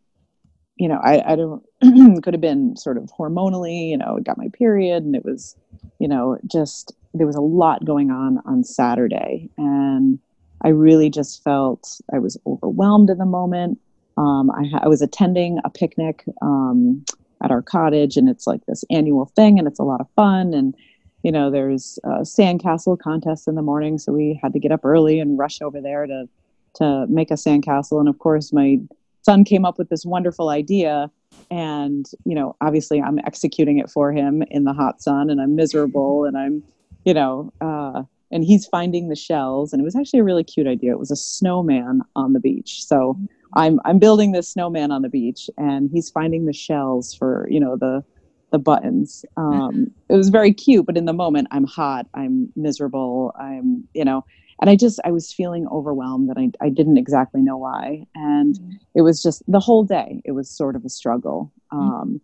you 0.76 0.88
know, 0.88 1.00
I, 1.02 1.32
I 1.32 1.36
don't 1.36 1.62
could 2.22 2.34
have 2.34 2.40
been 2.40 2.76
sort 2.76 2.96
of 2.96 3.10
hormonally, 3.18 3.90
you 3.90 3.96
know, 3.96 4.18
got 4.22 4.38
my 4.38 4.48
period 4.52 5.04
and 5.04 5.14
it 5.14 5.24
was, 5.24 5.56
you 5.98 6.08
know, 6.08 6.38
just 6.46 6.94
there 7.14 7.26
was 7.26 7.36
a 7.36 7.40
lot 7.40 7.84
going 7.84 8.10
on 8.10 8.40
on 8.46 8.64
Saturday. 8.64 9.50
And 9.58 10.18
I 10.62 10.68
really 10.68 11.10
just 11.10 11.42
felt 11.42 12.00
I 12.12 12.18
was 12.18 12.38
overwhelmed 12.46 13.10
in 13.10 13.18
the 13.18 13.26
moment. 13.26 13.78
Um, 14.16 14.50
I, 14.50 14.84
I, 14.84 14.88
was 14.88 15.02
attending 15.02 15.58
a 15.64 15.70
picnic 15.70 16.24
um, 16.42 17.04
at 17.42 17.50
our 17.50 17.62
cottage, 17.62 18.16
and 18.16 18.28
it's 18.28 18.46
like 18.46 18.60
this 18.66 18.84
annual 18.90 19.26
thing, 19.34 19.58
and 19.58 19.66
it's 19.66 19.78
a 19.78 19.84
lot 19.84 20.02
of 20.02 20.06
fun. 20.14 20.52
And 20.52 20.74
you 21.22 21.32
know, 21.32 21.50
there's 21.50 21.98
a 22.04 22.20
sandcastle 22.20 22.98
contest 22.98 23.48
in 23.48 23.54
the 23.54 23.62
morning, 23.62 23.98
so 23.98 24.12
we 24.12 24.38
had 24.42 24.52
to 24.52 24.58
get 24.58 24.70
up 24.70 24.84
early 24.84 25.18
and 25.18 25.38
rush 25.38 25.62
over 25.62 25.80
there 25.80 26.06
to 26.06 26.28
to 26.74 27.06
make 27.08 27.30
a 27.30 27.34
sandcastle. 27.34 28.00
And 28.00 28.08
of 28.08 28.18
course, 28.18 28.52
my 28.52 28.78
son 29.22 29.44
came 29.44 29.64
up 29.64 29.78
with 29.78 29.88
this 29.88 30.04
wonderful 30.04 30.48
idea 30.48 31.10
and 31.50 32.06
you 32.24 32.34
know 32.34 32.56
obviously 32.60 33.00
i'm 33.00 33.18
executing 33.20 33.78
it 33.78 33.90
for 33.90 34.12
him 34.12 34.42
in 34.50 34.64
the 34.64 34.72
hot 34.72 35.00
sun 35.02 35.30
and 35.30 35.40
i'm 35.40 35.56
miserable 35.56 36.24
and 36.24 36.36
i'm 36.36 36.62
you 37.04 37.14
know 37.14 37.52
uh, 37.60 38.02
and 38.32 38.42
he's 38.42 38.66
finding 38.66 39.08
the 39.08 39.14
shells 39.16 39.72
and 39.72 39.80
it 39.80 39.84
was 39.84 39.94
actually 39.94 40.20
a 40.20 40.24
really 40.24 40.42
cute 40.42 40.66
idea. 40.66 40.92
It 40.92 40.98
was 40.98 41.10
a 41.10 41.16
snowman 41.16 42.00
on 42.16 42.32
the 42.32 42.40
beach. 42.40 42.82
So 42.84 43.16
i'm 43.54 43.78
i'm 43.84 43.98
building 43.98 44.32
this 44.32 44.48
snowman 44.48 44.90
on 44.90 45.02
the 45.02 45.10
beach 45.10 45.50
and 45.58 45.90
he's 45.92 46.08
finding 46.08 46.46
the 46.46 46.54
shells 46.54 47.14
for 47.14 47.46
you 47.50 47.60
know 47.60 47.76
the 47.76 48.02
the 48.50 48.58
buttons. 48.58 49.24
Um, 49.36 49.90
it 50.08 50.16
was 50.16 50.30
very 50.30 50.52
cute 50.52 50.86
but 50.86 50.96
in 50.96 51.04
the 51.04 51.12
moment 51.12 51.48
i'm 51.50 51.64
hot 51.64 52.06
i'm 52.14 52.50
miserable 52.56 53.34
i'm 53.38 53.86
you 53.94 54.04
know 54.04 54.24
and 54.62 54.70
i 54.70 54.76
just 54.76 54.98
i 55.04 55.10
was 55.10 55.32
feeling 55.32 55.66
overwhelmed 55.68 56.30
and 56.30 56.54
i, 56.60 56.66
I 56.66 56.68
didn't 56.70 56.96
exactly 56.96 57.42
know 57.42 57.58
why 57.58 58.06
and 58.14 58.54
mm-hmm. 58.54 58.76
it 58.94 59.02
was 59.02 59.22
just 59.22 59.42
the 59.46 59.60
whole 59.60 59.84
day 59.84 60.22
it 60.24 60.32
was 60.32 60.48
sort 60.48 60.76
of 60.76 60.84
a 60.86 60.88
struggle 60.88 61.52
mm-hmm. 61.70 61.90
um, 61.90 62.20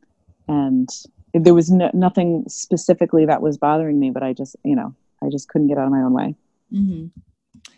and 0.46 0.88
there 1.34 1.52
was 1.52 1.70
no, 1.70 1.90
nothing 1.92 2.44
specifically 2.48 3.26
that 3.26 3.42
was 3.42 3.58
bothering 3.58 4.00
me 4.00 4.10
but 4.10 4.22
i 4.22 4.32
just 4.32 4.56
you 4.64 4.76
know 4.76 4.94
i 5.22 5.28
just 5.28 5.48
couldn't 5.48 5.68
get 5.68 5.76
out 5.76 5.84
of 5.84 5.90
my 5.90 6.00
own 6.00 6.14
way 6.14 6.34
mm-hmm. 6.72 7.06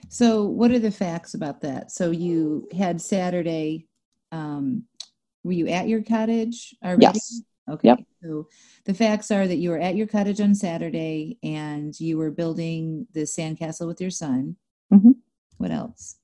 so 0.08 0.44
what 0.44 0.70
are 0.70 0.78
the 0.78 0.92
facts 0.92 1.34
about 1.34 1.62
that 1.62 1.90
so 1.90 2.10
you 2.10 2.68
had 2.76 3.00
saturday 3.00 3.86
um, 4.32 4.84
were 5.42 5.52
you 5.52 5.66
at 5.68 5.88
your 5.88 6.02
cottage 6.02 6.76
already? 6.84 7.02
yes 7.02 7.42
Okay. 7.70 7.88
Yep. 7.88 8.00
So 8.22 8.48
the 8.84 8.94
facts 8.94 9.30
are 9.30 9.46
that 9.46 9.56
you 9.56 9.70
were 9.70 9.78
at 9.78 9.96
your 9.96 10.06
cottage 10.06 10.40
on 10.40 10.54
Saturday 10.54 11.38
and 11.42 11.98
you 11.98 12.18
were 12.18 12.30
building 12.30 13.06
the 13.12 13.20
sandcastle 13.20 13.86
with 13.86 14.00
your 14.00 14.10
son. 14.10 14.56
Mm-hmm. 14.92 15.12
What 15.58 15.70
else? 15.70 16.16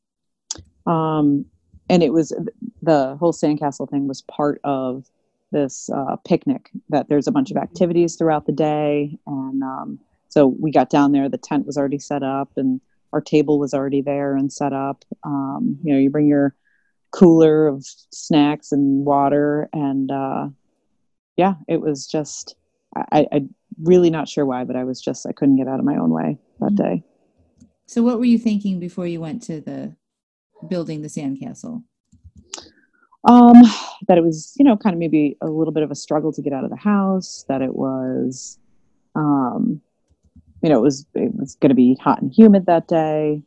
Um, 0.86 1.46
and 1.88 2.02
it 2.02 2.12
was 2.12 2.34
the 2.82 3.16
whole 3.16 3.32
sandcastle 3.32 3.88
thing 3.88 4.08
was 4.08 4.22
part 4.22 4.60
of 4.64 5.08
this 5.52 5.88
uh, 5.90 6.16
picnic 6.26 6.70
that 6.88 7.08
there's 7.08 7.28
a 7.28 7.32
bunch 7.32 7.50
of 7.50 7.56
activities 7.56 8.16
throughout 8.16 8.46
the 8.46 8.52
day. 8.52 9.16
And 9.26 9.62
um, 9.62 10.00
so 10.28 10.48
we 10.48 10.70
got 10.70 10.90
down 10.90 11.12
there, 11.12 11.28
the 11.28 11.38
tent 11.38 11.66
was 11.66 11.78
already 11.78 11.98
set 11.98 12.22
up 12.22 12.50
and 12.56 12.80
our 13.12 13.20
table 13.20 13.58
was 13.58 13.72
already 13.72 14.02
there 14.02 14.36
and 14.36 14.52
set 14.52 14.72
up. 14.72 15.04
Um, 15.22 15.78
you 15.82 15.92
know, 15.92 15.98
you 15.98 16.10
bring 16.10 16.26
your 16.26 16.54
cooler 17.12 17.68
of 17.68 17.86
snacks 18.10 18.72
and 18.72 19.06
water 19.06 19.68
and 19.72 20.10
uh, 20.10 20.48
yeah, 21.36 21.54
it 21.68 21.80
was 21.80 22.06
just, 22.06 22.56
I, 22.94 23.26
I 23.32 23.44
really 23.82 24.10
not 24.10 24.28
sure 24.28 24.46
why, 24.46 24.64
but 24.64 24.76
I 24.76 24.84
was 24.84 25.00
just, 25.00 25.26
I 25.26 25.32
couldn't 25.32 25.56
get 25.56 25.68
out 25.68 25.78
of 25.78 25.84
my 25.84 25.96
own 25.96 26.10
way 26.10 26.38
that 26.60 26.72
mm-hmm. 26.72 26.82
day. 26.82 27.04
So 27.86 28.02
what 28.02 28.18
were 28.18 28.24
you 28.24 28.38
thinking 28.38 28.80
before 28.80 29.06
you 29.06 29.20
went 29.20 29.42
to 29.44 29.60
the 29.60 29.94
building 30.68 31.02
the 31.02 31.08
sandcastle? 31.08 31.84
Um, 33.28 33.54
that 34.08 34.18
it 34.18 34.24
was, 34.24 34.54
you 34.56 34.64
know, 34.64 34.76
kind 34.76 34.94
of 34.94 34.98
maybe 34.98 35.36
a 35.40 35.46
little 35.46 35.72
bit 35.72 35.82
of 35.82 35.90
a 35.90 35.96
struggle 35.96 36.32
to 36.32 36.42
get 36.42 36.52
out 36.52 36.64
of 36.64 36.70
the 36.70 36.76
house, 36.76 37.44
that 37.48 37.60
it 37.60 37.74
was, 37.74 38.58
um, 39.14 39.80
you 40.62 40.68
know, 40.68 40.78
it 40.78 40.82
was, 40.82 41.06
it 41.14 41.34
was 41.34 41.56
going 41.56 41.70
to 41.70 41.74
be 41.74 41.96
hot 42.00 42.22
and 42.22 42.32
humid 42.32 42.66
that 42.66 42.88
day. 42.88 43.42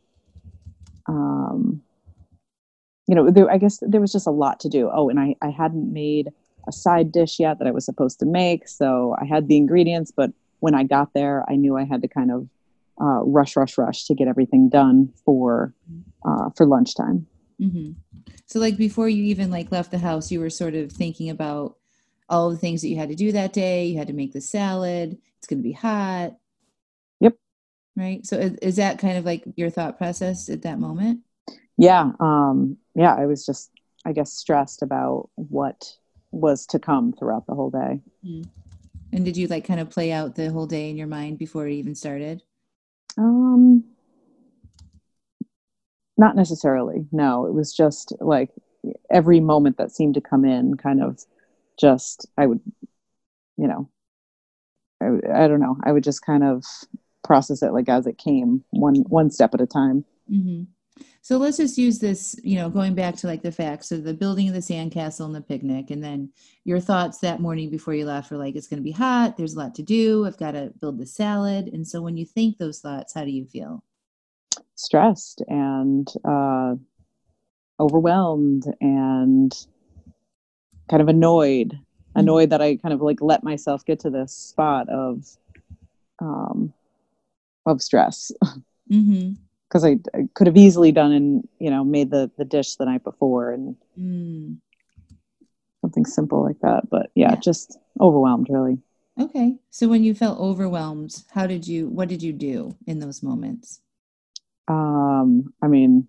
Um, 1.06 1.82
you 3.06 3.14
know, 3.14 3.30
there, 3.30 3.50
I 3.50 3.58
guess 3.58 3.78
there 3.80 4.00
was 4.00 4.12
just 4.12 4.26
a 4.26 4.30
lot 4.30 4.60
to 4.60 4.68
do. 4.68 4.90
Oh, 4.92 5.08
and 5.08 5.18
I, 5.18 5.34
I 5.42 5.50
hadn't 5.50 5.92
made 5.92 6.28
a 6.68 6.72
side 6.72 7.12
dish 7.12 7.38
yet 7.38 7.58
that 7.58 7.68
I 7.68 7.70
was 7.70 7.84
supposed 7.84 8.18
to 8.20 8.26
make. 8.26 8.68
So 8.68 9.16
I 9.20 9.24
had 9.24 9.48
the 9.48 9.56
ingredients, 9.56 10.12
but 10.14 10.32
when 10.60 10.74
I 10.74 10.84
got 10.84 11.14
there, 11.14 11.44
I 11.48 11.56
knew 11.56 11.76
I 11.76 11.84
had 11.84 12.02
to 12.02 12.08
kind 12.08 12.30
of 12.30 12.48
uh, 13.00 13.24
rush, 13.24 13.56
rush, 13.56 13.78
rush 13.78 14.04
to 14.04 14.14
get 14.14 14.28
everything 14.28 14.68
done 14.68 15.12
for 15.24 15.74
uh, 16.24 16.50
for 16.50 16.66
lunchtime. 16.66 17.26
Mm-hmm. 17.60 17.92
So, 18.46 18.58
like 18.58 18.76
before 18.76 19.08
you 19.08 19.24
even 19.24 19.50
like 19.50 19.72
left 19.72 19.90
the 19.90 19.98
house, 19.98 20.30
you 20.30 20.40
were 20.40 20.50
sort 20.50 20.74
of 20.74 20.92
thinking 20.92 21.30
about 21.30 21.76
all 22.28 22.50
the 22.50 22.56
things 22.56 22.82
that 22.82 22.88
you 22.88 22.96
had 22.96 23.08
to 23.08 23.14
do 23.14 23.32
that 23.32 23.52
day. 23.52 23.86
You 23.86 23.98
had 23.98 24.08
to 24.08 24.12
make 24.12 24.32
the 24.32 24.40
salad. 24.40 25.18
It's 25.38 25.46
going 25.46 25.60
to 25.60 25.62
be 25.62 25.72
hot. 25.72 26.36
Yep. 27.20 27.36
Right. 27.96 28.26
So, 28.26 28.36
is, 28.36 28.54
is 28.56 28.76
that 28.76 28.98
kind 28.98 29.18
of 29.18 29.24
like 29.24 29.44
your 29.56 29.70
thought 29.70 29.98
process 29.98 30.48
at 30.48 30.62
that 30.62 30.78
moment? 30.78 31.20
Yeah. 31.78 32.12
Um, 32.20 32.76
yeah. 32.94 33.14
I 33.14 33.26
was 33.26 33.46
just, 33.46 33.70
I 34.04 34.12
guess, 34.12 34.32
stressed 34.32 34.82
about 34.82 35.30
what 35.36 35.94
was 36.32 36.66
to 36.66 36.78
come 36.78 37.12
throughout 37.12 37.46
the 37.46 37.54
whole 37.54 37.70
day. 37.70 38.00
Mm. 38.24 38.48
And 39.12 39.24
did 39.24 39.36
you 39.36 39.48
like 39.48 39.66
kind 39.66 39.80
of 39.80 39.90
play 39.90 40.12
out 40.12 40.36
the 40.36 40.50
whole 40.50 40.66
day 40.66 40.90
in 40.90 40.96
your 40.96 41.06
mind 41.06 41.38
before 41.38 41.66
it 41.66 41.72
even 41.72 41.94
started? 41.94 42.42
Um, 43.18 43.84
not 46.16 46.36
necessarily. 46.36 47.06
No, 47.10 47.46
it 47.46 47.52
was 47.52 47.74
just 47.74 48.12
like 48.20 48.50
every 49.10 49.40
moment 49.40 49.78
that 49.78 49.90
seemed 49.90 50.14
to 50.14 50.20
come 50.20 50.44
in, 50.44 50.76
kind 50.76 51.02
of 51.02 51.18
just 51.78 52.26
I 52.38 52.46
would, 52.46 52.60
you 53.56 53.66
know, 53.66 53.90
I, 55.02 55.44
I 55.44 55.48
don't 55.48 55.60
know. 55.60 55.76
I 55.82 55.92
would 55.92 56.04
just 56.04 56.24
kind 56.24 56.44
of 56.44 56.64
process 57.24 57.62
it 57.62 57.72
like 57.72 57.88
as 57.88 58.06
it 58.06 58.18
came, 58.18 58.64
one 58.70 58.96
one 59.08 59.30
step 59.30 59.54
at 59.54 59.60
a 59.60 59.66
time. 59.66 60.04
Mm-hmm. 60.30 60.64
So 61.22 61.36
let's 61.36 61.58
just 61.58 61.76
use 61.76 61.98
this, 61.98 62.34
you 62.42 62.56
know, 62.56 62.70
going 62.70 62.94
back 62.94 63.14
to 63.16 63.26
like 63.26 63.42
the 63.42 63.52
facts 63.52 63.92
of 63.92 64.04
the 64.04 64.14
building 64.14 64.48
of 64.48 64.54
the 64.54 64.60
sandcastle 64.60 65.26
and 65.26 65.34
the 65.34 65.42
picnic, 65.42 65.90
and 65.90 66.02
then 66.02 66.30
your 66.64 66.80
thoughts 66.80 67.18
that 67.18 67.40
morning 67.40 67.68
before 67.70 67.92
you 67.94 68.06
left 68.06 68.30
were 68.30 68.38
like, 68.38 68.56
it's 68.56 68.66
going 68.66 68.78
to 68.78 68.84
be 68.84 68.90
hot, 68.90 69.36
there's 69.36 69.54
a 69.54 69.58
lot 69.58 69.74
to 69.74 69.82
do, 69.82 70.26
I've 70.26 70.38
got 70.38 70.52
to 70.52 70.72
build 70.80 70.98
the 70.98 71.06
salad. 71.06 71.68
And 71.68 71.86
so 71.86 72.00
when 72.00 72.16
you 72.16 72.24
think 72.24 72.56
those 72.56 72.80
thoughts, 72.80 73.12
how 73.12 73.24
do 73.24 73.30
you 73.30 73.44
feel? 73.44 73.84
Stressed 74.76 75.42
and 75.46 76.08
uh, 76.24 76.76
overwhelmed 77.78 78.64
and 78.80 79.52
kind 80.88 81.02
of 81.02 81.08
annoyed, 81.08 81.72
mm-hmm. 81.72 82.20
annoyed 82.20 82.50
that 82.50 82.62
I 82.62 82.76
kind 82.76 82.94
of 82.94 83.02
like 83.02 83.20
let 83.20 83.44
myself 83.44 83.84
get 83.84 84.00
to 84.00 84.10
this 84.10 84.32
spot 84.32 84.88
of, 84.88 85.26
um, 86.18 86.72
of 87.66 87.82
stress. 87.82 88.32
Mm-hmm 88.90 89.34
because 89.70 89.84
I, 89.84 89.98
I, 90.14 90.28
could 90.34 90.48
have 90.48 90.56
easily 90.56 90.90
done 90.90 91.12
and 91.12 91.48
you 91.58 91.70
know 91.70 91.84
made 91.84 92.10
the 92.10 92.30
the 92.36 92.44
dish 92.44 92.74
the 92.76 92.84
night 92.84 93.04
before 93.04 93.52
and 93.52 93.76
mm. 93.98 94.56
something 95.80 96.04
simple 96.04 96.42
like 96.42 96.58
that 96.60 96.90
but 96.90 97.10
yeah, 97.14 97.30
yeah, 97.30 97.36
just 97.36 97.78
overwhelmed 98.00 98.48
really. 98.50 98.78
Okay. 99.20 99.56
So 99.70 99.88
when 99.88 100.02
you 100.02 100.14
felt 100.14 100.38
overwhelmed 100.38 101.14
how 101.30 101.46
did 101.46 101.66
you 101.66 101.88
what 101.88 102.08
did 102.08 102.22
you 102.22 102.32
do 102.32 102.76
in 102.86 102.98
those 102.98 103.22
moments? 103.22 103.80
Um 104.68 105.52
i 105.62 105.68
mean 105.68 106.08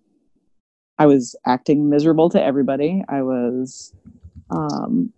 i 0.98 1.06
was 1.06 1.36
acting 1.46 1.90
miserable 1.90 2.30
to 2.32 2.44
everybody. 2.44 3.04
I 3.08 3.22
was 3.22 3.94
um 4.50 5.14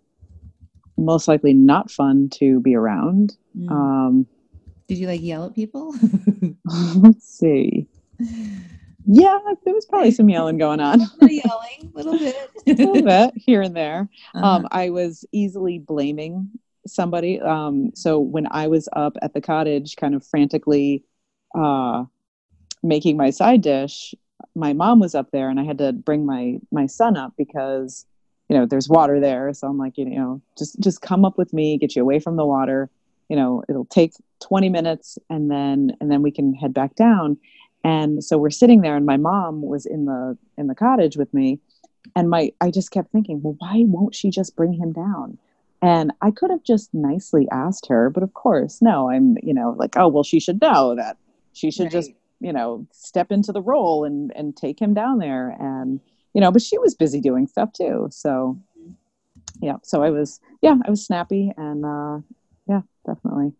most 0.96 1.26
likely 1.26 1.54
not 1.54 1.90
fun 1.90 2.28
to 2.34 2.60
be 2.60 2.74
around. 2.74 3.36
Mm. 3.56 3.70
um 3.70 4.26
did 4.86 4.98
you 4.98 5.06
like 5.06 5.22
yell 5.22 5.46
at 5.46 5.54
people? 5.54 5.94
let's 6.96 7.26
see 7.26 7.88
yeah, 9.06 9.38
there 9.64 9.74
was 9.74 9.86
probably 9.86 10.10
some 10.10 10.28
yelling 10.28 10.58
going 10.58 10.80
on. 10.80 11.00
yelling, 11.20 11.92
a 11.94 11.96
little 11.96 12.18
bit, 12.18 12.50
a 12.66 12.72
little 12.72 13.02
bit 13.02 13.34
here 13.36 13.62
and 13.62 13.76
there. 13.76 14.08
Uh-huh. 14.34 14.46
Um, 14.46 14.68
I 14.70 14.90
was 14.90 15.24
easily 15.32 15.78
blaming 15.78 16.50
somebody. 16.86 17.40
Um, 17.40 17.92
so 17.94 18.18
when 18.18 18.46
I 18.50 18.66
was 18.66 18.88
up 18.94 19.16
at 19.22 19.34
the 19.34 19.40
cottage, 19.40 19.96
kind 19.96 20.14
of 20.14 20.26
frantically 20.26 21.04
uh, 21.54 22.04
making 22.82 23.16
my 23.16 23.30
side 23.30 23.62
dish, 23.62 24.14
my 24.54 24.72
mom 24.72 25.00
was 25.00 25.14
up 25.14 25.30
there, 25.32 25.48
and 25.48 25.60
I 25.60 25.64
had 25.64 25.78
to 25.78 25.92
bring 25.92 26.24
my 26.24 26.58
my 26.70 26.86
son 26.86 27.16
up 27.16 27.32
because 27.36 28.06
you 28.48 28.56
know 28.56 28.66
there's 28.66 28.88
water 28.88 29.20
there. 29.20 29.52
So 29.52 29.66
I'm 29.66 29.78
like, 29.78 29.98
you 29.98 30.06
know, 30.06 30.40
just 30.56 30.78
just 30.80 31.02
come 31.02 31.24
up 31.24 31.36
with 31.36 31.52
me, 31.52 31.78
get 31.78 31.96
you 31.96 32.02
away 32.02 32.20
from 32.20 32.36
the 32.36 32.46
water. 32.46 32.90
You 33.28 33.36
know, 33.36 33.64
it'll 33.68 33.86
take 33.86 34.12
20 34.42 34.68
minutes, 34.68 35.18
and 35.28 35.50
then 35.50 35.96
and 36.00 36.10
then 36.10 36.22
we 36.22 36.30
can 36.30 36.54
head 36.54 36.72
back 36.72 36.94
down 36.94 37.38
and 37.84 38.24
so 38.24 38.38
we're 38.38 38.50
sitting 38.50 38.80
there 38.80 38.96
and 38.96 39.06
my 39.06 39.18
mom 39.18 39.62
was 39.62 39.86
in 39.86 40.06
the 40.06 40.36
in 40.58 40.66
the 40.66 40.74
cottage 40.74 41.16
with 41.16 41.32
me. 41.32 41.60
And 42.16 42.28
my 42.28 42.52
i 42.60 42.70
just 42.70 42.90
kept 42.90 43.12
thinking 43.12 43.40
well 43.42 43.56
why 43.58 43.84
won't 43.86 44.14
she 44.14 44.30
just 44.30 44.56
bring 44.56 44.72
him 44.72 44.92
down? 44.92 45.38
And 45.80 46.12
i 46.20 46.30
could 46.30 46.50
have 46.50 46.62
just 46.62 46.92
nicely 46.92 47.46
asked 47.50 47.86
her 47.86 48.10
but 48.10 48.22
of 48.22 48.34
course 48.34 48.80
no 48.82 49.10
i'm 49.10 49.36
you 49.42 49.54
know 49.54 49.74
like 49.78 49.96
oh 49.96 50.08
well 50.08 50.22
she 50.22 50.40
should 50.40 50.60
know 50.60 50.94
that 50.96 51.16
she 51.52 51.70
should 51.70 51.84
right. 51.84 51.92
just 51.92 52.10
you 52.40 52.52
know 52.52 52.86
step 52.92 53.32
into 53.32 53.52
the 53.52 53.62
role 53.62 54.04
and 54.04 54.32
and 54.36 54.56
take 54.56 54.80
him 54.80 54.94
down 54.94 55.18
there. 55.18 55.56
And 55.58 56.00
you 56.34 56.40
know 56.40 56.50
but 56.50 56.62
she 56.62 56.78
was 56.78 56.94
busy 56.94 57.20
doing 57.20 57.46
stuff 57.46 57.72
too. 57.72 58.08
So 58.10 58.58
yeah 59.60 59.76
so 59.82 60.02
i 60.02 60.10
was 60.10 60.40
yeah 60.62 60.76
i 60.84 60.90
was 60.90 61.04
snappy 61.04 61.52
and 61.56 61.84
uh 61.84 62.18
yeah 62.68 62.82
definitely 63.06 63.52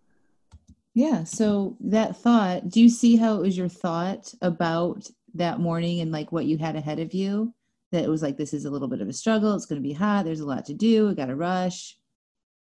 yeah. 0.94 1.24
So 1.24 1.76
that 1.80 2.16
thought, 2.16 2.68
do 2.68 2.80
you 2.80 2.88
see 2.88 3.16
how 3.16 3.36
it 3.36 3.42
was 3.42 3.58
your 3.58 3.68
thought 3.68 4.32
about 4.40 5.08
that 5.34 5.58
morning 5.58 6.00
and 6.00 6.12
like 6.12 6.30
what 6.30 6.46
you 6.46 6.56
had 6.56 6.76
ahead 6.76 7.00
of 7.00 7.12
you? 7.12 7.52
That 7.90 8.04
it 8.04 8.10
was 8.10 8.22
like, 8.22 8.36
this 8.36 8.54
is 8.54 8.64
a 8.64 8.70
little 8.70 8.88
bit 8.88 9.00
of 9.00 9.08
a 9.08 9.12
struggle. 9.12 9.54
It's 9.54 9.66
going 9.66 9.82
to 9.82 9.86
be 9.86 9.92
hot. 9.92 10.24
There's 10.24 10.40
a 10.40 10.46
lot 10.46 10.66
to 10.66 10.74
do. 10.74 11.08
We 11.08 11.14
got 11.14 11.26
to 11.26 11.36
rush. 11.36 11.96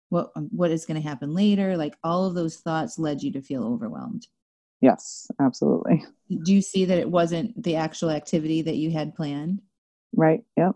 What, 0.10 0.32
um, 0.36 0.50
what 0.52 0.72
is 0.72 0.86
going 0.86 1.02
to 1.02 1.08
happen 1.08 1.34
later? 1.34 1.78
Like 1.78 1.96
all 2.04 2.26
of 2.26 2.36
those 2.36 2.58
thoughts 2.58 3.00
led 3.00 3.22
you 3.22 3.32
to 3.34 3.42
feel 3.42 3.64
overwhelmed. 3.64 4.28
Yes, 4.82 5.30
absolutely. 5.42 6.06
Do 6.44 6.54
you 6.54 6.62
see 6.62 6.86
that 6.86 6.98
it 6.98 7.10
wasn't 7.10 7.62
the 7.62 7.76
actual 7.76 8.10
activity 8.10 8.62
that 8.64 8.76
you 8.76 8.92
had 8.92 9.16
planned? 9.16 9.62
Right. 10.14 10.44
Yep. 10.58 10.76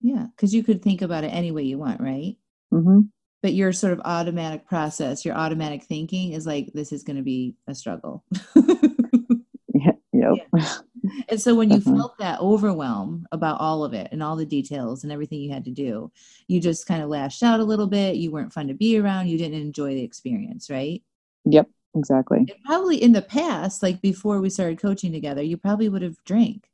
Yeah. 0.00 0.26
Cause 0.36 0.52
you 0.52 0.62
could 0.62 0.82
think 0.82 1.02
about 1.02 1.24
it 1.24 1.28
any 1.28 1.52
way 1.52 1.62
you 1.62 1.78
want, 1.78 2.00
right? 2.00 2.36
Mm-hmm 2.72 3.00
but 3.42 3.54
your 3.54 3.72
sort 3.72 3.92
of 3.92 4.00
automatic 4.04 4.66
process 4.66 5.24
your 5.24 5.34
automatic 5.34 5.82
thinking 5.82 6.32
is 6.32 6.46
like 6.46 6.72
this 6.72 6.92
is 6.92 7.02
going 7.02 7.16
to 7.16 7.22
be 7.22 7.54
a 7.66 7.74
struggle 7.74 8.24
yeah, 9.74 9.92
yep. 10.12 10.32
yeah. 10.56 10.74
and 11.28 11.40
so 11.40 11.54
when 11.54 11.70
you 11.70 11.76
uh-huh. 11.76 11.96
felt 11.96 12.18
that 12.18 12.40
overwhelm 12.40 13.26
about 13.32 13.60
all 13.60 13.84
of 13.84 13.92
it 13.92 14.08
and 14.12 14.22
all 14.22 14.36
the 14.36 14.46
details 14.46 15.02
and 15.02 15.12
everything 15.12 15.40
you 15.40 15.52
had 15.52 15.64
to 15.64 15.70
do 15.70 16.10
you 16.46 16.60
just 16.60 16.86
kind 16.86 17.02
of 17.02 17.08
lashed 17.08 17.42
out 17.42 17.60
a 17.60 17.64
little 17.64 17.88
bit 17.88 18.16
you 18.16 18.30
weren't 18.30 18.52
fun 18.52 18.68
to 18.68 18.74
be 18.74 18.98
around 18.98 19.28
you 19.28 19.36
didn't 19.36 19.60
enjoy 19.60 19.94
the 19.94 20.02
experience 20.02 20.70
right 20.70 21.02
yep 21.44 21.68
exactly 21.94 22.38
and 22.38 22.52
probably 22.64 23.02
in 23.02 23.12
the 23.12 23.20
past 23.20 23.82
like 23.82 24.00
before 24.00 24.40
we 24.40 24.48
started 24.48 24.80
coaching 24.80 25.12
together 25.12 25.42
you 25.42 25.56
probably 25.56 25.88
would 25.88 26.02
have 26.02 26.16
drank 26.24 26.68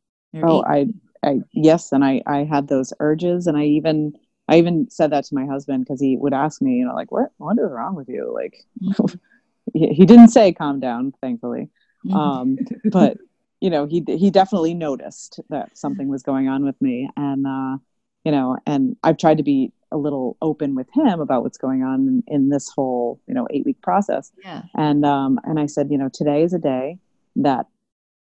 oh 0.45 0.63
i 0.65 0.87
i 1.25 1.41
yes 1.53 1.91
and 1.91 2.05
i 2.05 2.23
i 2.27 2.45
had 2.45 2.69
those 2.69 2.93
urges 3.01 3.47
and 3.49 3.57
i 3.57 3.65
even 3.65 4.13
I 4.49 4.57
even 4.57 4.89
said 4.91 5.13
that 5.13 5.25
to 5.25 5.35
my 5.35 5.45
husband 5.45 5.85
because 5.85 6.01
he 6.01 6.17
would 6.17 6.33
ask 6.33 6.63
me, 6.63 6.77
you 6.77 6.87
know, 6.87 6.95
like, 6.95 7.13
what, 7.13 7.31
what 7.37 7.59
is 7.59 7.71
wrong 7.71 7.95
with 7.95 8.09
you? 8.09 8.33
Like, 8.33 8.65
mm-hmm. 8.83 9.19
he, 9.73 9.89
he, 9.89 10.07
didn't 10.07 10.29
say 10.29 10.53
calm 10.53 10.81
down, 10.81 11.13
thankfully. 11.21 11.69
Mm-hmm. 12.07 12.17
Um, 12.17 12.59
but, 12.85 13.19
you 13.61 13.69
know, 13.71 13.87
he, 13.87 14.03
he 14.07 14.31
definitely 14.31 14.75
noticed 14.75 15.41
that 15.51 15.77
something 15.77 16.09
was 16.09 16.23
going 16.23 16.49
on 16.49 16.65
with 16.65 16.81
me. 16.81 17.11
And, 17.17 17.47
uh, 17.47 17.79
you 18.25 18.33
know, 18.33 18.57
and 18.67 18.97
I've 19.03 19.19
tried 19.19 19.37
to 19.39 19.43
be 19.43 19.73
a 19.93 19.97
little 19.97 20.37
open 20.41 20.75
with 20.75 20.89
him 20.95 21.21
about 21.21 21.43
what's 21.43 21.59
going 21.59 21.83
on 21.83 22.01
in, 22.09 22.23
in 22.27 22.49
this 22.49 22.71
whole, 22.71 23.21
you 23.27 23.35
know, 23.35 23.47
eight 23.51 23.65
week 23.65 23.81
process. 23.83 24.33
Yeah. 24.43 24.63
And, 24.77 25.05
um, 25.05 25.41
and 25.45 25.59
I 25.59 25.67
said, 25.67 25.91
you 25.91 25.99
know, 25.99 26.11
today 26.13 26.43
is 26.43 26.55
a 26.55 26.59
day 26.59 26.99
that 27.37 27.67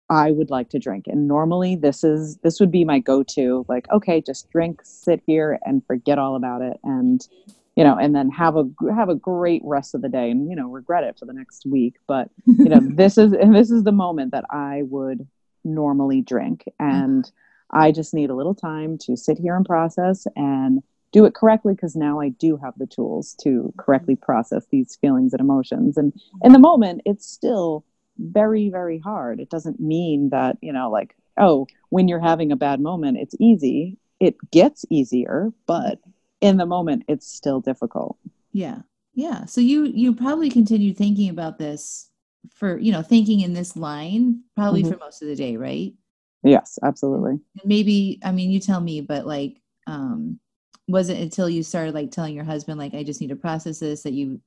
I 0.09 0.31
would 0.31 0.49
like 0.49 0.69
to 0.69 0.79
drink. 0.79 1.05
And 1.07 1.27
normally 1.27 1.75
this 1.75 2.03
is 2.03 2.37
this 2.37 2.59
would 2.59 2.71
be 2.71 2.85
my 2.85 2.99
go-to 2.99 3.65
like 3.67 3.89
okay, 3.91 4.21
just 4.21 4.49
drink, 4.49 4.81
sit 4.83 5.21
here 5.25 5.59
and 5.65 5.85
forget 5.85 6.19
all 6.19 6.35
about 6.35 6.61
it 6.61 6.79
and 6.83 7.27
you 7.75 7.83
know, 7.83 7.95
and 7.95 8.15
then 8.15 8.29
have 8.31 8.55
a 8.55 8.65
have 8.95 9.09
a 9.09 9.15
great 9.15 9.61
rest 9.63 9.93
of 9.93 10.01
the 10.01 10.09
day 10.09 10.31
and 10.31 10.49
you 10.49 10.55
know, 10.55 10.69
regret 10.69 11.03
it 11.03 11.17
for 11.19 11.25
the 11.25 11.33
next 11.33 11.65
week, 11.65 11.95
but 12.07 12.29
you 12.45 12.69
know, 12.69 12.79
this 12.83 13.17
is 13.17 13.33
and 13.33 13.55
this 13.55 13.69
is 13.69 13.83
the 13.83 13.91
moment 13.91 14.31
that 14.31 14.45
I 14.49 14.83
would 14.83 15.27
normally 15.63 16.21
drink 16.21 16.63
and 16.79 17.25
mm-hmm. 17.25 17.77
I 17.79 17.91
just 17.91 18.13
need 18.13 18.29
a 18.29 18.35
little 18.35 18.55
time 18.55 18.97
to 18.99 19.17
sit 19.17 19.37
here 19.37 19.55
and 19.55 19.65
process 19.65 20.25
and 20.35 20.81
do 21.11 21.25
it 21.25 21.33
correctly 21.33 21.73
because 21.73 21.95
now 21.95 22.19
I 22.19 22.29
do 22.29 22.57
have 22.57 22.73
the 22.77 22.87
tools 22.87 23.35
to 23.41 23.73
correctly 23.77 24.15
process 24.15 24.65
these 24.71 24.97
feelings 24.99 25.33
and 25.33 25.41
emotions. 25.41 25.97
And 25.97 26.13
in 26.43 26.53
the 26.53 26.59
moment, 26.59 27.01
it's 27.05 27.27
still 27.27 27.85
very 28.19 28.69
very 28.69 28.99
hard. 28.99 29.39
It 29.39 29.49
doesn't 29.49 29.79
mean 29.79 30.29
that 30.29 30.57
you 30.61 30.73
know 30.73 30.89
like 30.89 31.15
oh 31.37 31.67
when 31.89 32.07
you're 32.07 32.19
having 32.19 32.51
a 32.51 32.57
bad 32.57 32.79
moment 32.79 33.17
it's 33.17 33.35
easy. 33.39 33.97
It 34.19 34.35
gets 34.51 34.85
easier 34.89 35.51
but 35.65 35.99
in 36.41 36.57
the 36.57 36.65
moment 36.65 37.03
it's 37.07 37.27
still 37.27 37.59
difficult. 37.59 38.17
Yeah. 38.51 38.79
Yeah. 39.13 39.45
So 39.45 39.61
you 39.61 39.85
you 39.85 40.13
probably 40.13 40.49
continued 40.49 40.97
thinking 40.97 41.29
about 41.29 41.57
this 41.57 42.09
for 42.53 42.77
you 42.77 42.91
know 42.91 43.01
thinking 43.01 43.41
in 43.41 43.53
this 43.53 43.75
line 43.75 44.41
probably 44.55 44.81
mm-hmm. 44.81 44.93
for 44.93 44.99
most 44.99 45.21
of 45.21 45.27
the 45.27 45.35
day 45.35 45.57
right? 45.57 45.93
Yes 46.43 46.79
absolutely. 46.83 47.39
Maybe 47.65 48.19
i 48.23 48.31
mean 48.31 48.51
you 48.51 48.59
tell 48.59 48.79
me 48.79 49.01
but 49.01 49.25
like 49.25 49.61
um 49.85 50.39
was 50.87 51.09
it 51.09 51.19
until 51.19 51.49
you 51.49 51.63
started 51.63 51.93
like 51.93 52.11
telling 52.11 52.33
your 52.33 52.45
husband 52.45 52.79
like 52.79 52.93
i 52.93 53.03
just 53.03 53.19
need 53.19 53.27
to 53.27 53.35
process 53.35 53.79
this 53.79 54.03
that 54.03 54.13
you 54.13 54.39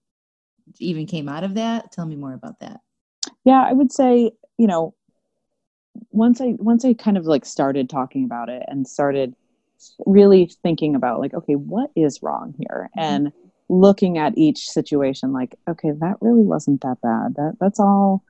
even 0.79 1.07
came 1.07 1.29
out 1.29 1.45
of 1.45 1.55
that? 1.55 1.93
Tell 1.93 2.07
me 2.07 2.17
more 2.17 2.35
about 2.35 2.61
that 2.61 2.81
yeah 3.45 3.65
i 3.69 3.73
would 3.73 3.93
say 3.93 4.31
you 4.59 4.67
know 4.67 4.95
once 6.11 6.41
i 6.41 6.55
once 6.59 6.85
i 6.85 6.93
kind 6.93 7.17
of 7.17 7.27
like 7.27 7.45
started 7.45 7.89
talking 7.89 8.25
about 8.25 8.49
it 8.49 8.63
and 8.69 8.87
started 8.87 9.35
really 10.07 10.51
thinking 10.63 10.95
about 10.95 11.21
like 11.21 11.35
okay 11.35 11.55
what 11.55 11.91
is 11.97 12.23
wrong 12.23 12.55
here? 12.59 12.91
Mm-hmm. 12.97 13.01
and 13.01 13.33
looking 13.69 14.19
at 14.19 14.37
each 14.37 14.69
situation 14.69 15.33
like 15.33 15.55
okay 15.69 15.93
that 15.93 16.17
really 16.21 16.43
wasn't 16.43 16.81
that 16.81 17.01
bad. 17.03 17.35
That 17.37 17.57
that's 17.61 17.79
all 17.79 18.25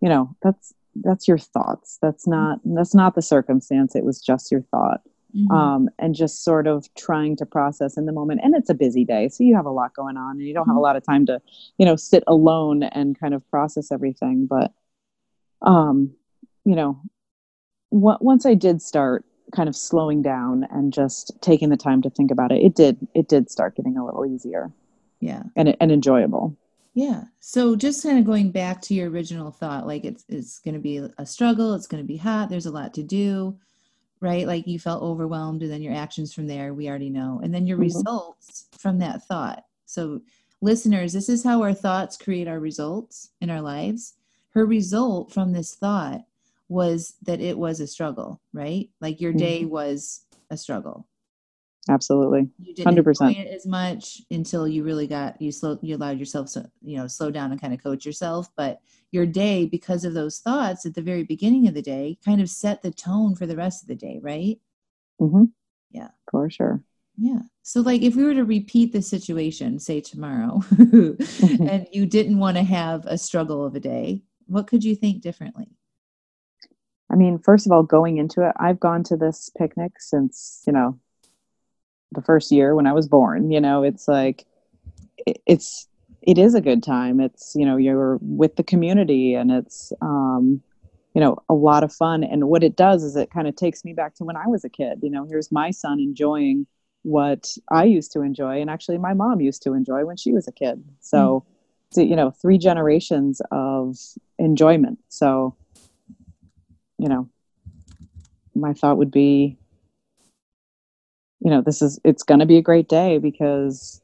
you 0.00 0.08
know 0.08 0.34
that's 0.42 0.72
that's 1.02 1.28
your 1.28 1.38
thoughts. 1.38 1.98
That's 2.00 2.26
not 2.26 2.60
that's 2.64 2.94
not 2.94 3.14
the 3.14 3.22
circumstance. 3.22 3.94
It 3.94 4.04
was 4.04 4.20
just 4.20 4.50
your 4.50 4.62
thought 4.62 5.02
mm-hmm. 5.36 5.50
um, 5.50 5.88
and 5.98 6.14
just 6.14 6.44
sort 6.44 6.66
of 6.66 6.92
trying 6.94 7.36
to 7.36 7.46
process 7.46 7.96
in 7.96 8.06
the 8.06 8.12
moment. 8.12 8.40
And 8.42 8.54
it's 8.54 8.70
a 8.70 8.74
busy 8.74 9.04
day, 9.04 9.28
so 9.28 9.44
you 9.44 9.54
have 9.54 9.66
a 9.66 9.70
lot 9.70 9.94
going 9.94 10.16
on, 10.16 10.32
and 10.32 10.46
you 10.46 10.54
don't 10.54 10.62
mm-hmm. 10.62 10.70
have 10.70 10.76
a 10.76 10.78
mm-hmm. 10.78 10.82
lot 10.84 10.96
of 10.96 11.04
time 11.04 11.26
to, 11.26 11.40
you 11.78 11.86
know, 11.86 11.96
sit 11.96 12.24
alone 12.26 12.82
and 12.82 13.18
kind 13.18 13.34
of 13.34 13.48
process 13.50 13.92
everything. 13.92 14.46
But, 14.46 14.72
um, 15.62 16.12
you 16.64 16.74
know, 16.74 17.00
w- 17.92 18.18
once 18.20 18.46
I 18.46 18.54
did 18.54 18.82
start 18.82 19.24
kind 19.54 19.68
of 19.68 19.76
slowing 19.76 20.22
down 20.22 20.66
and 20.70 20.92
just 20.92 21.32
taking 21.40 21.68
the 21.68 21.76
time 21.76 22.02
to 22.02 22.10
think 22.10 22.30
about 22.30 22.52
it, 22.52 22.62
it 22.62 22.74
did 22.74 23.06
it 23.14 23.28
did 23.28 23.50
start 23.50 23.76
getting 23.76 23.96
a 23.96 24.04
little 24.04 24.26
easier. 24.26 24.72
Yeah, 25.20 25.42
and 25.54 25.76
and 25.80 25.92
enjoyable. 25.92 26.56
Yeah. 26.94 27.24
So 27.40 27.76
just 27.76 28.02
kind 28.02 28.18
of 28.18 28.24
going 28.24 28.50
back 28.50 28.80
to 28.82 28.94
your 28.94 29.10
original 29.10 29.50
thought, 29.50 29.86
like 29.86 30.04
it's 30.04 30.24
it's 30.28 30.58
going 30.60 30.74
to 30.74 30.80
be 30.80 31.06
a 31.18 31.26
struggle. 31.26 31.74
It's 31.74 31.86
going 31.86 32.02
to 32.02 32.06
be 32.06 32.16
hot. 32.16 32.48
There's 32.48 32.64
a 32.64 32.70
lot 32.70 32.94
to 32.94 33.02
do 33.02 33.58
right? 34.26 34.46
Like 34.46 34.66
you 34.66 34.78
felt 34.80 35.02
overwhelmed, 35.04 35.62
and 35.62 35.70
then 35.70 35.82
your 35.82 35.94
actions 35.94 36.34
from 36.34 36.48
there, 36.48 36.74
we 36.74 36.88
already 36.88 37.10
know. 37.10 37.40
And 37.42 37.54
then 37.54 37.66
your 37.66 37.78
Mhm. 37.78 37.82
results 37.82 38.66
from 38.72 38.98
that 38.98 39.24
thought. 39.24 39.64
So, 39.86 40.20
listeners, 40.60 41.12
this 41.12 41.28
is 41.28 41.44
how 41.44 41.62
our 41.62 41.72
thoughts 41.72 42.16
create 42.16 42.48
our 42.48 42.58
results 42.58 43.30
in 43.40 43.50
our 43.50 43.60
lives. 43.60 44.14
Her 44.50 44.66
result 44.66 45.32
from 45.32 45.52
this 45.52 45.76
thought 45.76 46.26
was 46.68 47.14
that 47.22 47.40
it 47.40 47.56
was 47.56 47.78
a 47.78 47.86
struggle, 47.86 48.40
right? 48.52 48.90
Like 49.00 49.20
your 49.20 49.32
day 49.32 49.64
was 49.64 50.22
a 50.50 50.56
struggle. 50.56 51.06
Absolutely. 51.88 52.48
You 52.58 52.74
didn't 52.74 52.96
100%. 52.96 53.38
it 53.38 53.54
as 53.54 53.64
much 53.64 54.20
until 54.30 54.66
you 54.66 54.82
really 54.82 55.06
got 55.06 55.40
you 55.40 55.52
slow 55.52 55.78
you 55.82 55.96
allowed 55.96 56.18
yourself 56.18 56.52
to 56.54 56.68
you 56.82 56.96
know 56.96 57.06
slow 57.06 57.30
down 57.30 57.52
and 57.52 57.60
kind 57.60 57.72
of 57.72 57.82
coach 57.82 58.04
yourself. 58.04 58.48
But 58.56 58.80
your 59.12 59.26
day, 59.26 59.66
because 59.66 60.04
of 60.04 60.14
those 60.14 60.40
thoughts 60.40 60.84
at 60.84 60.94
the 60.94 61.02
very 61.02 61.22
beginning 61.22 61.68
of 61.68 61.74
the 61.74 61.82
day, 61.82 62.18
kind 62.24 62.40
of 62.40 62.50
set 62.50 62.82
the 62.82 62.90
tone 62.90 63.34
for 63.36 63.46
the 63.46 63.56
rest 63.56 63.82
of 63.82 63.88
the 63.88 63.94
day, 63.94 64.18
right? 64.22 64.58
Mm-hmm. 65.20 65.44
Yeah. 65.90 66.08
For 66.30 66.50
sure. 66.50 66.82
Yeah. 67.16 67.40
So, 67.62 67.80
like, 67.80 68.02
if 68.02 68.14
we 68.14 68.24
were 68.24 68.34
to 68.34 68.44
repeat 68.44 68.92
the 68.92 69.00
situation, 69.00 69.78
say 69.78 70.00
tomorrow, 70.00 70.62
and 70.78 71.86
you 71.92 72.06
didn't 72.06 72.38
want 72.38 72.56
to 72.56 72.62
have 72.62 73.06
a 73.06 73.16
struggle 73.16 73.64
of 73.64 73.74
a 73.74 73.80
day, 73.80 74.22
what 74.46 74.66
could 74.66 74.84
you 74.84 74.94
think 74.94 75.22
differently? 75.22 75.68
I 77.10 77.14
mean, 77.14 77.38
first 77.38 77.66
of 77.66 77.72
all, 77.72 77.82
going 77.82 78.18
into 78.18 78.46
it, 78.46 78.52
I've 78.58 78.80
gone 78.80 79.04
to 79.04 79.16
this 79.16 79.50
picnic 79.56 79.92
since, 79.98 80.62
you 80.66 80.72
know, 80.72 80.98
the 82.16 82.22
first 82.22 82.50
year 82.50 82.74
when 82.74 82.88
I 82.88 82.92
was 82.92 83.06
born. 83.06 83.52
You 83.52 83.60
know, 83.60 83.84
it's 83.84 84.08
like, 84.08 84.44
it, 85.24 85.40
it's, 85.46 85.86
it 86.22 86.38
is 86.38 86.56
a 86.56 86.60
good 86.60 86.82
time. 86.82 87.20
It's, 87.20 87.54
you 87.54 87.64
know, 87.64 87.76
you're 87.76 88.18
with 88.20 88.56
the 88.56 88.64
community 88.64 89.34
and 89.34 89.52
it's, 89.52 89.92
um, 90.02 90.60
you 91.14 91.20
know, 91.20 91.38
a 91.48 91.54
lot 91.54 91.84
of 91.84 91.92
fun. 91.92 92.24
And 92.24 92.48
what 92.48 92.64
it 92.64 92.76
does 92.76 93.04
is 93.04 93.14
it 93.14 93.30
kind 93.30 93.46
of 93.46 93.54
takes 93.54 93.84
me 93.84 93.92
back 93.92 94.16
to 94.16 94.24
when 94.24 94.36
I 94.36 94.48
was 94.48 94.64
a 94.64 94.68
kid. 94.68 94.98
You 95.02 95.10
know, 95.10 95.24
here's 95.24 95.52
my 95.52 95.70
son 95.70 96.00
enjoying 96.00 96.66
what 97.02 97.56
I 97.70 97.84
used 97.84 98.10
to 98.12 98.22
enjoy, 98.22 98.60
and 98.60 98.68
actually 98.68 98.98
my 98.98 99.14
mom 99.14 99.40
used 99.40 99.62
to 99.62 99.74
enjoy 99.74 100.04
when 100.04 100.16
she 100.16 100.32
was 100.32 100.48
a 100.48 100.52
kid. 100.52 100.82
So, 101.00 101.44
so 101.92 102.00
you 102.00 102.16
know, 102.16 102.32
three 102.32 102.58
generations 102.58 103.40
of 103.52 103.96
enjoyment. 104.40 104.98
So, 105.08 105.54
you 106.98 107.08
know, 107.08 107.30
my 108.56 108.72
thought 108.72 108.98
would 108.98 109.12
be, 109.12 109.56
you 111.40 111.50
know, 111.50 111.60
this 111.60 111.82
is 111.82 111.98
it's 112.04 112.22
going 112.22 112.40
to 112.40 112.46
be 112.46 112.56
a 112.56 112.62
great 112.62 112.88
day 112.88 113.18
because 113.18 114.00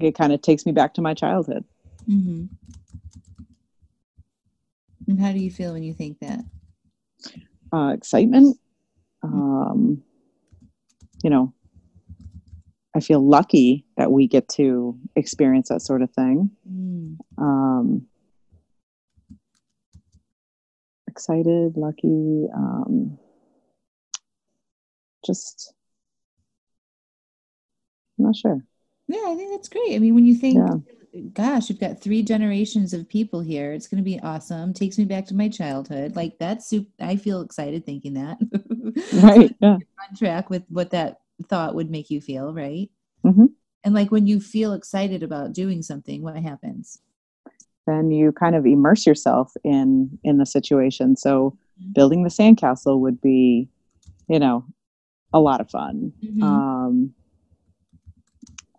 it 0.00 0.16
kind 0.16 0.32
of 0.32 0.42
takes 0.42 0.66
me 0.66 0.72
back 0.72 0.94
to 0.94 1.02
my 1.02 1.14
childhood. 1.14 1.64
Mm-hmm. 2.08 2.44
And 5.08 5.20
how 5.20 5.32
do 5.32 5.38
you 5.38 5.50
feel 5.50 5.72
when 5.72 5.82
you 5.82 5.94
think 5.94 6.18
that? 6.20 6.40
Uh, 7.72 7.92
excitement. 7.94 8.58
Um, 9.22 10.02
you 11.22 11.30
know, 11.30 11.52
I 12.94 13.00
feel 13.00 13.20
lucky 13.20 13.84
that 13.96 14.10
we 14.12 14.26
get 14.26 14.48
to 14.50 14.98
experience 15.16 15.68
that 15.68 15.82
sort 15.82 16.02
of 16.02 16.10
thing. 16.10 16.50
Mm. 16.70 17.16
Um, 17.38 18.06
excited, 21.08 21.76
lucky, 21.76 22.46
um, 22.54 23.18
just 25.24 25.72
I'm 28.22 28.26
not 28.26 28.36
sure. 28.36 28.64
Yeah, 29.08 29.24
I 29.26 29.34
think 29.34 29.50
that's 29.50 29.68
great. 29.68 29.96
I 29.96 29.98
mean, 29.98 30.14
when 30.14 30.24
you 30.24 30.34
think, 30.36 30.56
Yeah. 30.56 31.20
gosh, 31.32 31.68
you've 31.68 31.80
got 31.80 32.00
three 32.00 32.22
generations 32.22 32.94
of 32.94 33.08
people 33.08 33.40
here. 33.40 33.72
It's 33.72 33.88
going 33.88 34.02
to 34.02 34.04
be 34.04 34.20
awesome. 34.20 34.72
Takes 34.72 34.96
me 34.96 35.04
back 35.04 35.26
to 35.26 35.34
my 35.34 35.48
childhood. 35.48 36.14
Like 36.14 36.38
that's 36.38 36.66
super. 36.66 36.88
I 37.00 37.16
feel 37.16 37.40
excited 37.42 37.84
thinking 37.84 38.14
that. 38.14 38.38
Right. 39.22 39.54
Yeah. 39.60 39.74
on 40.10 40.16
track 40.16 40.50
with 40.50 40.64
what 40.68 40.90
that 40.90 41.20
thought 41.48 41.74
would 41.74 41.90
make 41.90 42.10
you 42.10 42.20
feel, 42.20 42.54
right? 42.54 42.90
Mhm. 43.24 43.48
And 43.84 43.94
like 43.94 44.10
when 44.12 44.26
you 44.26 44.40
feel 44.40 44.72
excited 44.72 45.22
about 45.24 45.52
doing 45.52 45.82
something, 45.82 46.22
what 46.22 46.36
happens? 46.36 47.00
Then 47.86 48.12
you 48.12 48.30
kind 48.32 48.54
of 48.54 48.64
immerse 48.66 49.04
yourself 49.06 49.52
in 49.64 50.18
in 50.22 50.38
the 50.38 50.46
situation. 50.46 51.16
So 51.16 51.56
Mhm. 51.82 51.94
building 51.94 52.22
the 52.22 52.30
sandcastle 52.30 53.00
would 53.00 53.20
be, 53.20 53.68
you 54.28 54.38
know, 54.38 54.64
a 55.32 55.40
lot 55.40 55.60
of 55.60 55.68
fun. 55.70 56.12
Mhm. 56.22 56.42
Um, 56.42 57.14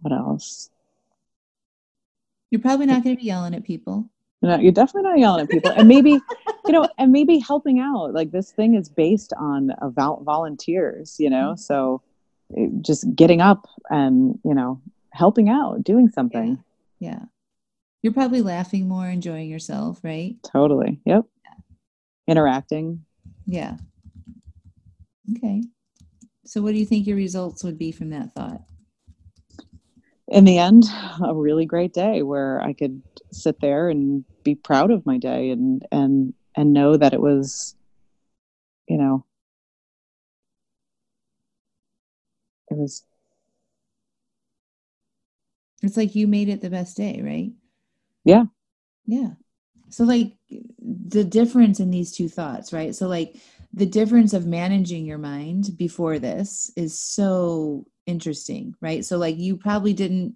what 0.03 0.13
else? 0.13 0.69
You're 2.51 2.61
probably 2.61 2.85
not 2.85 3.03
going 3.03 3.15
to 3.15 3.19
be 3.19 3.27
yelling 3.27 3.55
at 3.55 3.63
people. 3.63 4.09
No, 4.41 4.59
you're 4.59 4.71
definitely 4.71 5.09
not 5.09 5.19
yelling 5.19 5.43
at 5.43 5.49
people, 5.49 5.71
and 5.71 5.87
maybe 5.87 6.11
you 6.65 6.71
know, 6.71 6.87
and 6.97 7.11
maybe 7.11 7.39
helping 7.39 7.79
out. 7.79 8.13
Like 8.13 8.31
this 8.31 8.51
thing 8.51 8.75
is 8.75 8.89
based 8.89 9.33
on 9.39 9.71
a 9.81 9.89
vol- 9.89 10.21
volunteers, 10.23 11.15
you 11.17 11.29
know, 11.29 11.53
mm-hmm. 11.53 11.59
so 11.59 12.01
it- 12.49 12.81
just 12.81 13.15
getting 13.15 13.41
up 13.41 13.67
and 13.89 14.37
you 14.43 14.53
know 14.53 14.81
helping 15.11 15.49
out, 15.49 15.83
doing 15.83 16.09
something. 16.09 16.61
Yeah. 16.99 17.19
You're 18.01 18.13
probably 18.13 18.41
laughing 18.41 18.87
more, 18.87 19.07
enjoying 19.07 19.49
yourself, 19.49 19.99
right? 20.03 20.35
Totally. 20.43 20.99
Yep. 21.05 21.25
Interacting. 22.27 23.05
Yeah. 23.45 23.77
Okay. 25.37 25.63
So, 26.45 26.61
what 26.61 26.73
do 26.73 26.79
you 26.79 26.85
think 26.85 27.07
your 27.07 27.15
results 27.15 27.63
would 27.63 27.77
be 27.77 27.93
from 27.93 28.09
that 28.09 28.33
thought? 28.35 28.61
In 30.29 30.45
the 30.45 30.57
end, 30.57 30.85
a 31.23 31.33
really 31.35 31.65
great 31.65 31.93
day 31.93 32.23
where 32.23 32.61
I 32.61 32.73
could 32.73 33.01
sit 33.31 33.59
there 33.61 33.89
and 33.89 34.23
be 34.43 34.55
proud 34.55 34.91
of 34.91 35.05
my 35.05 35.17
day 35.17 35.49
and 35.49 35.85
and 35.91 36.33
and 36.55 36.73
know 36.73 36.97
that 36.97 37.13
it 37.13 37.21
was, 37.21 37.75
you 38.87 38.97
know, 38.97 39.25
it 42.69 42.77
was 42.77 43.03
It's 45.81 45.97
like 45.97 46.15
you 46.15 46.27
made 46.27 46.49
it 46.49 46.61
the 46.61 46.69
best 46.69 46.95
day, 46.95 47.21
right? 47.23 47.51
Yeah. 48.25 48.45
Yeah. 49.05 49.31
So, 49.89 50.03
like, 50.05 50.37
the 50.79 51.23
difference 51.23 51.79
in 51.79 51.91
these 51.91 52.11
two 52.11 52.29
thoughts, 52.29 52.73
right? 52.73 52.95
So, 52.95 53.07
like, 53.07 53.37
the 53.73 53.85
difference 53.85 54.33
of 54.33 54.45
managing 54.45 55.05
your 55.05 55.17
mind 55.17 55.77
before 55.77 56.19
this 56.19 56.71
is 56.75 56.97
so 56.97 57.85
interesting, 58.05 58.75
right? 58.81 59.03
So, 59.03 59.17
like, 59.17 59.37
you 59.37 59.57
probably 59.57 59.93
didn't 59.93 60.35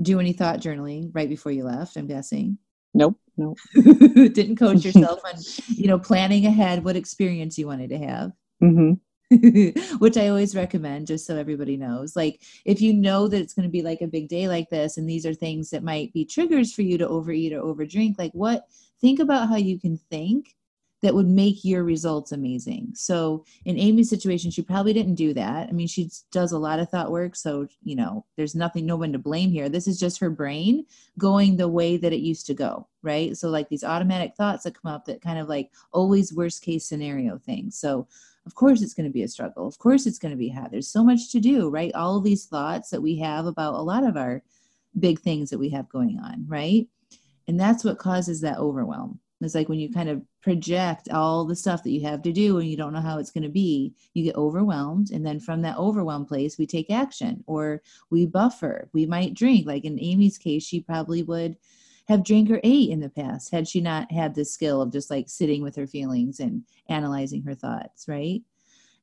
do 0.00 0.20
any 0.20 0.32
thought 0.32 0.60
journaling 0.60 1.10
right 1.12 1.28
before 1.28 1.52
you 1.52 1.64
left, 1.64 1.96
I'm 1.96 2.06
guessing. 2.06 2.58
nope, 2.94 3.18
nope. 3.36 3.58
didn't 3.74 4.56
coach 4.56 4.84
yourself 4.84 5.20
on, 5.24 5.34
you 5.68 5.86
know, 5.86 5.98
planning 5.98 6.46
ahead 6.46 6.84
what 6.84 6.96
experience 6.96 7.58
you 7.58 7.66
wanted 7.66 7.90
to 7.90 7.98
have. 7.98 8.32
hmm 8.60 8.92
which 9.98 10.16
I 10.16 10.28
always 10.28 10.56
recommend 10.56 11.06
just 11.06 11.26
so 11.26 11.36
everybody 11.36 11.76
knows. 11.76 12.16
Like 12.16 12.40
if 12.64 12.80
you 12.80 12.94
know 12.94 13.28
that 13.28 13.40
it's 13.40 13.52
going 13.52 13.68
to 13.68 13.70
be 13.70 13.82
like 13.82 14.00
a 14.00 14.06
big 14.06 14.28
day 14.28 14.48
like 14.48 14.70
this 14.70 14.96
and 14.96 15.06
these 15.06 15.26
are 15.26 15.34
things 15.34 15.68
that 15.70 15.82
might 15.82 16.14
be 16.14 16.24
triggers 16.24 16.72
for 16.72 16.80
you 16.80 16.96
to 16.96 17.08
overeat 17.08 17.52
or 17.52 17.60
overdrink, 17.60 18.18
like 18.18 18.32
what 18.32 18.64
think 19.02 19.20
about 19.20 19.50
how 19.50 19.56
you 19.56 19.78
can 19.78 19.98
think 20.10 20.56
that 21.00 21.14
would 21.14 21.28
make 21.28 21.64
your 21.64 21.84
results 21.84 22.32
amazing. 22.32 22.90
So 22.94 23.44
in 23.64 23.78
Amy's 23.78 24.10
situation, 24.10 24.50
she 24.50 24.62
probably 24.62 24.92
didn't 24.92 25.14
do 25.14 25.32
that. 25.34 25.68
I 25.68 25.72
mean, 25.72 25.86
she 25.86 26.10
does 26.32 26.52
a 26.52 26.58
lot 26.58 26.80
of 26.80 26.88
thought 26.88 27.12
work, 27.12 27.36
so 27.36 27.68
you 27.82 27.94
know, 27.94 28.24
there's 28.36 28.54
nothing 28.54 28.84
no 28.84 28.96
one 28.96 29.12
to 29.12 29.18
blame 29.18 29.50
here. 29.50 29.68
This 29.68 29.86
is 29.86 29.98
just 29.98 30.18
her 30.18 30.30
brain 30.30 30.86
going 31.16 31.56
the 31.56 31.68
way 31.68 31.96
that 31.96 32.12
it 32.12 32.20
used 32.20 32.46
to 32.46 32.54
go, 32.54 32.86
right? 33.02 33.36
So 33.36 33.48
like 33.48 33.68
these 33.68 33.84
automatic 33.84 34.34
thoughts 34.34 34.64
that 34.64 34.80
come 34.80 34.92
up 34.92 35.04
that 35.04 35.22
kind 35.22 35.38
of 35.38 35.48
like 35.48 35.70
always 35.92 36.34
worst 36.34 36.62
case 36.62 36.84
scenario 36.84 37.38
things. 37.38 37.78
So 37.78 38.08
of 38.48 38.54
course 38.54 38.80
it's 38.80 38.94
going 38.94 39.06
to 39.06 39.12
be 39.12 39.24
a 39.24 39.28
struggle 39.28 39.66
of 39.66 39.78
course 39.78 40.06
it's 40.06 40.18
going 40.18 40.30
to 40.30 40.36
be 40.36 40.48
hard 40.48 40.70
there's 40.70 40.88
so 40.88 41.04
much 41.04 41.30
to 41.30 41.38
do 41.38 41.68
right 41.68 41.94
all 41.94 42.16
of 42.16 42.24
these 42.24 42.46
thoughts 42.46 42.88
that 42.88 43.02
we 43.02 43.14
have 43.14 43.44
about 43.44 43.74
a 43.74 43.82
lot 43.82 44.02
of 44.02 44.16
our 44.16 44.42
big 44.98 45.20
things 45.20 45.50
that 45.50 45.58
we 45.58 45.68
have 45.68 45.86
going 45.90 46.18
on 46.18 46.46
right 46.48 46.88
and 47.46 47.60
that's 47.60 47.84
what 47.84 47.98
causes 47.98 48.40
that 48.40 48.56
overwhelm 48.56 49.20
it's 49.40 49.54
like 49.54 49.68
when 49.68 49.78
you 49.78 49.92
kind 49.92 50.08
of 50.08 50.22
project 50.42 51.08
all 51.10 51.44
the 51.44 51.54
stuff 51.54 51.82
that 51.82 51.90
you 51.90 52.00
have 52.02 52.22
to 52.22 52.32
do 52.32 52.58
and 52.58 52.68
you 52.68 52.76
don't 52.76 52.92
know 52.92 53.00
how 53.00 53.18
it's 53.18 53.30
going 53.30 53.44
to 53.44 53.48
be 53.48 53.94
you 54.14 54.24
get 54.24 54.36
overwhelmed 54.36 55.10
and 55.10 55.24
then 55.24 55.38
from 55.38 55.62
that 55.62 55.76
overwhelmed 55.76 56.28
place 56.28 56.58
we 56.58 56.66
take 56.66 56.90
action 56.90 57.44
or 57.46 57.82
we 58.10 58.26
buffer 58.26 58.88
we 58.92 59.06
might 59.06 59.34
drink 59.34 59.66
like 59.66 59.84
in 59.84 59.98
amy's 60.00 60.38
case 60.38 60.64
she 60.64 60.80
probably 60.80 61.22
would 61.22 61.56
have 62.08 62.24
drank 62.24 62.50
or 62.50 62.60
ate 62.64 62.90
in 62.90 63.00
the 63.00 63.10
past 63.10 63.50
had 63.50 63.68
she 63.68 63.80
not 63.80 64.10
had 64.10 64.34
the 64.34 64.44
skill 64.44 64.80
of 64.80 64.90
just 64.90 65.10
like 65.10 65.28
sitting 65.28 65.62
with 65.62 65.76
her 65.76 65.86
feelings 65.86 66.40
and 66.40 66.64
analyzing 66.88 67.42
her 67.42 67.54
thoughts, 67.54 68.08
right? 68.08 68.42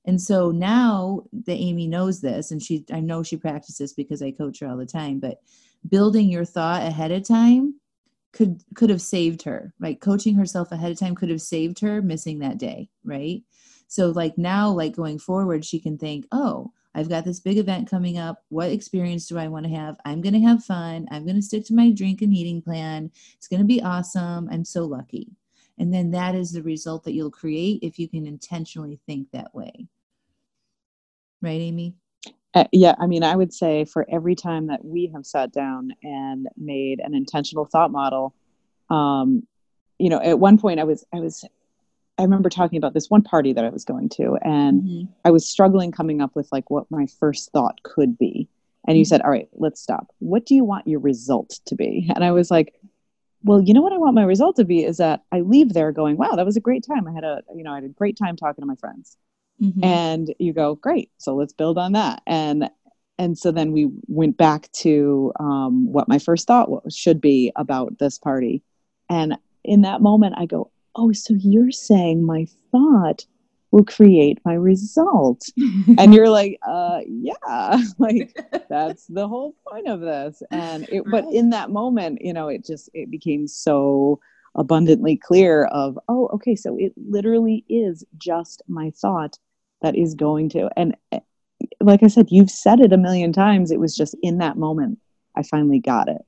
And 0.06 0.20
so 0.20 0.52
now 0.52 1.24
that 1.46 1.54
Amy 1.54 1.88
knows 1.88 2.22
this, 2.22 2.52
and 2.52 2.62
she, 2.62 2.84
I 2.92 3.00
know 3.00 3.24
she 3.24 3.38
practices 3.38 3.94
because 3.94 4.22
I 4.22 4.32
coach 4.32 4.60
her 4.60 4.68
all 4.68 4.78
the 4.78 4.86
time, 4.86 5.20
but 5.20 5.40
building 5.88 6.30
your 6.30 6.46
thought 6.46 6.82
ahead 6.82 7.12
of 7.12 7.28
time 7.28 7.76
could 8.36 8.62
could 8.76 8.90
have 8.90 9.02
saved 9.02 9.42
her. 9.44 9.74
Like 9.80 10.02
coaching 10.02 10.36
herself 10.36 10.72
ahead 10.72 10.92
of 10.92 11.00
time 11.00 11.16
could 11.16 11.30
have 11.30 11.42
saved 11.42 11.80
her 11.80 12.02
missing 12.02 12.40
that 12.40 12.60
day, 12.60 12.90
right? 13.04 13.42
So 13.88 14.10
like 14.10 14.38
now, 14.38 14.70
like 14.70 14.96
going 14.96 15.18
forward, 15.18 15.66
she 15.66 15.80
can 15.80 15.98
think, 15.98 16.28
oh, 16.32 16.72
I've 16.94 17.10
got 17.10 17.26
this 17.26 17.40
big 17.40 17.58
event 17.58 17.90
coming 17.90 18.18
up. 18.18 18.44
What 18.50 18.72
experience 18.72 19.28
do 19.28 19.38
I 19.38 19.48
want 19.48 19.66
to 19.66 19.72
have? 19.72 19.98
I'm 20.06 20.22
going 20.22 20.34
to 20.34 20.48
have 20.48 20.64
fun. 20.64 21.08
I'm 21.12 21.24
going 21.24 21.36
to 21.36 21.42
stick 21.42 21.66
to 21.66 21.74
my 21.74 21.92
drink 21.92 22.22
and 22.22 22.34
eating 22.34 22.62
plan. 22.62 23.12
It's 23.38 23.48
going 23.48 23.62
to 23.62 23.66
be 23.66 23.82
awesome. 23.82 24.50
I'm 24.52 24.66
so 24.66 24.86
lucky. 24.86 25.32
And 25.78 25.94
then 25.94 26.12
that 26.12 26.36
is 26.36 26.52
the 26.52 26.64
result 26.64 27.04
that 27.04 27.14
you'll 27.14 27.32
create 27.32 27.80
if 27.84 28.00
you 28.00 28.08
can 28.08 28.26
intentionally 28.26 29.00
think 29.06 29.30
that 29.32 29.54
way. 29.54 29.88
Right, 31.42 31.60
Amy? 31.62 31.96
Uh, 32.56 32.64
yeah, 32.72 32.96
I 32.98 33.06
mean, 33.06 33.24
I 33.24 33.36
would 33.36 33.54
say 33.54 33.84
for 33.84 34.06
every 34.10 34.34
time 34.34 34.68
that 34.68 34.84
we 34.84 35.12
have 35.14 35.26
sat 35.26 35.52
down 35.52 35.92
and 36.02 36.48
made 36.56 37.02
an 37.02 37.14
intentional 37.14 37.66
thought 37.66 37.92
model, 37.92 38.34
um, 38.90 39.46
you 40.00 40.10
know, 40.10 40.22
at 40.22 40.40
one 40.40 40.58
point 40.58 40.80
I 40.80 40.86
was, 40.86 41.06
I 41.14 41.20
was, 41.20 41.44
I 42.18 42.24
remember 42.24 42.50
talking 42.50 42.78
about 42.78 42.94
this 42.94 43.10
one 43.10 43.24
party 43.24 43.52
that 43.52 43.66
I 43.66 43.70
was 43.70 43.84
going 43.84 44.08
to, 44.10 44.38
and 44.42 44.84
mm-hmm. 44.84 45.12
I 45.26 45.32
was 45.32 45.48
struggling 45.48 45.92
coming 45.92 46.22
up 46.22 46.34
with 46.34 46.48
like 46.54 46.70
what 46.70 46.90
my 46.90 47.08
first 47.20 47.52
thought 47.52 47.84
could 47.84 48.18
be. 48.18 48.48
And 48.88 48.98
you 48.98 49.04
mm-hmm. 49.04 49.10
said, 49.10 49.22
"All 49.22 49.32
right, 49.32 49.50
let's 49.54 49.82
stop. 49.82 50.08
What 50.20 50.46
do 50.46 50.56
you 50.56 50.64
want 50.64 50.88
your 50.88 51.02
result 51.02 51.60
to 51.66 51.76
be?" 51.76 52.10
And 52.16 52.24
I 52.24 52.32
was 52.32 52.50
like, 52.52 52.74
"Well, 53.44 53.62
you 53.62 53.74
know 53.74 53.82
what 53.82 53.92
I 53.92 53.98
want 53.98 54.16
my 54.16 54.24
result 54.24 54.56
to 54.58 54.64
be 54.64 54.86
is 54.86 54.98
that 54.98 55.24
I 55.34 55.42
leave 55.42 55.74
there 55.74 55.92
going, 55.92 56.16
wow, 56.16 56.36
that 56.36 56.46
was 56.46 56.56
a 56.56 56.62
great 56.62 56.86
time. 56.88 57.06
I 57.06 57.12
had 57.12 57.26
a, 57.26 57.42
you 57.54 57.64
know, 57.64 57.72
I 57.72 57.76
had 57.76 57.84
a 57.84 57.90
great 57.90 58.18
time 58.18 58.38
talking 58.38 58.62
to 58.62 58.66
my 58.66 58.76
friends." 58.76 59.18
Mm-hmm. 59.62 59.84
and 59.84 60.34
you 60.40 60.54
go 60.54 60.76
great 60.76 61.12
so 61.18 61.36
let's 61.36 61.54
build 61.54 61.78
on 61.78 61.94
that 61.94 62.22
and 62.28 62.70
and 63.18 63.38
so 63.38 63.52
then 63.52 63.72
we 63.72 63.90
went 64.08 64.36
back 64.36 64.70
to 64.74 65.32
um, 65.40 65.90
what 65.94 66.10
my 66.10 66.20
first 66.20 66.48
thought 66.48 66.70
was, 66.70 66.94
should 66.94 67.22
be 67.22 67.52
about 67.56 67.98
this 67.98 68.18
party 68.18 68.62
and 69.10 69.38
in 69.64 69.82
that 69.82 70.02
moment 70.02 70.36
i 70.38 70.46
go 70.46 70.72
oh 70.96 71.12
so 71.12 71.34
you're 71.40 71.72
saying 71.72 72.26
my 72.26 72.46
thought 72.72 73.26
will 73.72 73.84
create 73.84 74.40
my 74.46 74.54
result 74.54 75.42
and 75.98 76.14
you're 76.14 76.30
like 76.30 76.58
uh 76.66 77.02
yeah 77.08 77.78
like 77.98 78.34
that's 78.70 79.06
the 79.08 79.28
whole 79.28 79.54
point 79.68 79.88
of 79.88 80.00
this 80.00 80.42
and 80.52 80.88
it 80.90 81.02
right. 81.02 81.12
but 81.12 81.26
in 81.34 81.50
that 81.50 81.70
moment 81.70 82.20
you 82.22 82.32
know 82.32 82.48
it 82.48 82.66
just 82.66 82.90
it 82.94 83.12
became 83.12 83.48
so 83.48 84.20
abundantly 84.56 85.18
clear 85.18 85.66
of 85.66 86.00
oh 86.08 86.28
okay 86.34 86.56
so 86.56 86.78
it 86.78 86.94
literally 86.96 87.66
is 87.70 88.04
just 88.18 88.62
my 88.68 88.92
thought 88.92 89.38
that 89.82 89.96
is 89.96 90.16
going 90.16 90.50
to 90.50 90.70
and 90.78 90.96
eh, 91.12 91.20
like 91.82 92.04
i 92.04 92.08
said 92.08 92.28
you've 92.30 92.50
said 92.50 92.80
it 92.80 92.94
a 92.94 92.98
million 92.98 93.34
times 93.34 93.72
it 93.72 93.80
was 93.80 93.96
just 93.96 94.16
in 94.22 94.38
that 94.38 94.58
moment 94.58 94.98
i 95.36 95.44
finally 95.44 95.80
got 95.80 96.08
it. 96.08 96.22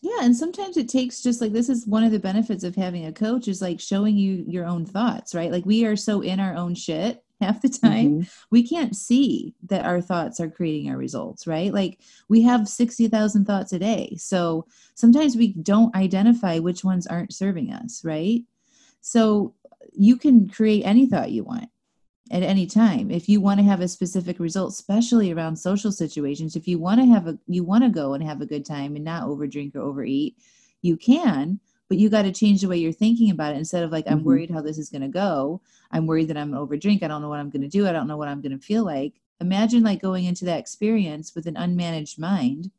Yeah 0.00 0.22
and 0.22 0.36
sometimes 0.36 0.76
it 0.76 0.88
takes 0.88 1.22
just 1.22 1.40
like 1.40 1.52
this 1.52 1.68
is 1.68 1.86
one 1.86 2.04
of 2.04 2.12
the 2.12 2.20
benefits 2.20 2.62
of 2.62 2.76
having 2.76 3.06
a 3.06 3.12
coach 3.12 3.48
is 3.48 3.60
like 3.60 3.80
showing 3.80 4.16
you 4.16 4.44
your 4.46 4.64
own 4.64 4.86
thoughts 4.86 5.34
right? 5.34 5.50
Like 5.50 5.66
we 5.66 5.84
are 5.84 5.96
so 5.96 6.20
in 6.20 6.38
our 6.38 6.54
own 6.54 6.76
shit 6.76 7.22
half 7.40 7.62
the 7.62 7.68
time 7.68 8.10
mm-hmm. 8.10 8.28
we 8.50 8.66
can't 8.66 8.96
see 8.96 9.54
that 9.64 9.84
our 9.84 10.00
thoughts 10.00 10.40
are 10.40 10.50
creating 10.50 10.90
our 10.90 10.96
results 10.96 11.46
right? 11.46 11.72
Like 11.72 12.00
we 12.28 12.42
have 12.42 12.68
60,000 12.68 13.44
thoughts 13.44 13.72
a 13.72 13.78
day. 13.78 14.16
So 14.18 14.66
sometimes 14.94 15.36
we 15.36 15.52
don't 15.54 15.94
identify 15.94 16.58
which 16.58 16.84
ones 16.84 17.06
aren't 17.06 17.34
serving 17.34 17.72
us 17.72 18.04
right? 18.04 18.42
So 19.00 19.54
you 19.92 20.16
can 20.16 20.48
create 20.48 20.82
any 20.82 21.06
thought 21.06 21.30
you 21.30 21.44
want 21.44 21.70
at 22.30 22.42
any 22.42 22.66
time. 22.66 23.10
If 23.10 23.28
you 23.28 23.40
want 23.40 23.58
to 23.58 23.64
have 23.64 23.80
a 23.80 23.88
specific 23.88 24.38
result 24.38 24.72
especially 24.72 25.32
around 25.32 25.56
social 25.56 25.92
situations 25.92 26.56
if 26.56 26.66
you 26.66 26.78
want 26.78 27.00
to 27.00 27.06
have 27.06 27.26
a 27.26 27.38
you 27.46 27.64
want 27.64 27.84
to 27.84 27.90
go 27.90 28.14
and 28.14 28.22
have 28.24 28.40
a 28.40 28.46
good 28.46 28.66
time 28.66 28.96
and 28.96 29.04
not 29.04 29.24
overdrink 29.24 29.74
or 29.74 29.80
overeat 29.80 30.36
you 30.82 30.96
can 30.96 31.60
but 31.88 31.98
you 31.98 32.10
got 32.10 32.22
to 32.22 32.32
change 32.32 32.60
the 32.60 32.68
way 32.68 32.76
you're 32.76 32.92
thinking 32.92 33.30
about 33.30 33.54
it 33.54 33.58
instead 33.58 33.82
of 33.82 33.90
like 33.90 34.04
i'm 34.08 34.18
mm-hmm. 34.18 34.26
worried 34.26 34.50
how 34.50 34.60
this 34.60 34.78
is 34.78 34.90
going 34.90 35.02
to 35.02 35.08
go. 35.08 35.60
I'm 35.90 36.06
worried 36.06 36.28
that 36.28 36.36
i'm 36.36 36.52
going 36.52 36.68
to 36.68 36.76
overdrink. 36.76 37.02
I 37.02 37.08
don't 37.08 37.22
know 37.22 37.28
what 37.28 37.40
i'm 37.40 37.50
going 37.50 37.62
to 37.62 37.68
do. 37.68 37.86
I 37.86 37.92
don't 37.92 38.08
know 38.08 38.16
what 38.16 38.28
i'm 38.28 38.40
going 38.40 38.58
to 38.58 38.64
feel 38.64 38.84
like. 38.84 39.14
Imagine 39.40 39.82
like 39.82 40.02
going 40.02 40.24
into 40.24 40.44
that 40.46 40.58
experience 40.58 41.34
with 41.34 41.46
an 41.46 41.54
unmanaged 41.54 42.18
mind. 42.18 42.70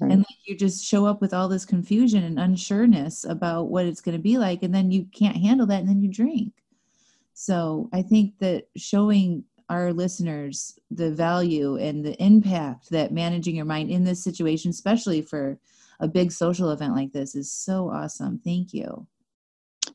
Right. 0.00 0.12
and 0.12 0.20
like 0.20 0.38
you 0.46 0.56
just 0.56 0.84
show 0.84 1.06
up 1.06 1.20
with 1.20 1.34
all 1.34 1.48
this 1.48 1.64
confusion 1.64 2.22
and 2.22 2.38
unsureness 2.38 3.28
about 3.28 3.64
what 3.64 3.84
it's 3.84 4.00
going 4.00 4.16
to 4.16 4.22
be 4.22 4.38
like 4.38 4.62
and 4.62 4.72
then 4.72 4.92
you 4.92 5.06
can't 5.12 5.36
handle 5.36 5.66
that 5.66 5.80
and 5.80 5.88
then 5.88 6.00
you 6.00 6.08
drink. 6.08 6.52
So 7.34 7.88
I 7.92 8.02
think 8.02 8.38
that 8.38 8.68
showing 8.76 9.44
our 9.68 9.92
listeners 9.92 10.78
the 10.90 11.10
value 11.10 11.76
and 11.76 12.04
the 12.04 12.20
impact 12.22 12.90
that 12.90 13.12
managing 13.12 13.56
your 13.56 13.64
mind 13.64 13.90
in 13.90 14.04
this 14.04 14.22
situation, 14.22 14.70
especially 14.70 15.20
for 15.20 15.58
a 16.00 16.08
big 16.08 16.32
social 16.32 16.70
event 16.70 16.94
like 16.94 17.12
this, 17.12 17.34
is 17.34 17.52
so 17.52 17.90
awesome. 17.90 18.40
Thank 18.42 18.72
you. 18.72 19.06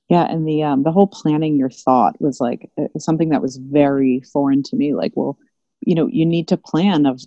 Yeah, 0.09 0.23
and 0.23 0.47
the 0.47 0.63
um, 0.63 0.83
the 0.83 0.91
whole 0.91 1.07
planning 1.07 1.57
your 1.57 1.69
thought 1.69 2.19
was 2.19 2.39
like 2.39 2.69
uh, 2.77 2.87
something 2.97 3.29
that 3.29 3.41
was 3.41 3.57
very 3.57 4.21
foreign 4.21 4.63
to 4.63 4.75
me. 4.75 4.93
Like, 4.93 5.13
well, 5.15 5.37
you 5.81 5.95
know, 5.95 6.07
you 6.07 6.25
need 6.25 6.47
to 6.49 6.57
plan 6.57 7.05
of 7.05 7.21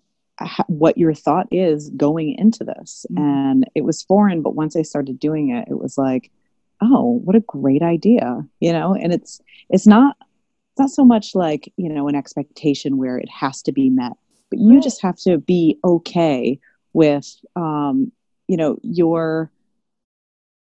what 0.66 0.98
your 0.98 1.14
thought 1.14 1.48
is 1.50 1.90
going 1.90 2.34
into 2.38 2.64
this, 2.64 3.06
mm-hmm. 3.10 3.22
and 3.22 3.70
it 3.74 3.84
was 3.84 4.02
foreign. 4.02 4.42
But 4.42 4.54
once 4.54 4.76
I 4.76 4.82
started 4.82 5.18
doing 5.18 5.50
it, 5.50 5.68
it 5.68 5.78
was 5.78 5.96
like, 5.96 6.30
oh 6.80 7.20
what 7.24 7.36
a 7.36 7.40
great 7.40 7.82
idea 7.82 8.44
you 8.60 8.72
know 8.72 8.94
and 8.94 9.12
it's 9.12 9.40
it's 9.70 9.86
not 9.86 10.16
it's 10.20 10.78
not 10.78 10.90
so 10.90 11.04
much 11.04 11.34
like 11.34 11.72
you 11.76 11.88
know 11.88 12.08
an 12.08 12.14
expectation 12.14 12.98
where 12.98 13.16
it 13.16 13.28
has 13.28 13.62
to 13.62 13.72
be 13.72 13.88
met 13.88 14.12
but 14.50 14.58
you 14.58 14.74
right. 14.74 14.82
just 14.82 15.02
have 15.02 15.16
to 15.16 15.38
be 15.38 15.78
okay 15.84 16.58
with 16.92 17.36
um 17.56 18.12
you 18.48 18.56
know 18.56 18.78
your 18.82 19.50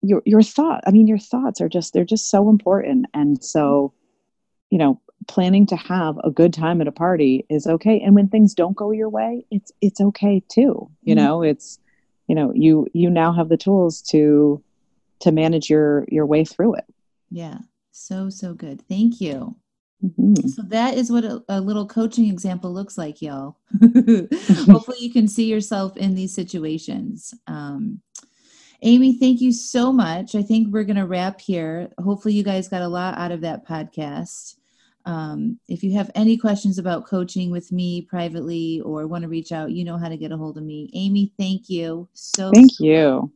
your 0.02 0.22
your 0.26 0.42
thought 0.42 0.84
i 0.88 0.92
mean 0.92 1.08
your 1.08 1.18
thoughts 1.18 1.60
are 1.62 1.70
just 1.70 1.94
they're 1.94 2.06
just 2.06 2.30
so 2.30 2.50
important. 2.50 3.08
And 3.14 3.44
so 3.44 3.94
you 4.70 4.78
know 4.78 5.02
planning 5.28 5.66
to 5.68 5.76
have 5.76 6.18
a 6.24 6.32
good 6.32 6.54
time 6.54 6.80
at 6.80 6.88
a 6.88 6.92
party 6.92 7.46
is 7.50 7.68
okay. 7.68 8.00
And 8.00 8.16
when 8.16 8.30
things 8.30 8.54
don't 8.54 8.76
go 8.76 8.92
your 8.92 9.10
way 9.10 9.46
it's 9.52 9.72
it's 9.82 10.00
okay 10.00 10.42
too 10.50 10.90
you 11.04 11.16
mm-hmm. 11.16 11.26
know 11.26 11.42
it's 11.42 11.80
you 12.28 12.36
know 12.36 12.54
you 12.54 12.88
you 12.94 13.10
now 13.10 13.34
have 13.34 13.50
the 13.50 13.58
tools 13.58 14.02
to 14.04 14.64
to 15.20 15.32
manage 15.32 15.70
your 15.70 16.06
your 16.10 16.26
way 16.26 16.46
through 16.46 16.76
it. 16.76 16.86
Yeah. 17.32 17.60
So 17.92 18.30
so 18.30 18.54
good. 18.54 18.82
Thank 18.88 19.20
you 19.20 19.56
mm-hmm. 20.04 20.48
so 20.48 20.62
that 20.68 20.96
is 20.96 21.12
what 21.12 21.24
a, 21.24 21.44
a, 21.50 21.62
little 21.62 21.86
coaching 21.86 22.28
example 22.28 22.72
looks 22.72 22.98
like 22.98 23.22
y'all 23.22 23.58
hopefully 24.70 24.98
you 25.00 25.12
can 25.12 25.28
see 25.28 25.46
yourself 25.46 25.96
in 25.98 26.16
these 26.16 26.34
situations 26.34 27.34
um, 27.48 28.00
amy 28.84 29.18
thank 29.18 29.42
you 29.42 29.52
so 29.52 29.92
much 29.92 30.36
i 30.36 30.42
think 30.42 30.72
we're 30.72 30.84
going 30.84 30.96
to 30.96 31.08
wrap 31.08 31.42
here 31.42 31.90
hopefully 32.00 32.34
you 32.34 32.44
guys 32.44 32.68
got 32.68 32.82
a 32.82 32.88
lot 32.88 33.18
out 33.18 33.32
of 33.32 33.42
that 33.42 33.68
podcast 33.68 34.56
um, 35.08 35.58
if 35.70 35.84
you 35.84 35.94
have 35.94 36.12
any 36.16 36.36
questions 36.36 36.80
about 36.80 37.08
coaching 37.08 37.50
with 37.50 37.72
me 37.72 38.02
privately 38.02 38.82
or 38.82 39.08
want 39.08 39.22
to 39.22 39.30
reach 39.30 39.54
out, 39.54 39.72
you 39.72 39.86
know 39.86 39.98
how 39.98 40.10
to 40.10 40.18
get 40.18 40.34
a 40.34 40.38
hold 40.38 40.58
of 40.58 40.66
me. 40.66 40.90
Amy, 40.94 41.32
thank 41.40 41.70
you 41.70 42.10
so. 42.12 42.52
Thank 42.54 42.74
so 42.74 42.84
you. 42.84 43.22
Much. 43.22 43.32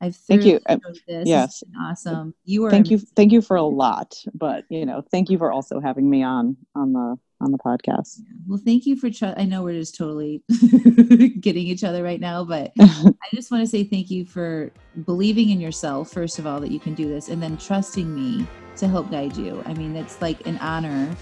I've 0.00 0.16
thank 0.16 0.44
you. 0.44 0.60
This. 1.06 1.28
Yes, 1.28 1.62
awesome. 1.80 2.34
You 2.44 2.64
are. 2.64 2.70
Thank 2.70 2.90
you. 2.90 2.98
Thank 2.98 3.32
you 3.32 3.42
for 3.42 3.56
a 3.56 3.62
lot, 3.62 4.14
but 4.34 4.64
you 4.68 4.86
know, 4.86 5.02
thank 5.10 5.28
you 5.28 5.38
for 5.38 5.50
also 5.50 5.80
having 5.80 6.08
me 6.08 6.22
on 6.22 6.56
on 6.74 6.92
the 6.92 7.16
on 7.40 7.50
the 7.50 7.58
podcast. 7.58 8.20
Well, 8.46 8.60
thank 8.64 8.86
you 8.86 8.94
for. 8.94 9.10
Tr- 9.10 9.34
I 9.36 9.44
know 9.44 9.62
we're 9.64 9.78
just 9.78 9.96
totally 9.96 10.42
getting 11.40 11.66
each 11.66 11.82
other 11.82 12.04
right 12.04 12.20
now, 12.20 12.44
but 12.44 12.72
I 12.80 13.28
just 13.34 13.50
want 13.50 13.62
to 13.62 13.66
say 13.66 13.82
thank 13.82 14.08
you 14.10 14.24
for 14.24 14.70
believing 15.04 15.50
in 15.50 15.60
yourself 15.60 16.12
first 16.12 16.38
of 16.38 16.46
all 16.46 16.60
that 16.60 16.70
you 16.70 16.78
can 16.78 16.94
do 16.94 17.08
this, 17.08 17.28
and 17.28 17.42
then 17.42 17.56
trusting 17.56 18.14
me 18.14 18.46
to 18.76 18.86
help 18.86 19.10
guide 19.10 19.36
you. 19.36 19.62
I 19.66 19.74
mean, 19.74 19.96
it's 19.96 20.22
like 20.22 20.46
an 20.46 20.58
honor 20.58 21.12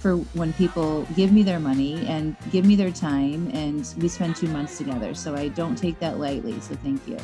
for 0.00 0.16
when 0.34 0.54
people 0.54 1.02
give 1.14 1.32
me 1.32 1.42
their 1.42 1.60
money 1.60 2.04
and 2.06 2.34
give 2.50 2.64
me 2.64 2.76
their 2.76 2.90
time, 2.90 3.50
and 3.52 3.94
we 3.98 4.08
spend 4.08 4.36
two 4.36 4.48
months 4.48 4.78
together. 4.78 5.14
So 5.14 5.34
I 5.34 5.48
don't 5.48 5.76
take 5.76 5.98
that 6.00 6.18
lightly. 6.18 6.58
So 6.60 6.74
thank 6.76 7.06
you. 7.06 7.18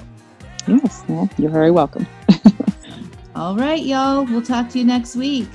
Yes, 0.69 1.03
well, 1.09 1.29
you're 1.39 1.51
very 1.51 1.71
welcome. 1.71 2.07
All 3.35 3.57
right, 3.57 3.83
y'all. 3.83 4.25
We'll 4.25 4.43
talk 4.43 4.69
to 4.71 4.79
you 4.79 4.85
next 4.85 5.17
week. 5.17 5.49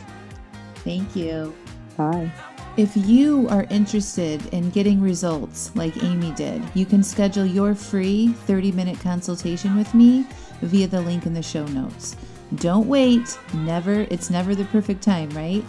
Thank 0.78 1.16
you. 1.16 1.54
Bye. 1.98 2.32
If 2.76 2.98
you 2.98 3.48
are 3.50 3.68
interested 3.70 4.44
in 4.48 4.72
getting 4.72 5.00
results 5.00 5.76
like 5.76 6.04
Amy 6.04 6.32
did, 6.32 6.64
you 6.74 6.88
can 6.88 7.04
schedule 7.04 7.46
your 7.46 7.76
free 7.76 8.30
30 8.30 8.72
minute 8.72 9.00
consultation 9.00 9.78
with 9.78 9.94
me 9.94 10.26
via 10.62 10.88
the 10.88 11.00
link 11.02 11.28
in 11.28 11.36
the 11.36 11.44
show 11.44 11.66
notes. 11.68 12.16
Don't 12.56 12.88
wait. 12.88 13.38
Never, 13.54 14.08
it's 14.10 14.32
never 14.32 14.56
the 14.56 14.66
perfect 14.66 15.04
time, 15.04 15.30
right? 15.32 15.64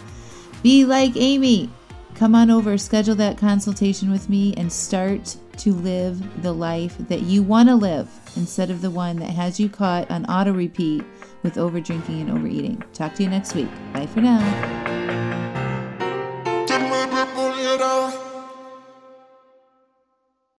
Be 0.63 0.85
like 0.85 1.15
Amy. 1.15 1.69
Come 2.15 2.33
on 2.33 2.49
over, 2.49 2.77
schedule 2.77 3.15
that 3.15 3.37
consultation 3.37 4.09
with 4.09 4.29
me, 4.29 4.53
and 4.55 4.71
start 4.71 5.35
to 5.57 5.73
live 5.73 6.41
the 6.41 6.53
life 6.53 6.95
that 7.07 7.21
you 7.23 7.43
want 7.43 7.69
to 7.69 7.75
live 7.75 8.09
instead 8.35 8.69
of 8.69 8.81
the 8.81 8.89
one 8.89 9.17
that 9.17 9.31
has 9.31 9.59
you 9.59 9.69
caught 9.69 10.09
on 10.09 10.25
auto 10.25 10.53
repeat 10.53 11.03
with 11.43 11.57
over 11.57 11.79
drinking 11.79 12.21
and 12.21 12.31
overeating. 12.31 12.81
Talk 12.93 13.15
to 13.15 13.23
you 13.23 13.29
next 13.29 13.53
week. 13.53 13.69
Bye 13.93 14.07
for 14.07 14.21
now. 14.21 15.04